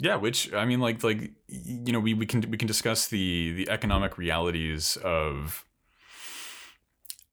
Yeah, 0.00 0.16
which 0.16 0.52
I 0.54 0.64
mean, 0.64 0.80
like, 0.80 1.04
like 1.04 1.32
you 1.46 1.92
know, 1.92 2.00
we, 2.00 2.14
we 2.14 2.24
can 2.24 2.40
we 2.50 2.56
can 2.56 2.66
discuss 2.66 3.08
the 3.08 3.52
the 3.52 3.68
economic 3.68 4.16
realities 4.16 4.96
of 5.04 5.66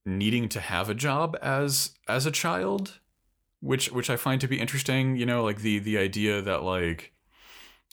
needing 0.06 0.50
to 0.50 0.60
have 0.60 0.90
a 0.90 0.94
job 0.94 1.38
as 1.42 1.92
as 2.10 2.26
a 2.26 2.32
child, 2.32 3.00
which 3.62 3.90
which 3.94 4.10
I 4.10 4.18
find 4.18 4.42
to 4.42 4.50
be 4.50 4.60
interesting. 4.60 5.16
You 5.16 5.26
know, 5.26 5.46
like 5.46 5.60
the 5.60 5.80
the 5.80 5.98
idea 5.98 6.42
that 6.42 6.64
like, 6.64 7.14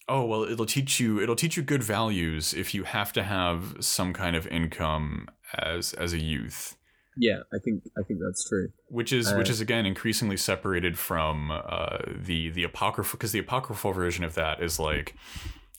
oh 0.08 0.24
well, 0.24 0.42
it'll 0.42 0.66
teach 0.66 0.98
you 0.98 1.20
it'll 1.20 1.36
teach 1.36 1.56
you 1.56 1.62
good 1.62 1.84
values 1.84 2.52
if 2.52 2.74
you 2.74 2.82
have 2.82 3.12
to 3.12 3.22
have 3.22 3.76
some 3.78 4.12
kind 4.12 4.34
of 4.34 4.44
income 4.48 5.28
as 5.56 5.92
as 5.94 6.12
a 6.12 6.18
youth. 6.18 6.76
Yeah, 7.16 7.40
I 7.52 7.58
think 7.58 7.82
I 7.98 8.02
think 8.02 8.20
that's 8.20 8.48
true. 8.48 8.68
which 8.88 9.12
is 9.12 9.32
which 9.34 9.48
Uh, 9.48 9.52
is 9.52 9.60
again 9.60 9.86
increasingly 9.86 10.36
separated 10.36 10.98
from 10.98 11.50
uh, 11.50 11.98
the 12.06 12.50
the 12.50 12.64
apocryphal 12.64 13.16
because 13.18 13.32
the 13.32 13.38
apocryphal 13.38 13.92
version 13.92 14.24
of 14.24 14.34
that 14.34 14.62
is 14.62 14.78
like 14.78 15.14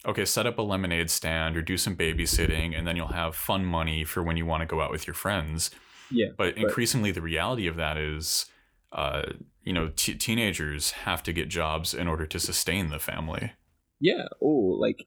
okay 0.04 0.24
set 0.24 0.46
up 0.46 0.58
a 0.58 0.62
lemonade 0.62 1.10
stand 1.10 1.56
or 1.56 1.62
do 1.62 1.76
some 1.76 1.96
babysitting 1.96 2.76
and 2.78 2.86
then 2.86 2.96
you'll 2.96 3.08
have 3.08 3.34
fun 3.34 3.64
money 3.64 4.04
for 4.04 4.22
when 4.22 4.36
you 4.36 4.46
want 4.46 4.60
to 4.60 4.66
go 4.66 4.80
out 4.80 4.90
with 4.90 5.06
your 5.06 5.14
friends 5.14 5.70
Yeah, 6.10 6.28
but 6.36 6.56
increasingly 6.56 7.10
the 7.10 7.22
reality 7.22 7.66
of 7.66 7.76
that 7.76 7.96
is 7.96 8.46
uh, 8.92 9.22
you 9.62 9.72
know 9.72 9.90
t- 9.96 10.14
teenagers 10.14 10.92
have 10.92 11.22
to 11.24 11.32
get 11.32 11.48
jobs 11.48 11.92
in 11.92 12.06
order 12.08 12.24
to 12.26 12.38
sustain 12.38 12.88
the 12.88 12.98
family 12.98 13.52
yeah, 14.00 14.26
or 14.40 14.76
like 14.78 15.06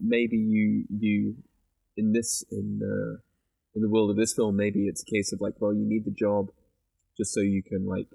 maybe 0.00 0.36
you 0.36 0.84
you 0.88 1.36
in 1.96 2.12
this 2.12 2.42
in 2.50 2.80
uh, 2.82 3.20
in 3.74 3.82
the 3.82 3.88
world 3.88 4.10
of 4.10 4.16
this 4.16 4.34
film, 4.34 4.56
maybe 4.56 4.86
it's 4.88 5.02
a 5.02 5.10
case 5.10 5.32
of 5.32 5.40
like, 5.40 5.54
well, 5.60 5.72
you 5.74 5.84
need 5.86 6.04
the 6.04 6.10
job 6.10 6.48
just 7.16 7.32
so 7.34 7.40
you 7.40 7.62
can 7.62 7.86
like 7.86 8.06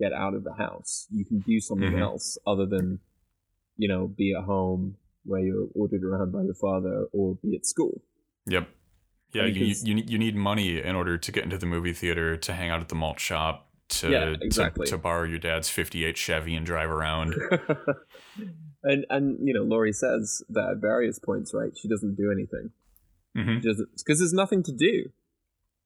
get 0.00 0.12
out 0.12 0.34
of 0.34 0.44
the 0.44 0.54
house. 0.54 1.06
You 1.10 1.24
can 1.24 1.40
do 1.40 1.60
something 1.60 1.92
Mhm. 1.92 2.00
else 2.00 2.38
other 2.46 2.66
than 2.66 3.00
you 3.76 3.88
know 3.88 4.06
be 4.08 4.34
at 4.38 4.44
home 4.44 4.96
where 5.24 5.40
you're 5.40 5.68
ordered 5.74 6.04
around 6.04 6.32
by 6.32 6.42
your 6.42 6.54
father 6.54 7.06
or 7.12 7.36
be 7.42 7.54
at 7.56 7.64
school. 7.64 8.02
yep 8.46 8.68
yeah 9.32 9.46
you, 9.46 9.74
you 9.84 10.02
you 10.06 10.18
need 10.18 10.36
money 10.36 10.78
in 10.82 10.94
order 10.94 11.16
to 11.16 11.32
get 11.32 11.44
into 11.44 11.56
the 11.56 11.64
movie 11.66 11.92
theater 11.94 12.36
to 12.36 12.52
hang 12.52 12.68
out 12.70 12.80
at 12.80 12.88
the 12.88 12.94
malt 12.94 13.18
shop 13.20 13.70
to 13.88 14.10
Yeah, 14.10 14.34
exactly. 14.42 14.84
to, 14.86 14.92
to 14.92 14.98
borrow 14.98 15.22
your 15.24 15.38
dad's 15.38 15.68
58 15.70 16.16
Chevy 16.18 16.54
and 16.54 16.66
drive 16.66 16.90
around 16.90 17.34
and 18.82 19.06
and 19.10 19.38
you 19.46 19.54
know, 19.54 19.62
Laurie 19.62 19.92
says 19.92 20.42
that 20.50 20.70
at 20.72 20.78
various 20.80 21.18
points, 21.18 21.52
right? 21.54 21.72
She 21.80 21.88
doesn't 21.88 22.16
do 22.16 22.30
anything. 22.30 22.70
Because 23.34 24.18
there's 24.18 24.32
nothing 24.32 24.62
to 24.64 24.72
do. 24.72 25.10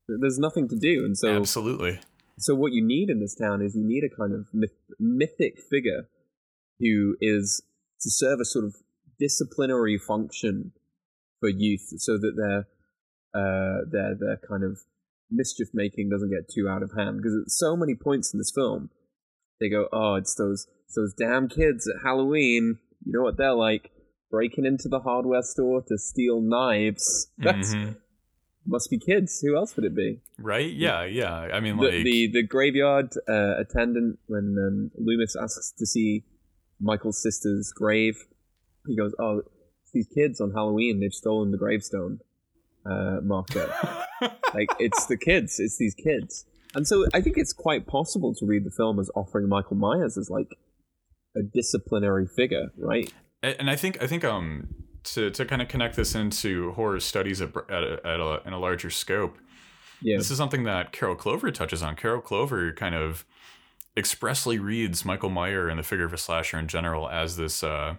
There's 0.09 0.39
nothing 0.39 0.69
to 0.69 0.77
do, 0.77 1.05
and 1.05 1.17
so 1.19 1.37
Absolutely. 1.37 2.01
so 2.39 2.55
what 2.55 2.73
you 2.73 2.85
need 2.85 3.11
in 3.11 3.21
this 3.21 3.35
town 3.35 3.61
is 3.61 3.75
you 3.75 3.85
need 3.85 4.05
a 4.05 4.15
kind 4.15 4.33
of 4.33 4.47
myth, 4.53 4.75
mythic 5.01 5.59
figure 5.61 6.09
who 6.79 7.17
is 7.21 7.63
to 8.01 8.11
serve 8.11 8.39
a 8.41 8.45
sort 8.45 8.65
of 8.65 8.77
disciplinary 9.19 9.99
function 9.99 10.73
for 11.41 11.49
youth, 11.49 11.93
so 11.99 12.19
that 12.19 12.35
their 12.37 12.67
uh, 13.35 13.81
their 13.91 14.15
their 14.15 14.41
kind 14.49 14.63
of 14.63 14.79
mischief 15.31 15.69
making 15.75 16.09
doesn't 16.09 16.31
get 16.31 16.49
too 16.49 16.69
out 16.69 16.83
of 16.83 16.93
hand. 16.97 17.17
Because 17.17 17.37
at 17.43 17.51
so 17.51 17.77
many 17.77 17.95
points 17.95 18.33
in 18.33 18.39
this 18.39 18.53
film, 18.55 18.91
they 19.61 19.69
go, 19.69 19.89
"Oh, 19.93 20.15
it's 20.15 20.35
those 20.37 20.69
it's 20.85 20.95
those 20.95 21.15
damn 21.15 21.49
kids 21.49 21.89
at 21.89 22.03
Halloween. 22.05 22.79
You 23.05 23.13
know 23.13 23.23
what 23.23 23.37
they're 23.37 23.55
like." 23.55 23.91
Breaking 24.31 24.67
into 24.67 24.89
the 24.89 25.01
hardware 25.01 25.43
store 25.43 25.83
to 25.83 25.99
steal 25.99 26.41
knives. 26.41 27.29
That's 27.39 27.75
Mhm. 27.75 27.97
must 28.67 28.91
be 28.91 28.99
kids. 28.99 29.41
Who 29.41 29.57
else 29.57 29.77
would 29.77 29.85
it 29.85 29.95
be? 29.95 30.21
Right? 30.39 30.73
Yeah, 30.73 31.05
yeah. 31.05 31.33
I 31.35 31.61
mean, 31.61 31.77
the, 31.77 31.83
like, 31.85 32.05
the 32.05 32.31
the 32.33 32.43
graveyard 32.43 33.11
uh, 33.29 33.55
attendant 33.59 34.19
when 34.27 34.57
um, 34.59 34.91
Loomis 34.99 35.37
asks 35.41 35.73
to 35.79 35.87
see 35.87 36.25
Michael's 36.81 37.23
sister's 37.23 37.73
grave, 37.75 38.17
he 38.87 38.97
goes, 38.97 39.15
"Oh, 39.19 39.43
it's 39.83 39.93
these 39.93 40.09
kids 40.09 40.41
on 40.41 40.53
Halloween. 40.53 40.99
They've 41.01 41.13
stolen 41.13 41.53
the 41.53 41.59
gravestone 41.59 42.19
uh, 42.85 43.21
marker. 43.23 43.73
like 44.55 44.69
it's 44.81 45.07
the 45.07 45.17
kids. 45.17 45.61
It's 45.61 45.79
these 45.79 45.95
kids." 45.95 46.45
And 46.75 46.87
so 46.87 47.07
I 47.15 47.21
think 47.23 47.39
it's 47.39 47.53
quite 47.55 47.87
possible 47.87 48.35
to 48.35 48.45
read 48.45 48.65
the 48.65 48.71
film 48.71 48.99
as 48.99 49.09
offering 49.15 49.49
Michael 49.49 49.77
Myers 49.77 50.19
as 50.19 50.29
like 50.29 50.51
a 51.35 51.43
disciplinary 51.43 52.27
figure, 52.27 52.73
right? 52.77 53.11
And 53.59 53.71
I 53.71 53.77
think 53.77 54.03
I 54.03 54.07
think 54.07 54.25
um 54.25 54.69
to 55.05 55.31
to 55.31 55.45
kind 55.45 55.63
of 55.63 55.69
connect 55.69 55.97
this 55.97 56.15
into 56.15 56.73
horror 56.73 57.01
studies 57.01 57.41
at 57.41 57.51
at 57.71 57.83
a, 57.83 58.01
at 58.07 58.21
a, 58.21 58.43
in 58.47 58.53
a 58.53 58.59
larger 58.59 58.91
scope. 58.91 59.39
Yeah. 60.03 60.19
This 60.19 60.31
is 60.31 60.37
something 60.37 60.65
that 60.65 60.93
Carol 60.93 61.17
Clover 61.17 61.51
touches 61.51 61.83
on. 61.83 61.97
Carol 61.97 62.21
Clover 62.21 62.73
kind 62.73 62.95
of 62.95 63.25
expressly 63.97 64.59
reads 64.59 65.05
Michael 65.05 65.31
Meyer 65.31 65.69
and 65.69 65.79
the 65.79 65.83
figure 65.83 66.05
of 66.05 66.13
a 66.13 66.19
slasher 66.19 66.59
in 66.59 66.69
general 66.69 67.09
as 67.09 67.37
this 67.37 67.63
uh, 67.63 67.97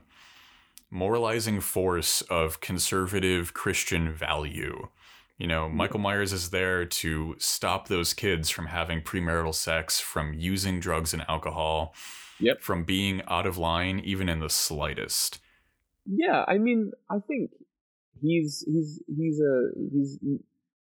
moralizing 0.91 1.59
force 1.59 2.21
of 2.21 2.59
conservative 2.61 3.53
Christian 3.53 4.13
value. 4.13 4.89
You 5.37 5.47
know, 5.47 5.69
Michael 5.69 5.99
Myers 5.99 6.33
is 6.33 6.49
there 6.49 6.85
to 6.85 7.35
stop 7.37 7.87
those 7.87 8.13
kids 8.13 8.49
from 8.49 8.67
having 8.67 9.01
premarital 9.01 9.53
sex, 9.53 9.99
from 9.99 10.33
using 10.33 10.79
drugs 10.79 11.13
and 11.13 11.23
alcohol, 11.27 11.93
Yep. 12.39 12.61
from 12.61 12.83
being 12.83 13.21
out 13.27 13.47
of 13.47 13.57
line 13.57 13.99
even 13.99 14.29
in 14.29 14.39
the 14.39 14.49
slightest. 14.49 15.39
Yeah, 16.05 16.45
I 16.47 16.57
mean, 16.57 16.91
I 17.09 17.17
think 17.27 17.51
he's 18.21 18.63
he's 18.65 19.01
he's 19.07 19.39
a 19.39 19.69
he's 19.91 20.19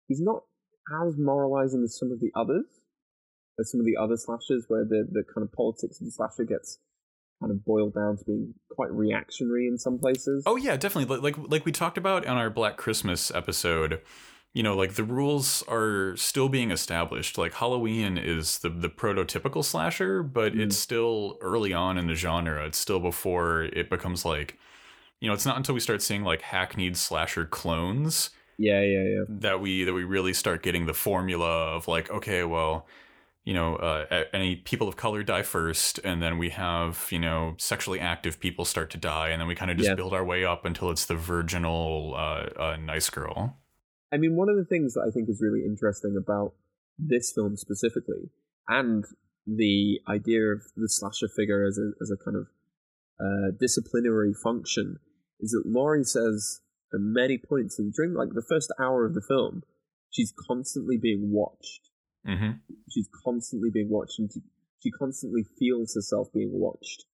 he's 0.07 0.21
not 0.21 0.43
as 1.05 1.15
moralizing 1.19 1.83
as 1.83 1.99
some 1.99 2.13
of 2.13 2.21
the 2.21 2.31
others, 2.37 2.65
as 3.59 3.71
some 3.71 3.81
of 3.81 3.87
the 3.87 3.97
other 3.97 4.17
slashers, 4.17 4.65
where 4.69 4.85
the 4.85 5.07
the 5.11 5.25
kind 5.35 5.47
of 5.47 5.53
politics 5.53 6.01
of 6.01 6.07
the 6.07 6.13
slasher 6.13 6.45
gets 6.45 6.79
kind 7.41 7.53
of 7.53 7.65
boiled 7.65 7.95
down 7.95 8.17
to 8.17 8.25
being 8.25 8.55
quite 8.71 8.91
reactionary 8.93 9.67
in 9.67 9.79
some 9.79 9.99
places. 9.99 10.45
Oh 10.47 10.57
yeah, 10.57 10.77
definitely. 10.77 11.17
Like 11.17 11.37
like, 11.37 11.51
like 11.51 11.65
we 11.65 11.73
talked 11.73 11.99
about 11.99 12.27
on 12.27 12.37
our 12.37 12.51
Black 12.51 12.77
Christmas 12.77 13.31
episode, 13.35 14.01
you 14.57 14.63
know, 14.63 14.75
like 14.75 14.95
the 14.95 15.05
rules 15.05 15.63
are 15.69 16.17
still 16.17 16.49
being 16.49 16.71
established. 16.71 17.37
Like 17.37 17.53
Halloween 17.55 18.17
is 18.17 18.59
the 18.61 18.71
the 18.71 18.89
prototypical 18.89 19.63
slasher, 19.63 20.23
but 20.23 20.55
Mm. 20.55 20.61
it's 20.63 20.79
still 20.79 21.37
early 21.43 21.73
on 21.75 21.99
in 21.99 22.07
the 22.07 22.15
genre. 22.15 22.65
It's 22.67 22.79
still 22.79 23.01
before 23.01 23.65
it 23.65 23.91
becomes 23.91 24.25
like 24.25 24.59
you 25.21 25.29
know, 25.29 25.35
it's 25.35 25.47
not 25.47 25.57
until 25.57 25.75
we 25.75 25.81
start 25.81 26.01
seeing 26.03 26.23
like 26.25 26.43
hackneyed 26.43 26.97
slasher 26.97 27.45
clones 27.47 28.31
Yeah, 28.59 28.81
yeah, 28.81 29.03
yeah. 29.15 29.25
that 29.29 29.61
we 29.61 29.85
that 29.85 29.93
we 29.93 30.05
really 30.05 30.33
start 30.33 30.63
getting 30.63 30.87
the 30.87 30.95
formula 30.95 31.77
of 31.77 31.87
like 31.89 32.11
okay 32.11 32.43
well 32.45 32.87
you 33.45 33.55
know 33.55 33.77
uh, 33.77 34.25
any 34.33 34.57
people 34.57 34.89
of 34.89 34.97
color 34.97 35.23
die 35.23 35.43
first 35.43 36.01
and 36.05 36.23
then 36.23 36.39
we 36.39 36.51
have 36.51 37.07
you 37.11 37.19
know 37.19 37.55
sexually 37.59 38.01
active 38.01 38.41
people 38.41 38.65
start 38.65 38.89
to 38.91 38.99
die 38.99 39.29
and 39.31 39.41
then 39.41 39.49
we 39.49 39.55
kind 39.55 39.71
of 39.71 39.77
just 39.77 39.89
Yeah. 39.91 39.95
build 39.97 40.15
our 40.15 40.25
way 40.25 40.45
up 40.45 40.65
until 40.65 40.91
it's 40.91 41.05
the 41.07 41.15
virginal 41.17 42.15
uh, 42.17 42.49
uh, 42.65 42.77
nice 42.77 43.11
girl 43.11 43.57
I 44.13 44.17
mean, 44.19 44.37
one 44.37 44.49
of 44.49 44.57
the 44.57 44.65
things 44.65 44.95
that 44.95 45.05
I 45.07 45.11
think 45.11 45.29
is 45.29 45.41
really 45.41 45.65
interesting 45.65 46.17
about 46.17 46.55
this 46.99 47.33
film 47.33 47.57
specifically, 47.57 48.31
and 48.69 49.05
the 49.47 50.01
idea 50.09 50.43
of 50.53 50.63
the 50.77 50.89
slasher 50.89 51.29
figure 51.29 51.65
as 51.67 51.79
a 51.79 51.93
as 52.03 52.11
a 52.11 52.17
kind 52.25 52.37
of 52.37 52.47
uh, 53.21 53.57
disciplinary 53.59 54.33
function, 54.35 54.99
is 55.41 55.51
that 55.51 55.65
Laurie 55.67 56.05
says 56.05 56.61
at 56.93 57.01
many 57.01 57.39
points, 57.39 57.79
and 57.79 57.93
during 57.93 58.15
like 58.15 58.31
the 58.35 58.47
first 58.49 58.73
hour 58.81 59.05
of 59.05 59.15
the 59.15 59.23
film, 59.27 59.63
she's 60.11 60.33
constantly 60.49 60.97
being 60.97 61.33
watched. 61.33 61.91
mm-hmm. 62.27 62.53
She's 62.91 63.09
constantly 63.25 63.71
being 63.71 63.91
watched, 63.91 64.19
and 64.19 64.31
she, 64.33 64.41
she 64.83 64.91
constantly 64.91 65.45
feels 65.59 65.95
herself 65.95 66.29
being 66.33 66.53
watched. 66.53 67.05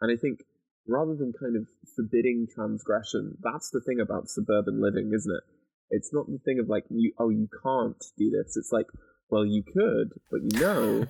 And 0.00 0.12
I 0.12 0.20
think 0.20 0.40
rather 0.86 1.14
than 1.14 1.32
kind 1.32 1.56
of 1.56 1.66
forbidding 1.94 2.46
transgression, 2.54 3.38
that's 3.42 3.70
the 3.70 3.80
thing 3.80 4.00
about 4.00 4.28
suburban 4.28 4.80
living, 4.80 5.12
isn't 5.14 5.32
it? 5.32 5.42
It's 5.90 6.12
not 6.12 6.26
the 6.26 6.38
thing 6.44 6.58
of 6.58 6.68
like 6.68 6.84
you 6.90 7.12
oh 7.18 7.30
you 7.30 7.48
can't 7.62 8.02
do 8.18 8.30
this. 8.30 8.56
It's 8.56 8.72
like 8.72 8.86
well 9.30 9.44
you 9.44 9.62
could, 9.62 10.12
but 10.30 10.40
you 10.42 10.60
know 10.60 11.06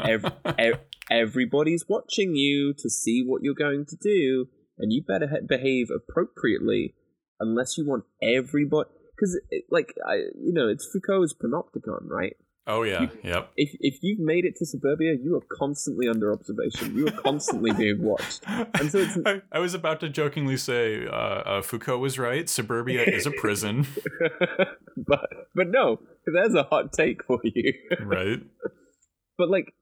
Ev- 0.00 0.32
ev- 0.58 0.80
everybody's 1.10 1.84
watching 1.88 2.34
you 2.34 2.74
to 2.78 2.90
see 2.90 3.24
what 3.26 3.42
you're 3.42 3.54
going 3.54 3.86
to 3.86 3.96
do, 3.96 4.46
and 4.78 4.92
you 4.92 5.02
better 5.02 5.28
ha- 5.28 5.46
behave 5.46 5.88
appropriately, 5.90 6.94
unless 7.40 7.76
you 7.78 7.86
want 7.86 8.04
everybody. 8.22 8.90
Because 9.16 9.40
like 9.70 9.94
I, 10.06 10.14
you 10.40 10.52
know, 10.52 10.68
it's 10.68 10.88
Foucault's 10.92 11.34
panopticon, 11.34 12.08
right? 12.08 12.36
Oh 12.68 12.82
yeah 12.84 13.06
yep 13.24 13.50
If 13.56 13.70
if 13.80 13.98
you've 14.02 14.20
made 14.20 14.44
it 14.44 14.54
to 14.56 14.66
suburbia, 14.66 15.14
you 15.20 15.34
are 15.36 15.46
constantly 15.58 16.06
under 16.08 16.32
observation. 16.32 16.94
You 16.96 17.08
are 17.08 17.18
constantly 17.28 17.72
being 17.72 18.02
watched. 18.02 18.44
And 18.80 18.90
so 18.92 18.98
it's- 18.98 19.18
I, 19.26 19.42
I 19.50 19.58
was 19.58 19.74
about 19.74 19.98
to 20.00 20.08
jokingly 20.08 20.56
say 20.56 21.06
uh, 21.06 21.10
uh, 21.10 21.62
Foucault 21.62 21.98
was 21.98 22.18
right. 22.18 22.48
Suburbia 22.48 23.02
is 23.02 23.26
a 23.26 23.30
prison, 23.32 23.86
but 24.96 25.28
but 25.54 25.68
no, 25.68 26.00
there's 26.26 26.54
a 26.54 26.62
hot 26.64 26.92
take 26.92 27.24
for 27.24 27.40
you. 27.42 27.72
right? 28.04 28.40
but 29.36 29.48
like 29.50 29.72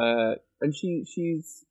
uh 0.00 0.34
and 0.60 0.74
she 0.74 1.04
she's 1.12 1.64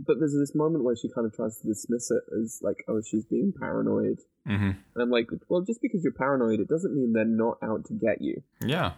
but 0.00 0.18
there's 0.18 0.34
this 0.38 0.54
moment 0.54 0.84
where 0.84 0.96
she 0.96 1.08
kind 1.14 1.26
of 1.26 1.32
tries 1.34 1.58
to 1.60 1.66
dismiss 1.66 2.10
it 2.10 2.22
as 2.40 2.58
like 2.62 2.76
oh 2.88 3.00
she's 3.00 3.24
being 3.24 3.52
paranoid 3.58 4.18
hmm 4.46 4.70
and 4.94 5.00
i'm 5.02 5.10
like 5.10 5.28
well 5.48 5.62
just 5.62 5.80
because 5.80 6.02
you're 6.04 6.12
paranoid 6.12 6.60
it 6.60 6.68
doesn't 6.68 6.94
mean 6.94 7.12
they're 7.14 7.24
not 7.24 7.56
out 7.62 7.84
to 7.86 7.94
get 7.94 8.20
you 8.20 8.42
Yeah, 8.64 8.92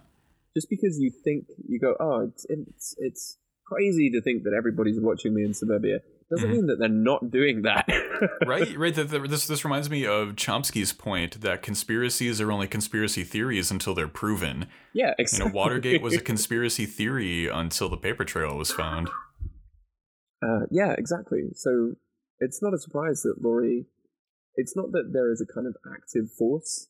just 0.54 0.68
because 0.70 0.98
you 0.98 1.10
think 1.24 1.44
you 1.68 1.78
go 1.80 1.94
oh 2.00 2.20
it's 2.28 2.46
it's 2.48 2.94
it's 2.98 3.38
crazy 3.66 4.10
to 4.10 4.20
think 4.20 4.42
that 4.44 4.52
everybody's 4.56 5.00
watching 5.00 5.34
me 5.34 5.42
in 5.44 5.54
suburbia 5.54 5.98
doesn't 6.30 6.48
Mhm. 6.48 6.52
mean 6.52 6.66
that 6.66 6.76
they're 6.78 6.88
not 6.88 7.30
doing 7.30 7.62
that 7.62 7.86
right, 8.46 8.76
right. 8.78 8.94
That 8.94 9.10
that- 9.10 9.28
this 9.30 9.46
this 9.46 9.64
reminds 9.64 9.90
me 9.90 10.06
of 10.06 10.36
Chomsky's 10.36 10.92
point 10.92 11.40
that 11.42 11.60
conspiracies 11.62 12.40
are 12.40 12.50
only 12.50 12.66
conspiracy 12.66 13.24
theories 13.24 13.70
until 13.70 13.94
they're 13.94 14.08
proven. 14.08 14.66
yeah 14.94 15.08
You 15.08 15.14
exactly. 15.24 15.48
know, 15.50 15.54
Watergate 15.54 16.02
was 16.02 16.14
a 16.14 16.20
conspiracy 16.32 16.86
theory 16.86 17.46
until 17.48 17.88
the 17.90 17.96
paper 17.98 18.24
trail 18.24 18.56
was 18.56 18.70
found. 18.70 19.10
Uh, 20.42 20.66
yeah, 20.70 20.94
exactly. 20.98 21.42
So 21.54 21.94
it's 22.40 22.62
not 22.62 22.74
a 22.74 22.78
surprise 22.78 23.22
that 23.22 23.36
Laurie. 23.42 23.86
It's 24.56 24.76
not 24.76 24.92
that 24.92 25.10
there 25.12 25.30
is 25.32 25.40
a 25.40 25.52
kind 25.52 25.66
of 25.66 25.74
active 25.92 26.30
force. 26.30 26.88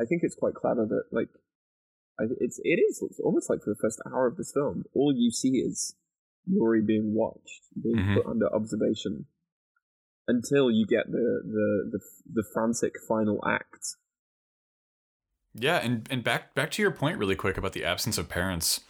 I 0.00 0.04
think 0.04 0.22
it's 0.22 0.34
quite 0.34 0.54
clever 0.54 0.84
that 0.86 1.04
like, 1.12 1.28
it's 2.18 2.58
it 2.64 2.78
is 2.78 3.02
it's 3.02 3.20
almost 3.20 3.50
like 3.50 3.62
for 3.62 3.70
the 3.70 3.80
first 3.80 4.00
hour 4.06 4.26
of 4.26 4.36
this 4.36 4.52
film, 4.52 4.84
all 4.94 5.12
you 5.14 5.30
see 5.30 5.58
is 5.58 5.94
Laurie 6.50 6.82
being 6.82 7.14
watched, 7.14 7.62
being 7.82 7.96
Mhm. 7.96 8.14
put 8.14 8.26
under 8.26 8.52
observation, 8.54 9.26
until 10.28 10.70
you 10.70 10.86
get 10.86 11.10
the 11.10 11.42
the 11.44 11.90
the, 11.92 12.00
the 12.32 12.44
frantic 12.52 12.94
final 13.08 13.40
act. 13.46 13.96
Yeah, 15.54 15.78
and 15.78 16.06
and 16.10 16.22
back 16.22 16.54
back 16.54 16.70
to 16.72 16.82
your 16.82 16.90
point 16.90 17.18
really 17.18 17.36
quick 17.36 17.56
about 17.56 17.72
the 17.72 17.84
absence 17.84 18.18
of 18.18 18.28
parents. 18.28 18.80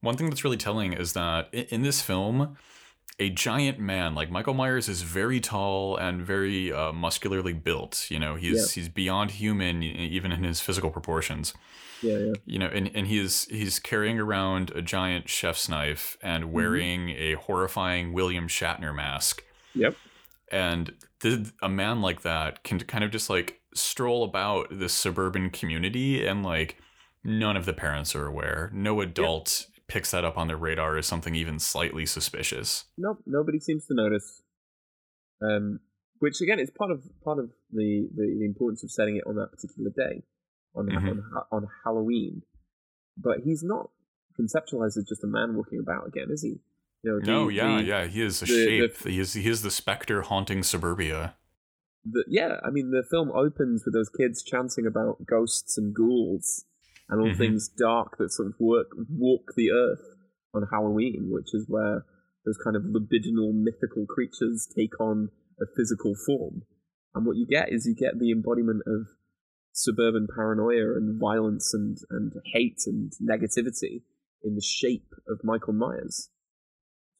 One 0.00 0.16
thing 0.16 0.28
that's 0.28 0.44
really 0.44 0.56
telling 0.56 0.92
is 0.92 1.12
that 1.14 1.48
i- 1.52 1.66
in 1.70 1.82
this 1.82 2.02
film, 2.02 2.56
a 3.18 3.30
giant 3.30 3.78
man 3.78 4.14
like 4.14 4.30
Michael 4.30 4.54
Myers 4.54 4.88
is 4.88 5.02
very 5.02 5.40
tall 5.40 5.96
and 5.96 6.22
very 6.22 6.72
uh, 6.72 6.92
muscularly 6.92 7.52
built. 7.52 8.06
You 8.10 8.18
know, 8.18 8.34
he's 8.34 8.72
he's 8.72 8.88
beyond 8.88 9.32
human 9.32 9.82
even 9.82 10.32
in 10.32 10.42
his 10.44 10.60
physical 10.60 10.90
proportions. 10.90 11.54
Yeah, 12.02 12.18
yeah, 12.18 12.32
You 12.44 12.58
know, 12.58 12.66
and, 12.66 12.90
and 12.94 13.06
he's 13.06 13.44
he's 13.46 13.78
carrying 13.78 14.18
around 14.18 14.70
a 14.74 14.82
giant 14.82 15.28
chef's 15.28 15.68
knife 15.68 16.16
and 16.22 16.52
wearing 16.52 17.10
a 17.10 17.34
horrifying 17.34 18.12
William 18.12 18.46
Shatner 18.48 18.94
mask. 18.94 19.42
yep, 19.74 19.96
And 20.52 20.92
th- 21.20 21.48
a 21.62 21.68
man 21.68 22.02
like 22.02 22.22
that 22.22 22.62
can 22.62 22.78
kind 22.80 23.04
of 23.04 23.10
just 23.10 23.30
like 23.30 23.60
stroll 23.74 24.22
about 24.24 24.66
this 24.70 24.92
suburban 24.92 25.50
community 25.50 26.26
and 26.26 26.44
like 26.44 26.76
none 27.22 27.56
of 27.56 27.64
the 27.64 27.72
parents 27.72 28.14
are 28.14 28.26
aware. 28.26 28.70
No 28.74 29.00
adult 29.00 29.66
picks 29.88 30.10
that 30.12 30.24
up 30.24 30.36
on 30.38 30.48
their 30.48 30.56
radar 30.56 30.96
as 30.96 31.06
something 31.06 31.34
even 31.34 31.58
slightly 31.58 32.06
suspicious. 32.06 32.84
nope, 32.96 33.18
nobody 33.26 33.58
seems 33.60 33.86
to 33.86 33.94
notice. 33.94 34.42
Um, 35.42 35.80
which 36.20 36.40
again 36.40 36.58
is 36.60 36.70
part 36.70 36.90
of 36.90 37.02
part 37.24 37.38
of 37.38 37.50
the, 37.72 38.08
the, 38.14 38.36
the 38.38 38.44
importance 38.46 38.82
of 38.82 38.90
setting 38.90 39.16
it 39.16 39.24
on 39.26 39.36
that 39.36 39.50
particular 39.52 39.90
day, 39.96 40.22
on 40.74 40.86
Mhm. 40.86 41.08
on 41.10 41.22
on 41.52 41.68
Halloween. 41.84 42.42
But 43.16 43.40
he's 43.44 43.62
not 43.62 43.90
conceptualized 44.40 44.96
as 44.96 45.04
just 45.08 45.22
a 45.24 45.26
man 45.26 45.54
walking 45.54 45.78
about 45.80 46.06
again, 46.08 46.28
is 46.30 46.42
he? 46.42 46.60
You 47.02 47.10
know, 47.12 47.20
the- 47.20 47.26
No, 47.26 47.48
yeah, 47.48 47.76
the- 47.76 47.84
yeah, 47.84 48.06
he 48.06 48.22
is 48.22 48.42
a 48.42 48.46
the- 48.46 48.52
shape. 48.90 48.96
he 49.06 49.18
is 49.20 49.34
he 49.34 49.48
is 49.48 49.62
the 49.62 49.70
specter 49.70 50.22
haunting 50.22 50.62
suburbia. 50.62 51.36
the, 52.06 52.24
yeah, 52.28 52.60
I 52.64 52.70
mean, 52.70 52.90
the 52.90 53.02
film 53.02 53.30
opens 53.32 53.84
with 53.84 53.94
those 53.94 54.08
kids 54.10 54.42
chanting 54.42 54.86
about 54.86 55.24
ghosts 55.26 55.76
and 55.78 55.94
ghouls 55.94 56.64
and 57.08 57.20
all 57.20 57.28
Mhm. 57.28 57.38
things 57.38 57.68
dark 57.68 58.16
that 58.18 58.30
sort 58.32 58.48
of 58.48 58.58
work 58.60 58.88
walk 59.08 59.52
the 59.56 59.70
earth 59.70 60.16
on 60.54 60.66
Halloween, 60.70 61.30
which 61.30 61.52
is 61.54 61.68
where 61.68 62.04
those 62.44 62.58
kind 62.58 62.76
of 62.76 62.82
libidinal 62.84 63.52
mythical 63.54 64.06
creatures 64.06 64.66
take 64.76 64.98
on 65.00 65.30
a 65.60 65.66
physical 65.76 66.14
form. 66.14 66.62
And 67.14 67.26
what 67.26 67.36
you 67.36 67.46
get 67.46 67.72
is 67.72 67.86
you 67.86 67.94
get 67.94 68.18
the 68.18 68.30
embodiment 68.30 68.82
of 68.86 69.06
suburban 69.72 70.26
paranoia 70.34 70.94
and 70.96 71.18
violence 71.20 71.72
and, 71.74 71.96
and 72.10 72.32
hate 72.52 72.82
and 72.86 73.12
negativity 73.22 74.02
in 74.42 74.54
the 74.54 74.60
shape 74.62 75.12
of 75.28 75.42
Michael 75.42 75.72
Myers. 75.72 76.30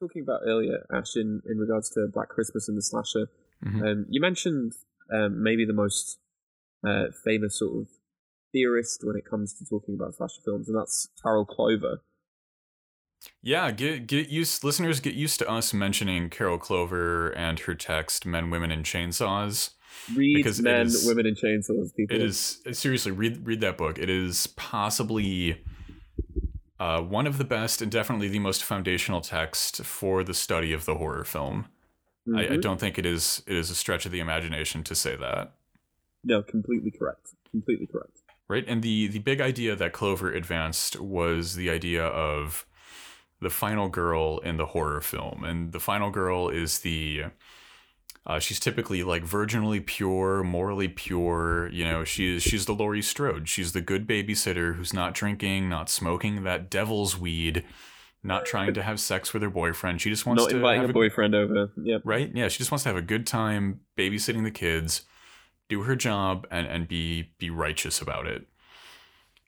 Talking 0.01 0.23
about 0.23 0.43
earlier, 0.45 0.87
Ash, 0.93 1.17
in, 1.17 1.41
in 1.47 1.59
regards 1.59 1.91
to 1.91 2.07
Black 2.13 2.29
Christmas 2.29 2.69
and 2.69 2.77
the 2.77 2.83
slasher, 2.83 3.29
Mhm. 3.65 3.83
um, 3.83 4.07
you 4.11 4.21
mentioned 4.21 4.73
um, 5.13 5.43
maybe 5.43 5.65
the 5.65 5.73
most 5.73 6.19
uh, 6.87 7.11
famous 7.25 7.59
sort 7.59 7.81
of 7.83 7.89
theorist 8.55 9.03
when 9.05 9.17
it 9.17 9.25
comes 9.29 9.53
to 9.55 9.67
talking 9.67 9.95
about 9.95 10.15
slasher 10.15 10.41
films, 10.43 10.69
and 10.69 10.79
that's 10.79 11.09
Carol 11.23 11.45
Clover. 11.45 12.01
Yeah, 13.43 13.71
get 13.71 14.07
get 14.07 14.29
used 14.29 14.65
listeners 14.65 15.01
get 15.01 15.15
used 15.15 15.39
to 15.41 15.49
us 15.51 15.75
mentioning 15.75 16.31
Carol 16.31 16.59
Clover 16.59 17.31
and 17.31 17.59
her 17.61 17.75
text 17.75 18.25
Men, 18.25 18.49
Women 18.51 18.71
and 18.71 18.85
Chainsaws. 18.85 19.71
Read 20.15 20.35
Because 20.37 20.61
men, 20.61 20.87
is- 20.87 21.07
women, 21.07 21.25
and 21.27 21.37
chainsaws. 21.37 21.95
People. 21.95 22.17
It 22.17 22.23
is 22.23 22.61
seriously 22.73 23.13
read 23.13 23.47
read 23.47 23.61
that 23.61 23.77
book. 23.79 23.99
It 23.99 24.11
is 24.11 24.47
possibly 24.49 25.63
uh, 26.81 27.01
one 27.01 27.27
of 27.27 27.39
the 27.39 27.45
best 27.45 27.81
and 27.81 27.91
definitely 27.91 28.29
the 28.29 28.41
most 28.41 28.63
foundational 28.65 29.21
text 29.21 29.83
for 29.85 30.23
the 30.25 30.35
study 30.35 30.73
of 30.73 30.85
the 30.85 30.97
horror 30.97 31.25
film. 31.25 31.67
I, 32.35 32.41
I 32.41 32.47
Mhm. 32.49 32.61
don't 32.63 32.81
think 32.81 32.99
it 32.99 33.07
is 33.07 33.43
it 33.47 33.57
is 33.57 33.71
a 33.71 33.75
stretch 33.75 34.05
of 34.05 34.13
the 34.13 34.21
imagination 34.21 34.83
to 34.85 34.95
say 34.95 35.15
that. 35.17 35.53
No, 36.25 36.43
completely 36.43 36.91
correct. 36.91 37.29
Completely 37.51 37.87
correct. 37.87 38.21
Right 38.49 38.65
and 38.67 38.83
the 38.83 39.09
the 39.09 39.19
big 39.19 39.41
idea 39.41 39.75
that 39.77 39.93
clover 39.93 40.33
advanced 40.33 40.99
was 41.01 41.55
the 41.55 41.71
idea 41.71 42.05
of 42.05 42.67
the 43.41 43.51
final 43.51 43.89
girl 43.89 44.39
in 44.39 44.57
the 44.57 44.67
horror 44.67 45.01
film 45.01 45.45
and 45.45 45.73
the 45.73 45.81
final 45.81 46.11
girl 46.11 46.49
is 46.49 46.81
the 46.81 47.25
uh, 48.27 48.39
she's 48.39 48.59
typically 48.59 49.03
like 49.03 49.23
virginally 49.23 49.85
pure 49.85 50.43
morally 50.43 50.89
pure 50.89 51.69
you 51.71 51.85
know 51.85 52.05
she's 52.05 52.43
she's 52.43 52.65
the 52.65 52.73
laurie 52.73 53.03
strode 53.03 53.49
she's 53.49 53.73
the 53.73 53.83
good 53.83 54.07
babysitter 54.07 54.77
who's 54.77 54.95
not 54.95 55.13
drinking 55.13 55.69
not 55.69 55.91
smoking 55.91 56.43
that 56.43 56.71
devil's 56.71 57.19
weed 57.19 57.65
not 58.25 58.47
trying 58.47 58.73
to 58.73 58.83
have 58.83 58.99
sex 58.99 59.35
with 59.35 59.43
her 59.43 59.51
boyfriend 59.51 60.01
she 60.01 60.09
just 60.09 60.25
wants 60.25 60.43
Not 60.43 60.51
to 60.51 60.57
inviting 60.57 60.81
have 60.81 60.91
a 60.91 60.95
boyfriend 60.95 61.35
over. 61.35 61.71
Yep. 61.77 62.01
right? 62.05 62.31
Yeah, 62.35 62.49
she 62.49 62.59
just 62.59 62.71
wants 62.71 62.85
to 62.85 62.89
have 62.89 62.97
a 62.97 63.03
good 63.03 63.27
time 63.27 63.81
babysitting 63.99 64.45
the 64.45 64.51
kids, 64.51 65.03
do 65.69 65.83
her 65.83 65.97
job, 65.97 66.47
and 66.51 66.67
and 66.67 66.89
be 66.89 67.31
be 67.39 67.51
righteous 67.51 68.01
about 68.01 68.27
it. 68.27 68.47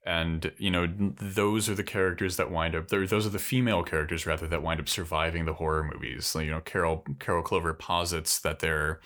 And 0.05 0.53
you 0.59 0.71
know, 0.71 0.87
those 0.87 1.69
are 1.69 1.75
the 1.75 1.83
characters 1.83 2.37
that 2.37 2.51
wind 2.51 2.77
up. 2.77 2.89
Those 2.89 3.27
are 3.27 3.31
the 3.31 3.39
female 3.39 3.83
characters 3.83 4.25
rather 4.25 4.47
that 4.47 4.63
wind 4.63 4.81
up 4.81 4.89
surviving 4.89 5.47
the 5.47 5.55
horror 5.55 5.83
movies. 5.83 6.27
So, 6.27 6.39
you 6.39 6.53
know, 6.53 6.61
Carol 6.61 7.05
Carol 7.19 7.43
Clover 7.43 7.75
posits 7.75 8.39
that 8.41 8.61
they're 8.61 9.01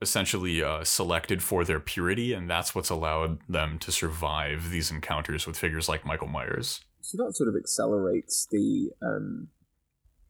essentially 0.00 0.62
uh, 0.62 0.84
selected 0.84 1.42
for 1.42 1.64
their 1.64 1.80
purity, 1.80 2.32
and 2.32 2.48
that's 2.48 2.74
what's 2.74 2.90
allowed 2.90 3.38
them 3.48 3.78
to 3.80 3.90
survive 3.90 4.70
these 4.70 4.90
encounters 4.90 5.46
with 5.46 5.56
figures 5.56 5.88
like 5.88 6.06
Michael 6.06 6.28
Myers. 6.28 6.84
So 7.00 7.18
that 7.18 7.34
sort 7.34 7.48
of 7.48 7.56
accelerates 7.56 8.46
the 8.50 8.90
um, 9.02 9.48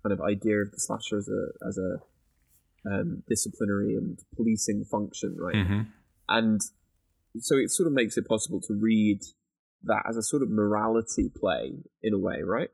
kind 0.03 0.13
of 0.13 0.21
idea 0.21 0.63
of 0.63 0.71
the 0.71 0.81
slasher 0.81 1.19
as 1.19 1.29
a 1.29 1.67
as 1.69 1.79
a 1.79 1.99
um, 2.91 3.23
disciplinary 3.29 3.95
and 3.97 4.19
policing 4.37 4.85
function, 4.85 5.37
right? 5.39 5.55
Mm-hmm. 5.55 5.81
And 6.29 6.61
so 7.39 7.57
it 7.57 7.71
sort 7.71 7.87
of 7.87 7.93
makes 7.93 8.17
it 8.17 8.29
possible 8.29 8.61
to 8.63 8.75
read 8.75 9.21
that 9.85 10.03
as 10.09 10.17
a 10.17 10.23
sort 10.23 10.43
of 10.43 10.51
morality 10.51 11.31
play 11.35 11.73
in 12.03 12.15
a 12.15 12.19
way, 12.19 12.43
right? 12.43 12.71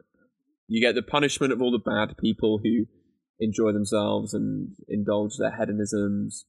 You 0.69 0.81
get 0.81 0.95
the 0.95 1.03
punishment 1.03 1.53
of 1.53 1.61
all 1.61 1.73
the 1.73 1.79
bad 1.79 2.17
people 2.19 2.61
who 2.63 2.87
enjoy 3.41 3.73
themselves 3.73 4.35
and 4.35 4.77
indulge 4.89 5.37
their 5.39 5.57
hedonisms, 5.57 6.45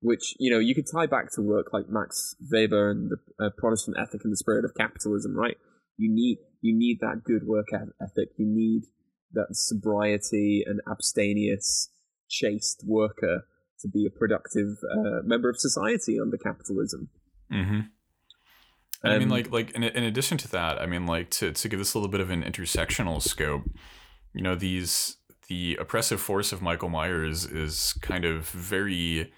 which 0.00 0.34
you 0.38 0.50
know 0.50 0.58
you 0.58 0.74
could 0.74 0.86
tie 0.90 1.06
back 1.06 1.32
to 1.32 1.40
work 1.40 1.72
like 1.72 1.88
Max 1.88 2.34
Weber 2.52 2.90
and 2.90 3.10
the 3.10 3.46
uh, 3.46 3.50
Protestant 3.56 3.96
ethic 3.98 4.20
and 4.24 4.32
the 4.32 4.36
spirit 4.36 4.64
of 4.64 4.74
capitalism, 4.74 5.34
right? 5.34 5.56
You 5.96 6.12
need 6.12 6.38
you 6.60 6.76
need 6.76 6.98
that 7.00 7.22
good 7.24 7.46
work 7.46 7.68
ethic. 7.72 8.30
You 8.36 8.46
need 8.46 8.84
that 9.32 9.48
sobriety 9.52 10.64
and 10.66 10.80
abstemious, 10.90 11.88
chaste 12.28 12.82
worker 12.86 13.46
to 13.80 13.88
be 13.88 14.06
a 14.06 14.10
productive 14.10 14.78
uh, 14.92 15.20
member 15.24 15.48
of 15.48 15.58
society 15.58 16.18
under 16.20 16.36
capitalism. 16.36 17.08
Mm-hmm. 17.52 17.80
And 19.02 19.12
I 19.12 19.18
mean, 19.18 19.28
Um, 19.28 19.30
like, 19.30 19.50
like 19.52 19.70
in, 19.72 19.82
in 19.82 20.04
addition 20.04 20.38
to 20.38 20.48
that, 20.52 20.80
I 20.80 20.86
mean, 20.86 21.06
like 21.06 21.30
to 21.32 21.52
to 21.52 21.68
give 21.68 21.78
this 21.78 21.94
a 21.94 21.98
little 21.98 22.10
bit 22.10 22.20
of 22.20 22.30
an 22.30 22.42
intersectional 22.42 23.20
scope, 23.20 23.64
you 24.32 24.42
know, 24.42 24.54
these 24.54 25.18
the 25.48 25.76
oppressive 25.78 26.20
force 26.20 26.52
of 26.52 26.62
Michael 26.62 26.88
Myers 26.88 27.44
is 27.44 27.94
kind 28.00 28.24
of 28.24 28.48
very. 28.48 29.32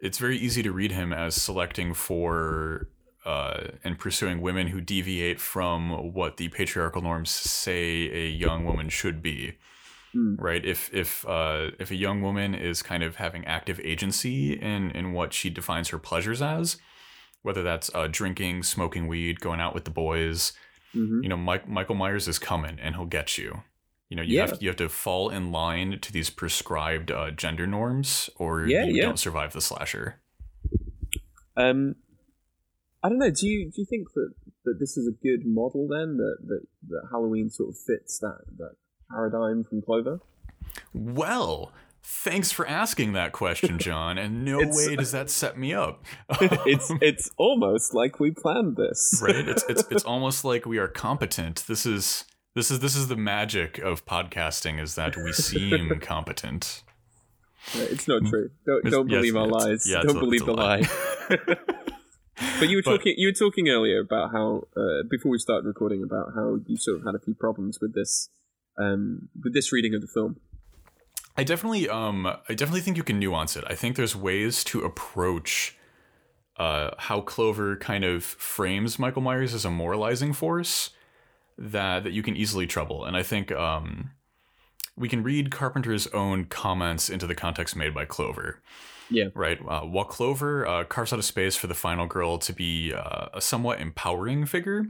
It's 0.00 0.16
very 0.16 0.38
easy 0.38 0.62
to 0.62 0.72
read 0.72 0.92
him 0.92 1.12
as 1.12 1.34
selecting 1.34 1.92
for 1.92 2.88
uh, 3.26 3.64
and 3.84 3.98
pursuing 3.98 4.40
women 4.40 4.68
who 4.68 4.80
deviate 4.80 5.38
from 5.38 6.14
what 6.14 6.38
the 6.38 6.48
patriarchal 6.48 7.02
norms 7.02 7.30
say 7.30 8.10
a 8.10 8.28
young 8.30 8.64
woman 8.64 8.88
should 8.88 9.22
be 9.22 9.58
Mm. 10.14 10.36
right 10.40 10.64
if 10.64 10.92
if 10.92 11.24
uh, 11.28 11.70
if 11.78 11.90
a 11.90 11.94
young 11.96 12.20
woman 12.20 12.54
is 12.54 12.82
kind 12.82 13.02
of 13.02 13.16
having 13.16 13.44
active 13.44 13.78
agency 13.84 14.54
in 14.54 14.90
in 14.90 15.12
what 15.12 15.32
she 15.32 15.50
defines 15.50 15.90
her 15.90 15.98
pleasures 15.98 16.42
as 16.42 16.78
whether 17.42 17.62
that's 17.62 17.90
uh, 17.94 18.08
drinking 18.10 18.62
smoking 18.64 19.06
weed 19.06 19.38
going 19.40 19.60
out 19.60 19.74
with 19.74 19.84
the 19.84 19.90
boys 19.90 20.52
Mhm. 20.96 21.22
you 21.22 21.28
know 21.28 21.36
Mike, 21.36 21.68
michael 21.68 21.94
myers 21.94 22.26
is 22.26 22.38
coming 22.40 22.78
and 22.80 22.96
he'll 22.96 23.06
get 23.06 23.38
you 23.38 23.62
you 24.08 24.16
know 24.16 24.22
you 24.22 24.34
Yeah. 24.38 24.46
have 24.48 24.58
you 24.60 24.68
have 24.68 24.76
to 24.78 24.88
fall 24.88 25.28
in 25.30 25.52
line 25.52 26.00
to 26.00 26.12
these 26.12 26.28
prescribed 26.30 27.12
uh, 27.12 27.30
gender 27.30 27.66
norms 27.68 28.28
or 28.36 28.66
Yeah, 28.66 28.84
you 28.86 28.94
yeah. 28.96 29.02
don't 29.04 29.18
survive 29.18 29.52
the 29.52 29.60
slasher 29.60 30.20
Um, 31.56 31.96
I 33.02 33.08
don't 33.08 33.18
know. 33.18 33.30
Do 33.30 33.46
you 33.46 33.70
do 33.70 33.80
you 33.80 33.86
think 33.86 34.08
that, 34.14 34.34
that 34.64 34.76
this 34.78 34.96
is 34.96 35.06
a 35.08 35.12
good 35.12 35.46
model 35.46 35.88
then 35.88 36.16
that, 36.16 36.36
that 36.46 36.62
that 36.88 37.02
Halloween 37.10 37.48
sort 37.50 37.70
of 37.70 37.76
fits 37.78 38.18
that 38.18 38.40
that 38.58 38.74
paradigm 39.10 39.64
from 39.64 39.82
Clover? 39.82 40.20
well 40.94 41.72
thanks 42.02 42.50
for 42.52 42.66
asking 42.66 43.12
that 43.12 43.32
question 43.32 43.78
john 43.88 44.16
and 44.18 44.44
no 44.44 44.58
way 44.58 44.96
does 44.96 45.12
that 45.12 45.28
set 45.28 45.58
me 45.58 45.74
up 45.74 46.04
it's 46.40 46.90
it's 47.00 47.30
almost 47.36 47.92
like 47.94 48.20
we 48.20 48.30
planned 48.30 48.76
this, 48.76 49.20
right 49.26 49.48
it's 49.48 49.64
it's 49.68 49.84
it's 49.90 50.04
almost 50.04 50.44
like 50.44 50.64
we 50.66 50.78
are 50.78 50.88
competent 50.88 51.64
this 51.66 51.84
is 51.84 52.24
this 52.54 52.70
is 52.70 52.80
this 52.80 52.96
is 52.96 53.08
the 53.08 53.16
magic 53.16 53.78
of 53.78 54.04
podcasting 54.06 54.80
is 54.80 54.94
that 54.94 55.16
we 55.16 55.32
seem 55.32 55.98
competent 56.00 56.82
it's 57.74 58.08
not 58.08 58.24
true. 58.24 58.50
Don't, 58.64 58.84
don't 58.84 59.08
yes, 59.10 59.18
believe 59.18 59.36
our 59.36 59.46
lies. 59.46 59.84
yeah, 59.86 60.00
don't 60.00 60.18
believe 60.18 60.42
a 60.42 60.44
the 60.46 60.52
lie. 60.54 60.80
lie. 61.28 61.36
but 62.58 62.68
you 62.70 62.76
were 62.78 62.82
But- 62.82 62.96
talking 62.96 63.14
you 63.18 63.28
were 63.28 63.32
talking 63.32 63.68
earlier 63.68 64.00
about 64.00 64.32
how 64.32 64.64
uh, 64.76 65.02
before 65.10 65.30
we 65.30 65.38
started 65.38 65.66
recording 65.66 66.02
about 66.02 66.32
how 66.34 66.58
you 66.66 66.78
sort 66.78 66.98
of 66.98 67.04
had 67.04 67.14
a 67.14 67.18
few 67.18 67.34
problems 67.34 67.78
with 67.80 67.94
this 67.94 68.30
um, 68.80 69.28
with 69.42 69.52
this 69.54 69.72
reading 69.72 69.94
of 69.94 70.00
the 70.00 70.06
film. 70.06 70.36
i 71.36 71.44
definitely 71.44 71.88
um 71.88 72.26
i 72.26 72.54
definitely 72.54 72.80
think 72.80 72.96
you 72.96 73.02
can 73.02 73.18
nuance 73.18 73.56
it 73.56 73.64
i 73.68 73.74
think 73.74 73.96
there's 73.96 74.16
ways 74.16 74.64
to 74.64 74.80
approach 74.80 75.76
uh 76.56 76.90
how 76.98 77.20
clover 77.20 77.76
kind 77.76 78.04
of 78.04 78.24
frames 78.24 78.98
michael 78.98 79.22
myers 79.22 79.54
as 79.54 79.64
a 79.64 79.70
moralizing 79.70 80.32
force 80.32 80.90
that 81.56 82.04
that 82.04 82.12
you 82.12 82.22
can 82.22 82.36
easily 82.36 82.66
trouble 82.66 83.04
and 83.04 83.16
i 83.16 83.22
think 83.22 83.52
um 83.52 84.10
we 84.96 85.08
can 85.08 85.22
read 85.22 85.50
carpenter's 85.50 86.06
own 86.08 86.44
comments 86.44 87.08
into 87.08 87.26
the 87.26 87.34
context 87.34 87.76
made 87.76 87.94
by 87.94 88.04
clover 88.04 88.60
Yeah. 89.08 89.28
right? 89.34 89.58
Uh, 89.66 89.80
while 89.82 90.04
Clover 90.04 90.66
uh, 90.66 90.84
carves 90.84 91.12
out 91.12 91.18
a 91.18 91.22
space 91.22 91.56
for 91.56 91.66
the 91.68 91.74
final 91.74 92.06
girl 92.06 92.38
to 92.38 92.52
be 92.52 92.92
uh, 92.92 93.26
a 93.34 93.40
somewhat 93.40 93.80
empowering 93.80 94.46
figure, 94.46 94.84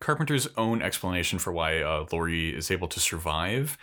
Carpenter's 0.00 0.48
own 0.56 0.82
explanation 0.82 1.38
for 1.38 1.52
why 1.52 1.80
uh, 1.80 2.06
Laurie 2.12 2.54
is 2.56 2.70
able 2.70 2.88
to 2.88 3.00
survive 3.00 3.76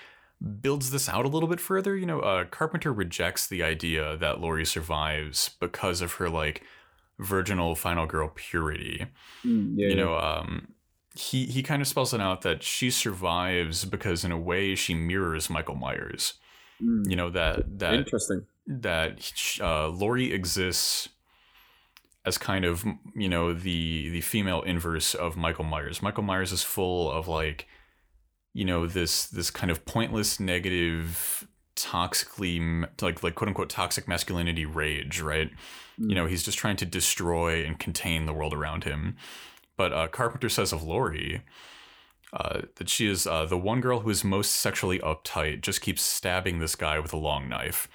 builds 0.61 0.91
this 0.91 1.07
out 1.09 1.25
a 1.25 1.29
little 1.29 1.49
bit 1.49 1.59
further. 1.59 1.95
You 1.95 2.05
know, 2.05 2.19
uh, 2.19 2.45
Carpenter 2.45 2.93
rejects 2.93 3.47
the 3.47 3.63
idea 3.63 4.17
that 4.17 4.39
Laurie 4.39 4.65
survives 4.65 5.49
because 5.59 6.01
of 6.01 6.13
her 6.13 6.29
like 6.29 6.63
virginal 7.19 7.75
final 7.75 8.05
girl 8.05 8.31
purity. 8.33 9.07
Mm, 9.45 9.73
yeah, 9.77 9.87
you 9.87 9.95
yeah. 9.95 10.03
know, 10.03 10.17
um, 10.17 10.67
he 11.15 11.45
he 11.45 11.63
kind 11.63 11.81
of 11.81 11.87
spells 11.87 12.13
it 12.13 12.21
out 12.21 12.41
that 12.41 12.63
she 12.63 12.89
survives 12.91 13.85
because 13.85 14.25
in 14.25 14.31
a 14.31 14.37
way 14.37 14.75
she 14.75 14.93
mirrors 14.93 15.49
Michael 15.49 15.75
Myers. 15.75 16.33
Mm, 16.81 17.09
You 17.09 17.15
know 17.15 17.29
that 17.29 17.79
that 17.79 17.93
interesting. 17.93 18.45
that 18.67 19.31
uh, 19.61 19.87
Laurie 19.89 20.33
exists 20.33 21.09
as 22.25 22.37
kind 22.37 22.65
of 22.65 22.83
you 23.15 23.29
know 23.29 23.53
the 23.53 24.09
the 24.09 24.21
female 24.21 24.61
inverse 24.63 25.13
of 25.13 25.37
Michael 25.37 25.63
Myers. 25.63 26.01
Michael 26.01 26.23
Myers 26.23 26.51
is 26.51 26.63
full 26.63 27.11
of 27.11 27.27
like 27.27 27.67
you 28.53 28.65
know 28.65 28.87
this 28.87 29.27
this 29.27 29.51
kind 29.51 29.71
of 29.71 29.85
pointless 29.85 30.39
negative 30.39 31.47
toxically 31.75 32.87
like 33.01 33.21
like 33.21 33.35
quote 33.35 33.49
unquote 33.49 33.69
toxic 33.69 34.07
masculinity 34.07 34.65
rage 34.65 35.19
right? 35.19 35.51
Mm. 35.99 36.09
you 36.09 36.15
know 36.15 36.25
he's 36.25 36.43
just 36.43 36.57
trying 36.57 36.77
to 36.77 36.85
destroy 36.85 37.65
and 37.65 37.79
contain 37.79 38.25
the 38.25 38.33
world 38.33 38.53
around 38.53 38.83
him. 38.83 39.15
But 39.77 39.93
uh, 39.93 40.07
carpenter 40.07 40.49
says 40.49 40.71
of 40.73 40.83
laurie 40.83 41.41
uh, 42.33 42.61
that 42.75 42.89
she 42.89 43.07
is 43.07 43.27
uh, 43.27 43.45
the 43.45 43.57
one 43.57 43.81
girl 43.81 43.99
who 43.99 44.09
is 44.09 44.23
most 44.23 44.53
sexually 44.53 44.99
uptight 44.99 45.61
just 45.61 45.81
keeps 45.81 46.01
stabbing 46.01 46.59
this 46.59 46.75
guy 46.75 46.97
with 46.99 47.13
a 47.13 47.17
long 47.17 47.47
knife. 47.47 47.87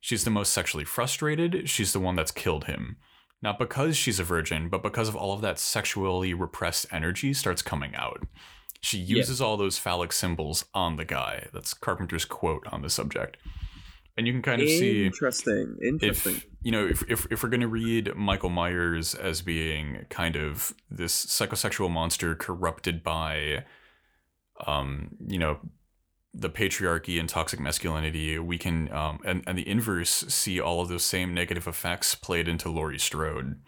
She's 0.00 0.24
the 0.24 0.30
most 0.30 0.52
sexually 0.52 0.84
frustrated. 0.84 1.68
She's 1.68 1.92
the 1.92 2.00
one 2.00 2.14
that's 2.14 2.30
killed 2.30 2.64
him 2.64 2.96
not 3.42 3.58
because 3.58 3.96
she's 3.96 4.20
a 4.20 4.24
virgin 4.24 4.68
but 4.68 4.82
because 4.82 5.08
of 5.08 5.16
all 5.16 5.32
of 5.32 5.40
that 5.40 5.58
sexually 5.58 6.34
repressed 6.34 6.86
energy 6.90 7.32
starts 7.32 7.62
coming 7.62 7.94
out 7.94 8.26
she 8.80 8.98
uses 8.98 9.40
all 9.40 9.56
those 9.56 9.78
phallic 9.78 10.12
symbols 10.12 10.64
on 10.74 10.96
the 10.96 11.04
guy 11.04 11.48
that's 11.52 11.74
carpenter's 11.74 12.24
quote 12.24 12.66
on 12.68 12.82
the 12.82 12.90
subject 12.90 13.36
and 14.16 14.26
you 14.26 14.32
can 14.32 14.42
kind 14.42 14.62
of 14.62 14.68
see 14.68 15.06
interesting. 15.06 15.76
Interesting. 15.82 16.36
if 16.36 16.46
you 16.62 16.72
know 16.72 16.86
if, 16.86 17.02
if, 17.08 17.26
if 17.30 17.42
we're 17.42 17.48
going 17.48 17.60
to 17.60 17.68
read 17.68 18.14
michael 18.16 18.48
myers 18.48 19.14
as 19.14 19.42
being 19.42 20.06
kind 20.08 20.36
of 20.36 20.74
this 20.90 21.26
psychosexual 21.26 21.90
monster 21.90 22.34
corrupted 22.34 23.02
by 23.02 23.64
um 24.66 25.08
you 25.26 25.38
know 25.38 25.58
the 26.38 26.50
patriarchy 26.50 27.18
and 27.18 27.28
toxic 27.28 27.58
masculinity, 27.58 28.38
we 28.38 28.58
can 28.58 28.92
um, 28.92 29.20
and 29.24 29.42
and 29.46 29.56
the 29.56 29.68
inverse 29.68 30.10
see 30.28 30.60
all 30.60 30.80
of 30.80 30.88
those 30.88 31.04
same 31.04 31.32
negative 31.32 31.66
effects 31.66 32.14
played 32.14 32.46
into 32.46 32.68
Laurie 32.68 32.98
Strode. 32.98 33.60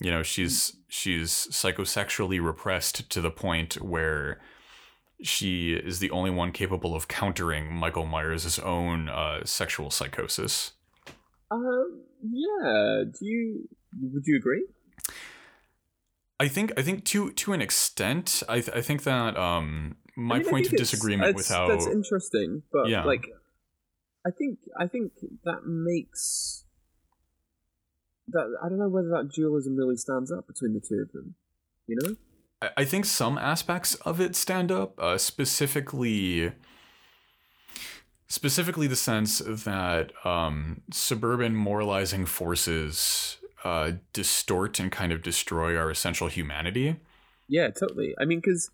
You 0.00 0.10
know, 0.10 0.22
she's 0.22 0.76
she's 0.88 1.30
psychosexually 1.30 2.44
repressed 2.44 3.08
to 3.10 3.20
the 3.20 3.30
point 3.30 3.74
where 3.80 4.40
she 5.22 5.74
is 5.74 6.00
the 6.00 6.10
only 6.10 6.30
one 6.30 6.50
capable 6.50 6.96
of 6.96 7.06
countering 7.06 7.72
Michael 7.72 8.06
Myers' 8.06 8.58
own 8.58 9.08
uh, 9.08 9.44
sexual 9.44 9.90
psychosis. 9.90 10.72
Um, 11.50 12.02
yeah. 12.22 13.04
Do 13.04 13.26
you 13.26 13.68
would 14.02 14.24
you 14.26 14.36
agree? 14.36 14.64
I 16.40 16.48
think 16.48 16.72
I 16.76 16.82
think 16.82 17.04
to 17.06 17.30
to 17.30 17.52
an 17.52 17.62
extent, 17.62 18.42
I 18.48 18.60
th- 18.60 18.76
I 18.76 18.80
think 18.80 19.04
that 19.04 19.36
um 19.36 19.96
my 20.16 20.36
I 20.36 20.38
mean, 20.38 20.48
point 20.48 20.66
of 20.66 20.72
disagreement 20.76 21.34
with 21.34 21.48
how 21.48 21.68
that's 21.68 21.86
interesting, 21.86 22.62
but 22.72 22.88
Yeah. 22.88 23.04
like, 23.04 23.26
I 24.26 24.30
think 24.30 24.58
I 24.78 24.86
think 24.86 25.12
that 25.44 25.66
makes 25.66 26.64
that 28.28 28.56
I 28.62 28.68
don't 28.68 28.78
know 28.78 28.88
whether 28.88 29.08
that 29.08 29.30
dualism 29.34 29.76
really 29.76 29.96
stands 29.96 30.32
up 30.32 30.46
between 30.46 30.72
the 30.74 30.80
two 30.80 31.02
of 31.02 31.12
them. 31.12 31.34
You 31.86 31.98
know? 32.02 32.16
I- 32.62 32.70
I 32.78 32.84
think 32.84 33.04
some 33.04 33.36
aspects 33.36 33.94
of 33.96 34.20
it 34.20 34.34
stand 34.34 34.72
up, 34.72 34.98
uh, 34.98 35.18
specifically 35.18 36.52
specifically 38.26 38.86
the 38.86 38.96
sense 38.96 39.38
that 39.38 40.12
um, 40.26 40.80
suburban 40.90 41.54
moralizing 41.54 42.24
forces 42.26 43.36
uh, 43.64 43.92
distort 44.12 44.80
and 44.80 44.90
kind 44.90 45.12
of 45.12 45.22
destroy 45.22 45.76
our 45.76 45.90
essential 45.90 46.28
humanity. 46.28 46.96
Yeah, 47.48 47.68
totally. 47.70 48.14
I 48.18 48.24
mean, 48.24 48.40
because 48.40 48.70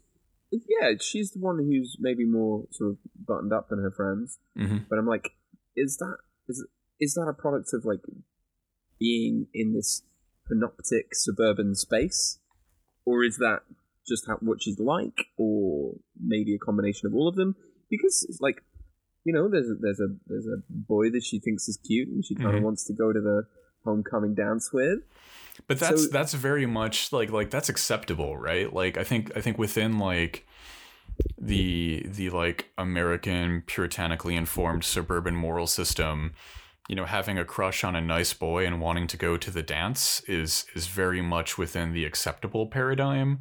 yeah, 0.51 0.93
she's 1.01 1.31
the 1.33 1.39
one 1.41 1.59
who's 1.59 1.97
maybe 2.01 2.25
more 2.25 2.65
sort 2.71 2.91
of 2.93 2.97
buttoned 3.27 3.53
up 3.53 3.69
than 3.69 3.79
her 3.81 3.91
friends. 3.91 4.39
hmm 4.57 4.79
But 4.89 4.99
I'm 4.99 5.07
like, 5.07 5.31
is 5.77 5.97
that 5.99 6.17
is 6.49 6.67
is 6.99 7.15
that 7.15 7.29
a 7.29 7.33
product 7.33 7.69
of 7.73 7.85
like 7.85 8.01
being 8.99 9.47
in 9.55 9.73
this 9.73 10.03
panoptic 10.51 11.13
suburban 11.15 11.75
space, 11.75 12.39
or 13.05 13.25
is 13.25 13.37
that 13.39 13.61
just 14.07 14.27
how, 14.27 14.37
what 14.41 14.63
she's 14.63 14.79
like, 14.79 15.27
or 15.39 15.95
maybe 16.21 16.55
a 16.55 16.59
combination 16.59 17.07
of 17.07 17.15
all 17.15 17.29
of 17.29 17.37
them? 17.37 17.55
Because 17.89 18.27
it's 18.29 18.41
like, 18.41 18.63
you 19.25 19.33
know, 19.33 19.49
there's 19.49 19.71
a, 19.71 19.75
there's 19.81 20.01
a 20.01 20.09
there's 20.27 20.47
a 20.47 20.63
boy 20.69 21.11
that 21.11 21.23
she 21.25 21.39
thinks 21.39 21.69
is 21.69 21.79
cute, 21.87 22.09
and 22.09 22.25
she 22.25 22.35
kind 22.35 22.55
of 22.55 22.61
Mhm. 22.61 22.65
wants 22.65 22.85
to 22.87 22.93
go 22.93 23.13
to 23.13 23.21
the 23.21 23.47
homecoming 23.85 24.35
dance 24.35 24.71
with. 24.73 24.99
But 25.67 25.79
that's 25.79 26.05
So- 26.05 26.11
that's 26.11 26.35
very 26.35 26.67
much 26.67 27.13
like 27.13 27.31
like 27.31 27.51
that's 27.51 27.69
acceptable, 27.69 28.37
right? 28.37 28.73
Like 28.73 28.97
I 28.99 29.05
think 29.05 29.31
I 29.37 29.41
think 29.41 29.59
within 29.59 29.99
like 29.99 30.47
the 31.39 32.05
the 32.07 32.31
like 32.31 32.71
American 32.79 33.63
puritanically 33.67 34.37
informed 34.37 34.85
suburban 34.85 35.35
moral 35.37 35.67
system, 35.67 36.33
you 36.89 36.97
know, 36.97 37.05
having 37.05 37.39
a 37.39 37.45
crush 37.45 37.85
on 37.85 37.95
a 37.95 38.01
nice 38.01 38.33
boy 38.33 38.67
and 38.67 38.81
wanting 38.81 39.07
to 39.09 39.17
go 39.17 39.37
to 39.37 39.51
the 39.51 39.63
dance 39.63 40.21
is 40.27 40.67
is 40.75 40.87
very 40.87 41.21
much 41.21 41.59
within 41.59 41.93
the 41.93 42.05
acceptable 42.05 42.67
paradigm, 42.67 43.41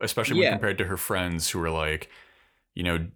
especially 0.00 0.38
when 0.40 0.44
compared 0.52 0.78
to 0.78 0.84
her 0.86 0.96
friends 0.96 1.50
who 1.50 1.62
are 1.62 1.70
like, 1.70 2.08
you 2.74 2.82
know, 2.82 3.06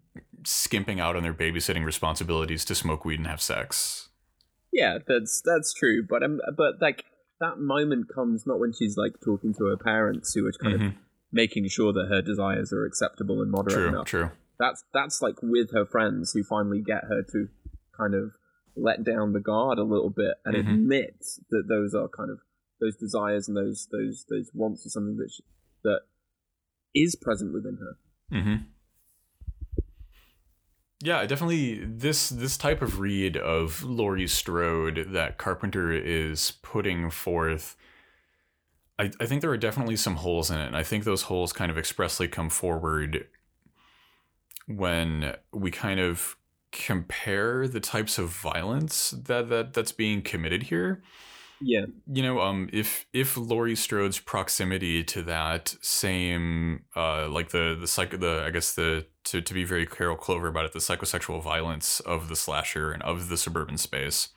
skimping 0.44 1.00
out 1.00 1.16
on 1.16 1.22
their 1.22 1.34
babysitting 1.34 1.84
responsibilities 1.84 2.64
to 2.66 2.74
smoke 2.74 3.04
weed 3.04 3.18
and 3.18 3.26
have 3.28 3.40
sex. 3.40 4.08
Yeah, 4.72 4.98
that's 5.06 5.42
that's 5.44 5.72
true. 5.72 6.04
But 6.08 6.22
um, 6.22 6.40
but 6.56 6.80
like 6.80 7.04
that 7.42 7.58
moment 7.58 8.06
comes 8.08 8.46
not 8.46 8.58
when 8.58 8.72
she's 8.72 8.96
like 8.96 9.14
talking 9.22 9.52
to 9.58 9.64
her 9.66 9.76
parents 9.76 10.32
who 10.32 10.46
are 10.46 10.52
kind 10.52 10.74
of 10.74 10.80
Mhm. 10.80 10.94
making 11.32 11.68
sure 11.68 11.92
that 11.92 12.06
her 12.08 12.22
desires 12.22 12.72
are 12.72 12.84
acceptable 12.86 13.42
and 13.42 13.50
moderate 13.50 13.74
True, 13.76 13.88
enough. 13.88 14.06
true. 14.06 14.30
That's 14.58 14.84
that's 14.94 15.20
like 15.20 15.42
with 15.42 15.72
her 15.72 15.84
friends 15.84 16.32
who 16.32 16.42
finally 16.44 16.80
get 16.80 17.04
her 17.04 17.22
to 17.32 17.48
kind 17.96 18.14
of 18.14 18.32
let 18.76 19.04
down 19.04 19.32
the 19.32 19.40
guard 19.40 19.78
a 19.78 19.82
little 19.84 20.10
bit 20.10 20.34
and 20.44 20.54
Mhm. 20.56 20.60
admit 20.60 21.24
that 21.50 21.68
those 21.68 21.94
are 21.94 22.08
kind 22.08 22.30
of 22.30 22.38
those 22.80 22.96
desires 22.96 23.48
and 23.48 23.56
those 23.56 23.86
those 23.92 24.24
those 24.30 24.50
wants 24.54 24.86
are 24.86 24.90
something 24.90 25.16
that 25.16 25.30
she, 25.30 25.42
that 25.84 26.00
is 26.94 27.16
present 27.16 27.52
within 27.52 27.76
her. 27.78 27.96
hmm 28.30 28.56
Yeah, 31.04 31.26
definitely. 31.26 31.84
This 31.84 32.28
this 32.28 32.56
type 32.56 32.80
of 32.80 33.00
read 33.00 33.36
of 33.36 33.82
Laurie 33.82 34.28
Strode 34.28 35.08
that 35.10 35.36
Carpenter 35.36 35.92
is 35.92 36.52
putting 36.62 37.10
forth, 37.10 37.76
I, 39.00 39.10
I 39.18 39.26
think 39.26 39.40
there 39.40 39.50
are 39.50 39.56
definitely 39.56 39.96
some 39.96 40.14
holes 40.16 40.48
in 40.48 40.60
it, 40.60 40.66
and 40.66 40.76
I 40.76 40.84
think 40.84 41.02
those 41.02 41.22
holes 41.22 41.52
kind 41.52 41.72
of 41.72 41.78
expressly 41.78 42.28
come 42.28 42.48
forward 42.48 43.26
when 44.68 45.34
we 45.52 45.72
kind 45.72 45.98
of 45.98 46.36
compare 46.70 47.66
the 47.66 47.80
types 47.80 48.16
of 48.16 48.28
violence 48.28 49.10
that, 49.10 49.48
that 49.48 49.74
that's 49.74 49.92
being 49.92 50.22
committed 50.22 50.64
here 50.64 51.02
Yeah, 51.64 51.86
you 52.12 52.22
know 52.22 52.40
um 52.40 52.68
if 52.72 53.06
if 53.12 53.36
Laurie 53.36 53.76
Strode's 53.76 54.18
proximity 54.18 55.04
to 55.04 55.22
that 55.22 55.76
same 55.80 56.84
uh 56.96 57.28
like 57.28 57.50
the 57.50 57.76
the 57.78 57.86
psych 57.86 58.18
the 58.18 58.44
I 58.46 58.50
guess 58.50 58.74
the 58.74 59.06
to 59.24 59.40
to 59.40 59.54
be 59.54 59.64
very 59.64 59.86
Carol 59.86 60.16
Clover 60.16 60.48
about 60.48 60.64
it 60.64 60.72
the 60.72 60.80
psychosexual 60.80 61.42
violence 61.42 62.00
of 62.00 62.28
the 62.28 62.36
slasher 62.36 62.90
and 62.90 63.02
of 63.02 63.28
the 63.28 63.36
suburban 63.36 63.78
space 63.78 64.28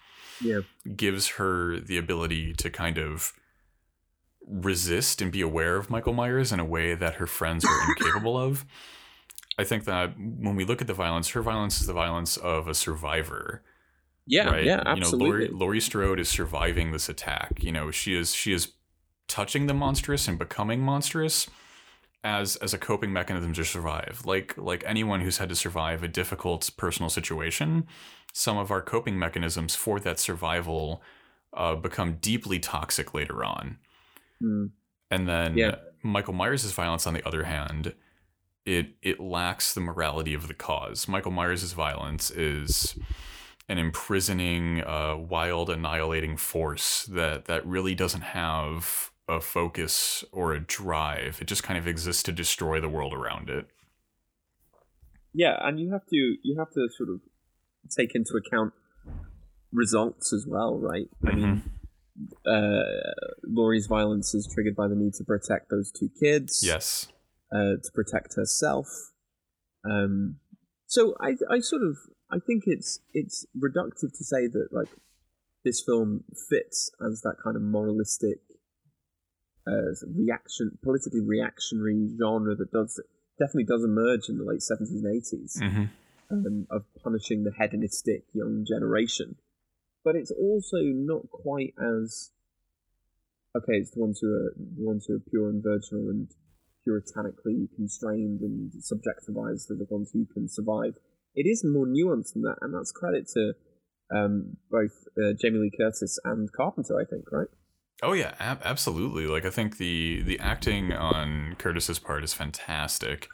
yeah, 0.41 0.61
gives 0.95 1.27
her 1.29 1.79
the 1.79 1.97
ability 1.97 2.53
to 2.53 2.69
kind 2.69 2.97
of 2.97 3.33
resist 4.47 5.21
and 5.21 5.31
be 5.31 5.41
aware 5.41 5.75
of 5.75 5.89
Michael 5.89 6.13
Myers 6.13 6.51
in 6.51 6.59
a 6.59 6.65
way 6.65 6.95
that 6.95 7.15
her 7.15 7.27
friends 7.27 7.65
are 7.65 7.89
incapable 7.89 8.37
of. 8.37 8.65
I 9.57 9.63
think 9.63 9.85
that 9.85 10.17
when 10.17 10.55
we 10.55 10.65
look 10.65 10.81
at 10.81 10.87
the 10.87 10.93
violence, 10.93 11.29
her 11.29 11.41
violence 11.41 11.79
is 11.79 11.87
the 11.87 11.93
violence 11.93 12.37
of 12.37 12.67
a 12.67 12.73
survivor 12.73 13.63
yeah, 14.27 14.49
right? 14.49 14.63
yeah. 14.63 14.93
You 14.95 15.01
know, 15.01 15.09
Laurie, 15.09 15.45
Absolutely. 15.45 15.47
Laurie 15.49 15.79
Strode 15.81 16.19
is 16.19 16.29
surviving 16.29 16.91
this 16.91 17.09
attack. 17.09 17.63
You 17.63 17.71
know, 17.71 17.91
she 17.91 18.15
is 18.15 18.33
she 18.33 18.53
is 18.53 18.73
touching 19.27 19.67
the 19.67 19.73
monstrous 19.73 20.27
and 20.27 20.37
becoming 20.37 20.81
monstrous 20.81 21.47
as 22.23 22.55
as 22.57 22.73
a 22.73 22.77
coping 22.77 23.13
mechanism 23.13 23.53
to 23.53 23.63
survive. 23.63 24.23
Like 24.25 24.57
like 24.57 24.83
anyone 24.85 25.21
who's 25.21 25.37
had 25.37 25.49
to 25.49 25.55
survive 25.55 26.03
a 26.03 26.07
difficult 26.07 26.69
personal 26.77 27.09
situation, 27.09 27.87
some 28.33 28.57
of 28.57 28.71
our 28.71 28.81
coping 28.81 29.17
mechanisms 29.17 29.75
for 29.75 29.99
that 29.99 30.19
survival 30.19 31.01
uh, 31.53 31.75
become 31.75 32.17
deeply 32.17 32.59
toxic 32.59 33.13
later 33.13 33.43
on. 33.43 33.77
Mm. 34.41 34.71
And 35.11 35.29
then 35.29 35.57
Yeah. 35.57 35.75
Michael 36.03 36.33
Myers' 36.33 36.69
violence, 36.71 37.07
on 37.07 37.13
the 37.13 37.25
other 37.25 37.43
hand, 37.43 37.93
it 38.65 38.95
it 39.01 39.19
lacks 39.19 39.73
the 39.73 39.81
morality 39.81 40.33
of 40.33 40.47
the 40.47 40.53
cause. 40.53 41.07
Michael 41.07 41.31
Myers' 41.31 41.71
violence 41.73 42.31
is 42.31 42.97
an 43.67 43.77
imprisoning, 43.77 44.81
uh, 44.81 45.15
wild, 45.17 45.69
annihilating 45.69 46.37
force 46.37 47.05
that 47.05 47.45
that 47.45 47.65
really 47.65 47.95
doesn't 47.95 48.21
have 48.21 49.11
a 49.27 49.41
focus 49.41 50.23
or 50.31 50.53
a 50.53 50.59
drive. 50.59 51.39
It 51.41 51.47
just 51.47 51.63
kind 51.63 51.77
of 51.77 51.87
exists 51.87 52.23
to 52.23 52.31
destroy 52.31 52.79
the 52.79 52.89
world 52.89 53.13
around 53.13 53.49
it. 53.49 53.67
Yeah, 55.33 55.57
and 55.61 55.79
you 55.79 55.91
have 55.91 56.05
to 56.07 56.15
you 56.43 56.57
have 56.59 56.71
to 56.71 56.87
sort 56.95 57.09
of 57.09 57.21
take 57.95 58.15
into 58.15 58.33
account 58.35 58.73
results 59.71 60.31
as 60.31 60.45
well, 60.47 60.77
right? 60.77 61.09
I 61.27 61.35
mean, 61.35 61.63
uh, 62.47 62.83
Laurie's 63.43 63.87
violence 63.87 64.33
is 64.33 64.47
triggered 64.53 64.75
by 64.75 64.87
the 64.87 64.95
need 64.95 65.13
to 65.15 65.23
protect 65.23 65.69
those 65.69 65.91
two 65.91 66.09
kids. 66.21 66.63
Yes. 66.63 67.07
uh, 67.51 67.77
to 67.81 67.91
protect 67.93 68.35
herself. 68.35 68.87
Um, 69.89 70.37
so 70.87 71.15
I, 71.21 71.35
I 71.49 71.59
sort 71.59 71.83
of, 71.83 71.97
I 72.31 72.39
think 72.39 72.63
it's 72.65 72.99
it's 73.13 73.45
reductive 73.57 74.17
to 74.17 74.23
say 74.23 74.47
that 74.47 74.69
like 74.71 74.89
this 75.63 75.81
film 75.81 76.23
fits 76.49 76.91
as 77.05 77.21
that 77.21 77.35
kind 77.43 77.55
of 77.55 77.61
moralistic, 77.61 78.39
uh, 79.67 79.93
reaction, 80.15 80.77
politically 80.83 81.21
reactionary 81.21 82.09
genre 82.19 82.55
that 82.55 82.71
does 82.71 83.01
definitely 83.39 83.65
does 83.65 83.83
emerge 83.83 84.29
in 84.29 84.37
the 84.37 84.45
late 84.45 84.61
seventies 84.61 85.03
and 85.03 85.15
eighties 85.15 85.59
hmm 85.61 85.85
um, 86.31 86.67
of 86.69 86.83
punishing 87.03 87.43
the 87.43 87.51
hedonistic 87.57 88.23
young 88.33 88.65
generation. 88.67 89.35
But 90.03 90.15
it's 90.15 90.31
also 90.31 90.77
not 90.81 91.29
quite 91.31 91.73
as 91.79 92.31
okay. 93.55 93.73
It's 93.73 93.91
the 93.91 94.01
ones 94.01 94.19
who 94.21 94.27
are 94.27 94.53
the 94.55 94.85
ones 94.85 95.05
who 95.07 95.15
are 95.15 95.29
pure 95.29 95.49
and 95.49 95.63
virginal 95.63 96.09
and 96.09 96.29
puritanically 96.83 97.69
constrained 97.75 98.41
and 98.41 98.71
subjectivized 98.73 99.71
are 99.71 99.77
the 99.77 99.87
ones 99.89 100.11
who 100.13 100.25
can 100.31 100.47
survive. 100.47 100.95
It 101.35 101.47
is 101.47 101.63
more 101.63 101.85
nuanced 101.85 102.33
than 102.33 102.43
that, 102.43 102.57
and 102.61 102.73
that's 102.73 102.91
credit 102.91 103.27
to 103.33 103.53
um, 104.15 104.57
both 104.71 104.91
uh, 105.17 105.33
Jamie 105.39 105.59
Lee 105.59 105.71
Curtis 105.77 106.19
and 106.23 106.51
Carpenter. 106.51 106.99
I 106.99 107.05
think, 107.05 107.31
right? 107.31 107.47
Oh 108.03 108.13
yeah, 108.13 108.35
ab- 108.39 108.61
absolutely. 108.63 109.27
Like 109.27 109.45
I 109.45 109.49
think 109.49 109.77
the 109.77 110.21
the 110.21 110.39
acting 110.39 110.91
on 110.93 111.55
Curtis's 111.57 111.99
part 111.99 112.23
is 112.23 112.33
fantastic. 112.33 113.27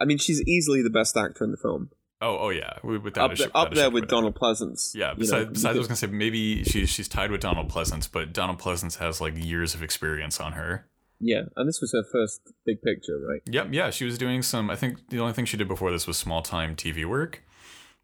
I 0.00 0.04
mean, 0.04 0.18
she's 0.18 0.42
easily 0.42 0.82
the 0.82 0.90
best 0.90 1.16
actor 1.16 1.44
in 1.44 1.50
the 1.50 1.56
film, 1.56 1.90
Oh 2.20 2.38
oh 2.38 2.48
yeah, 2.48 2.74
Wi- 2.82 3.02
without 3.02 3.26
up, 3.26 3.32
a 3.32 3.36
sh- 3.36 3.38
there, 3.40 3.50
up 3.54 3.74
there 3.74 3.90
with 3.90 4.04
of 4.04 4.08
a 4.08 4.10
doubt. 4.10 4.16
Donald 4.16 4.34
Pleasence. 4.34 4.94
Yeah, 4.94 5.14
besides, 5.14 5.46
know, 5.46 5.52
besides 5.52 5.76
I 5.76 5.78
was 5.78 5.86
gonna 5.88 5.96
say 5.96 6.06
maybe 6.06 6.64
she's 6.64 6.88
she's 6.88 7.08
tied 7.08 7.30
with 7.30 7.40
Donald 7.40 7.70
Pleasence, 7.70 8.08
but 8.10 8.32
Donald 8.32 8.58
Pleasence 8.58 8.98
has 8.98 9.20
like 9.20 9.34
years 9.36 9.74
of 9.74 9.82
experience 9.82 10.40
on 10.40 10.52
her. 10.52 10.88
Yeah, 11.24 11.42
and 11.56 11.66
this 11.68 11.80
was 11.80 11.92
her 11.92 12.04
first 12.12 12.40
big 12.66 12.82
picture, 12.82 13.18
right? 13.28 13.40
Yep, 13.50 13.68
yeah, 13.72 13.90
she 13.90 14.04
was 14.04 14.18
doing 14.18 14.42
some. 14.42 14.68
I 14.70 14.76
think 14.76 15.08
the 15.08 15.18
only 15.20 15.32
thing 15.32 15.46
she 15.46 15.56
did 15.56 15.68
before 15.68 15.90
this 15.90 16.06
was 16.06 16.16
small 16.18 16.42
time 16.42 16.76
TV 16.76 17.04
work. 17.04 17.42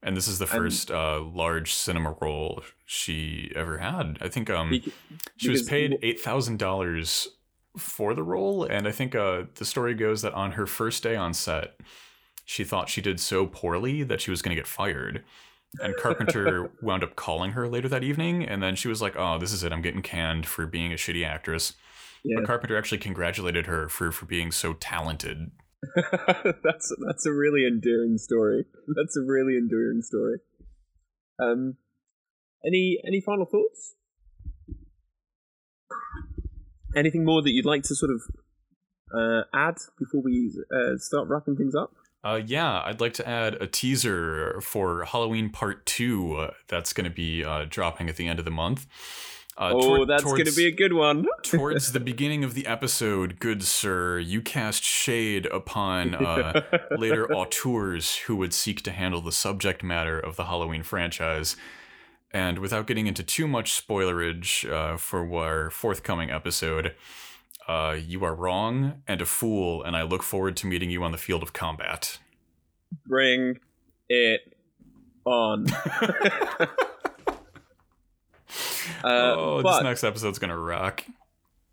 and 0.03 0.17
this 0.17 0.27
is 0.27 0.39
the 0.39 0.47
first 0.47 0.91
uh, 0.91 1.21
large 1.21 1.75
cinema 1.75 2.17
role 2.23 2.63
she 2.87 3.53
ever 3.55 3.79
had. 3.79 4.17
I 4.23 4.29
think 4.29 4.49
um, 4.49 4.71
Bec- 4.71 4.95
she 5.37 5.51
was 5.51 5.63
paid 5.63 5.99
eight 6.03 6.19
thousand 6.21 6.59
dollars 6.59 7.29
for 7.77 8.15
the 8.15 8.23
role, 8.23 8.65
and 8.65 8.89
I 8.89 8.93
think 8.93 9.15
uh, 9.15 9.45
the 9.57 9.65
story 9.65 9.95
goes 9.95 10.23
that 10.23 10.33
on 10.33 10.53
her 10.53 10.67
first 10.67 11.03
day 11.03 11.17
on 11.17 11.35
set, 11.35 11.79
she 12.47 12.65
thought 12.65 12.89
she 12.89 13.03
did 13.03 13.21
so 13.21 13.47
poorly 13.47 14.03
that 14.03 14.21
she 14.23 14.31
was 14.31 14.41
going 14.43 14.57
to 14.57 14.61
get 14.61 14.67
fired. 14.67 15.23
And 15.81 15.95
Carpenter 15.97 16.73
wound 16.83 17.05
up 17.05 17.15
calling 17.15 17.53
her 17.53 17.69
later 17.69 17.89
that 17.89 18.03
evening, 18.03 18.43
and 18.43 18.61
then 18.63 18.75
she 18.75 18.89
was 18.89 19.01
like, 19.03 19.15
"Oh, 19.17 19.39
this 19.39 19.53
is 19.53 19.63
it. 19.63 19.73
I'm 19.73 19.83
getting 19.83 20.03
canned 20.03 20.47
for 20.47 20.67
being 20.67 20.93
a 20.93 20.97
shitty 20.97 21.25
actress." 21.25 21.75
Yeah. 22.25 22.37
But 22.41 22.47
Carpenter 22.47 22.77
actually 22.77 22.99
congratulated 22.99 23.67
her 23.67 23.89
for 23.89 24.13
for 24.13 24.27
being 24.27 24.53
so 24.53 24.75
talented. 24.75 25.51
that's 26.63 26.95
that's 27.07 27.27
a 27.27 27.33
really 27.33 27.67
endearing 27.67 28.19
story. 28.19 28.67
That's 28.97 29.17
a 29.17 29.23
really 29.23 29.57
endearing 29.57 30.03
story. 30.03 30.41
Um, 31.43 31.77
any 32.67 32.99
any 33.07 33.21
final 33.21 33.47
thoughts? 33.47 33.95
Anything 36.95 37.25
more 37.25 37.41
that 37.41 37.51
you'd 37.51 37.65
like 37.65 37.83
to 37.85 37.95
sort 37.95 38.11
of 38.11 38.21
uh, 39.17 39.43
add 39.55 39.77
before 39.99 40.21
we 40.23 40.53
uh, 40.75 40.99
start 40.99 41.29
wrapping 41.29 41.57
things 41.57 41.75
up? 41.75 41.93
Uh, 42.23 42.41
yeah, 42.45 42.83
I'd 42.85 43.01
like 43.01 43.15
to 43.15 43.27
add 43.27 43.55
a 43.55 43.67
teaser 43.67 44.61
for 44.61 45.05
Halloween 45.07 45.49
Part 45.49 45.87
Two 45.87 46.37
uh, 46.37 46.51
that's 46.69 46.93
going 46.93 47.05
to 47.05 47.15
be 47.15 47.43
uh, 47.43 47.65
dropping 47.69 48.11
at 48.11 48.17
the 48.17 48.29
end 48.29 48.39
of 48.39 48.45
the 48.45 48.51
month. 48.51 48.87
Uh, 49.61 49.73
oh, 49.75 49.81
toward- 49.81 50.09
that's 50.09 50.25
going 50.25 50.47
to 50.47 50.57
be 50.57 50.67
a 50.67 50.71
good 50.71 50.95
one. 50.95 51.27
towards 51.43 51.93
the 51.93 52.01
beginning 52.01 52.43
of 52.45 52.55
the 52.55 52.67
episode, 52.67 53.39
good 53.39 53.63
sir, 53.63 54.19
you 54.19 54.41
cast 54.41 54.83
shade 54.83 55.45
upon 55.47 56.15
uh, 56.15 56.63
later 56.99 57.31
auteurs 57.31 58.17
who 58.17 58.37
would 58.37 58.55
seek 58.55 58.81
to 58.83 58.91
handle 58.91 59.21
the 59.21 59.33
subject 59.33 59.83
matter 59.83 60.19
of 60.19 60.37
the 60.37 60.47
Halloween 60.47 60.83
franchise. 60.83 61.57
And 62.33 62.59
without 62.59 62.87
getting 62.87 63.07
into 63.07 63.23
too 63.23 63.47
much 63.47 63.87
spoilerage 63.87 64.71
uh, 64.71 64.97
for 64.97 65.31
our 65.37 65.69
forthcoming 65.69 66.31
episode, 66.31 66.95
uh, 67.69 67.97
you 68.03 68.25
are 68.25 68.35
wrong 68.35 69.03
and 69.07 69.21
a 69.21 69.27
fool, 69.27 69.83
and 69.83 69.95
I 69.95 70.03
look 70.03 70.23
forward 70.23 70.57
to 70.59 70.67
meeting 70.67 70.91
you 70.91 71.05
on 71.05 71.13
the 71.13 71.19
field 71.19 71.43
of 71.43 71.53
combat. 71.53 72.19
Bring 73.07 73.59
it 74.09 74.57
on. 75.27 75.67
Uh, 79.05 79.35
oh, 79.37 79.63
this 79.63 79.83
next 79.83 80.05
episode's 80.05 80.39
gonna 80.39 80.59
rock. 80.59 81.05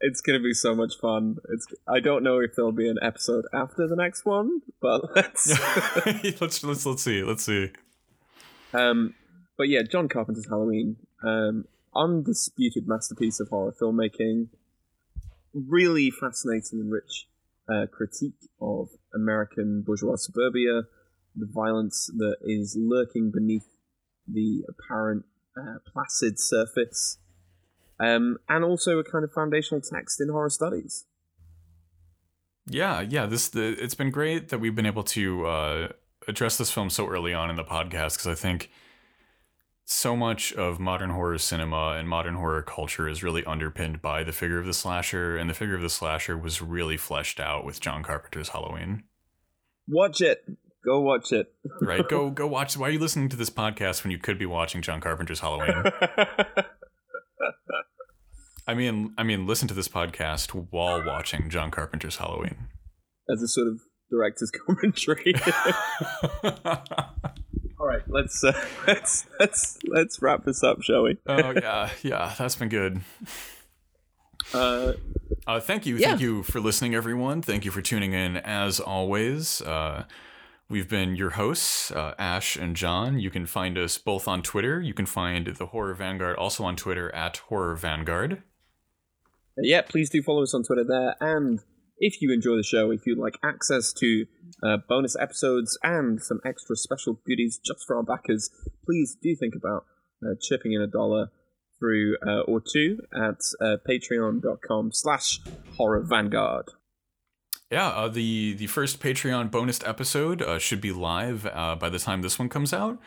it's 0.01 0.21
going 0.21 0.39
to 0.39 0.43
be 0.43 0.53
so 0.53 0.75
much 0.75 0.97
fun. 0.99 1.38
It's 1.49 1.67
I 1.88 1.99
don't 1.99 2.23
know 2.23 2.39
if 2.39 2.51
there'll 2.55 2.71
be 2.71 2.89
an 2.89 2.99
episode 3.01 3.45
after 3.53 3.88
the 3.88 3.95
next 3.95 4.25
one, 4.25 4.61
but 4.82 5.01
let's. 5.15 5.47
let's 6.41 6.63
let's 6.63 6.86
let's 6.86 7.03
see. 7.03 7.23
Let's 7.23 7.43
see. 7.43 7.71
Um, 8.73 9.15
but 9.57 9.69
yeah, 9.69 9.82
John 9.89 10.07
Carpenter's 10.07 10.47
Halloween, 10.47 10.97
um, 11.23 11.65
undisputed 11.95 12.88
masterpiece 12.88 13.39
of 13.39 13.49
horror 13.49 13.73
filmmaking. 13.80 14.49
Really 15.53 16.11
fascinating 16.11 16.80
and 16.80 16.91
rich 16.91 17.28
uh, 17.67 17.88
critique 17.91 18.49
of 18.61 18.89
American 19.15 19.82
bourgeois 19.82 20.17
suburbia, 20.17 20.84
the 21.36 21.47
violence 21.51 22.11
that 22.17 22.38
is 22.43 22.78
lurking 22.80 23.32
beneath 23.32 23.67
the 24.28 24.63
apparent 24.69 25.25
uh, 25.58 25.80
placid 25.91 26.39
surface, 26.39 27.18
um, 27.99 28.38
and 28.47 28.64
also 28.64 28.99
a 28.99 29.03
kind 29.03 29.24
of 29.24 29.32
foundational 29.32 29.82
text 29.82 30.22
in 30.22 30.30
horror 30.30 30.49
studies. 30.49 31.05
Yeah, 32.70 33.01
yeah. 33.01 33.26
This 33.26 33.49
the 33.49 33.82
it's 33.82 33.95
been 33.95 34.12
great 34.12 34.49
that 34.49 34.60
we've 34.60 34.76
been 34.76 34.86
able 34.86 35.03
to 35.03 35.45
uh, 35.45 35.88
address 36.28 36.58
this 36.58 36.70
film 36.70 36.89
so 36.89 37.08
early 37.08 37.34
on 37.34 37.49
in 37.49 37.55
the 37.55 37.64
podcast 37.64 38.18
because 38.18 38.28
I 38.28 38.36
think 38.36 38.70
so 39.86 40.18
much 40.18 40.51
of 40.53 40.80
modern 40.80 41.10
horror 41.12 41.38
cinema 41.38 41.95
and 41.97 42.10
modern 42.10 42.36
horror 42.36 42.62
culture 42.62 43.08
is 43.08 43.24
really 43.24 43.45
underpinned 43.45 44.01
by 44.01 44.22
the 44.22 44.34
figure 44.34 44.60
of 44.60 44.66
the 44.66 44.74
slasher, 44.74 45.38
and 45.38 45.49
the 45.49 45.53
figure 45.53 45.76
of 45.76 45.82
the 45.82 45.89
slasher 45.89 46.38
was 46.38 46.62
really 46.62 46.97
fleshed 46.97 47.39
out 47.39 47.64
with 47.64 47.80
John 47.80 48.03
Carpenter's 48.03 48.49
Halloween. 48.49 49.03
Watch 49.88 50.20
it. 50.20 50.43
Go 50.86 51.01
watch 51.01 51.32
it. 51.32 51.53
Right? 51.82 52.07
go 52.07 52.30
go 52.41 52.47
watch. 52.47 52.78
Why 52.78 52.88
are 52.88 52.91
you 52.91 52.99
listening 52.99 53.30
to 53.30 53.36
this 53.38 53.49
podcast 53.49 54.03
when 54.03 54.11
you 54.11 54.17
could 54.17 54.38
be 54.39 54.45
watching 54.45 54.82
John 54.82 55.01
Carpenter's 55.01 55.39
Halloween? 55.41 55.84
I 58.69 58.73
mean, 58.73 59.13
I 59.17 59.23
mean, 59.23 59.47
listen 59.47 59.67
to 59.69 59.73
this 59.73 59.88
podcast 59.88 60.51
while 60.71 61.03
watching 61.05 61.49
John 61.49 61.71
Carpenter's 61.71 62.17
Halloween. 62.17 62.67
As 63.30 63.41
a 63.41 63.47
sort 63.47 63.67
of 63.67 63.80
director's 64.11 64.51
commentary. 64.65 65.34
All 67.80 67.86
right, 67.88 68.01
let's 68.07 68.43
uh, 68.43 68.51
let's 68.88 69.25
let's 69.39 69.78
let's 69.88 70.21
wrap 70.21 70.43
this 70.45 70.63
up, 70.63 70.82
shall 70.82 71.03
we? 71.03 71.17
oh 71.28 71.51
yeah, 71.51 71.89
yeah, 72.01 72.34
that's 72.38 72.55
been 72.55 72.69
good. 72.69 73.01
Uh, 74.53 74.93
Uh, 75.45 75.59
thank 75.61 75.86
you, 75.86 75.95
Yeah. 75.97 76.09
thank 76.09 76.21
you 76.21 76.43
for 76.43 76.59
listening, 76.59 76.93
everyone. 76.95 77.41
Thank 77.41 77.63
you 77.65 77.71
for 77.71 77.82
tuning 77.82 78.13
in, 78.13 78.36
as 78.38 78.80
always. 78.82 79.61
Uh, 79.61 80.03
we've 80.70 80.89
been 80.89 81.15
your 81.15 81.32
hosts, 81.32 81.91
uh, 81.91 82.13
Ash 82.18 82.55
and 82.55 82.76
John. 82.76 83.20
You 83.20 83.30
can 83.30 83.45
find 83.45 83.78
us 83.78 83.97
both 83.97 84.28
on 84.28 84.41
Twitter. 84.41 84.82
You 84.82 84.93
can 84.93 85.05
find 85.05 85.47
the 85.47 85.68
Horror 85.68 85.93
Vanguard 85.93 86.38
also 86.38 86.63
on 86.63 86.76
Twitter 86.76 87.13
at 87.13 87.38
Horror 87.38 87.76
Vanguard. 87.76 88.43
yeah, 89.57 89.82
please 89.82 90.09
do 90.09 90.22
follow 90.22 90.43
us 90.43 90.53
on 90.53 90.63
Twitter 90.63 90.84
there. 90.84 91.15
And 91.20 91.59
if 91.97 92.22
you 92.22 92.32
enjoy 92.32 92.55
the 92.55 92.63
show, 92.63 92.91
if 92.91 93.05
you'd 93.05 93.18
like 93.18 93.39
access 93.43 93.91
to 93.93 94.26
uh, 94.63 94.78
bonus 94.88 95.15
episodes 95.20 95.78
and 95.84 96.22
some 96.22 96.39
extra 96.45 96.76
special 96.76 97.20
goodies 97.26 97.59
just 97.63 97.86
for 97.86 97.95
our 97.95 98.03
backers, 98.03 98.49
please 98.86 99.18
do 99.22 99.36
think 99.36 99.55
about 99.55 99.86
uh, 100.24 100.36
chipping 100.41 100.74
in 100.74 100.82
a 100.82 100.88
dollar 100.88 101.30
through 101.80 102.18
uh, 102.26 102.41
or 102.41 102.61
two 102.61 102.99
at 103.13 103.39
uh, 103.61 103.78
patreon.com 103.88 104.91
slash 104.91 105.39
horror 105.76 106.01
vanguard. 106.01 106.70
Yeah, 107.70 107.88
uh, 107.89 108.07
the 108.07 108.53
the 108.53 108.68
first 108.68 109.01
Patreon 109.01 109.51
bonus 109.51 109.84
episode 109.84 110.41
uh, 110.41 110.57
should 110.57 110.80
be 110.80 110.91
live 110.93 111.45
uh, 111.45 111.76
by 111.76 111.89
the 111.89 111.99
time 111.99 112.22
this 112.22 112.39
one 112.39 112.47
comes 112.47 112.74
out. 112.74 112.97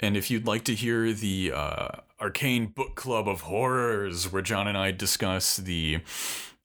And 0.00 0.16
if 0.16 0.30
you'd 0.30 0.46
like 0.46 0.64
to 0.64 0.74
hear 0.74 1.12
the 1.12 1.52
uh, 1.54 1.88
Arcane 2.20 2.66
Book 2.66 2.96
Club 2.96 3.28
of 3.28 3.42
Horrors, 3.42 4.32
where 4.32 4.42
John 4.42 4.66
and 4.66 4.76
I 4.76 4.90
discuss 4.90 5.58
the 5.58 6.00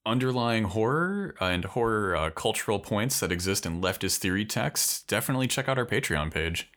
underlying 0.06 0.64
horror 0.66 1.36
and 1.40 1.66
horror 1.66 2.16
uh, 2.16 2.30
cultural 2.32 2.80
points 2.80 3.20
that 3.20 3.32
exist 3.32 3.66
in 3.66 3.82
leftist 3.82 4.18
theory 4.18 4.46
texts, 4.46 5.04
definitely 5.04 5.48
check 5.48 5.68
out 5.68 5.78
our 5.78 5.86
Patreon 5.86 6.32
page. 6.34 6.72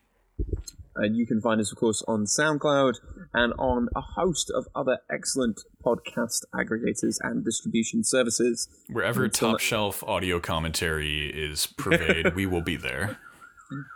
And 0.99 1.17
you 1.17 1.27
can 1.27 1.41
find 1.41 1.61
us, 1.61 1.71
of 1.73 1.79
course, 1.79 2.03
on 2.09 2.25
SoundCloud 2.25 2.95
and 3.33 3.53
on 3.59 3.89
a 3.95 4.01
host 4.01 4.51
of 4.55 4.67
other 4.75 4.99
excellent 5.11 5.61
podcast 5.85 6.43
aggregators 6.55 7.19
and 7.23 7.45
distribution 7.45 8.03
services. 8.03 8.69
Wherever 8.91 9.25
Until- 9.25 9.53
top 9.53 9.61
shelf 9.61 10.03
audio 10.05 10.41
commentary 10.41 11.29
is 11.29 11.67
purveyed, 11.67 12.35
we 12.35 12.47
will 12.47 12.63
be 12.63 12.77
there. 12.77 13.19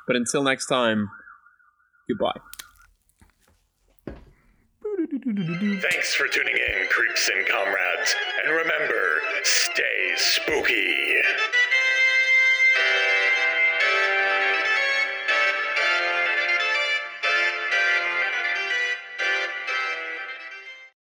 But 0.06 0.16
until 0.16 0.42
next 0.42 0.66
time, 0.66 1.08
goodbye. 2.06 2.38
Thanks 5.80 6.14
for 6.14 6.26
tuning 6.28 6.56
in, 6.56 6.88
creeps 6.90 7.30
and 7.34 7.46
comrades. 7.46 8.14
And 8.44 8.54
remember, 8.54 9.20
stay 9.44 10.12
spooky. 10.16 11.22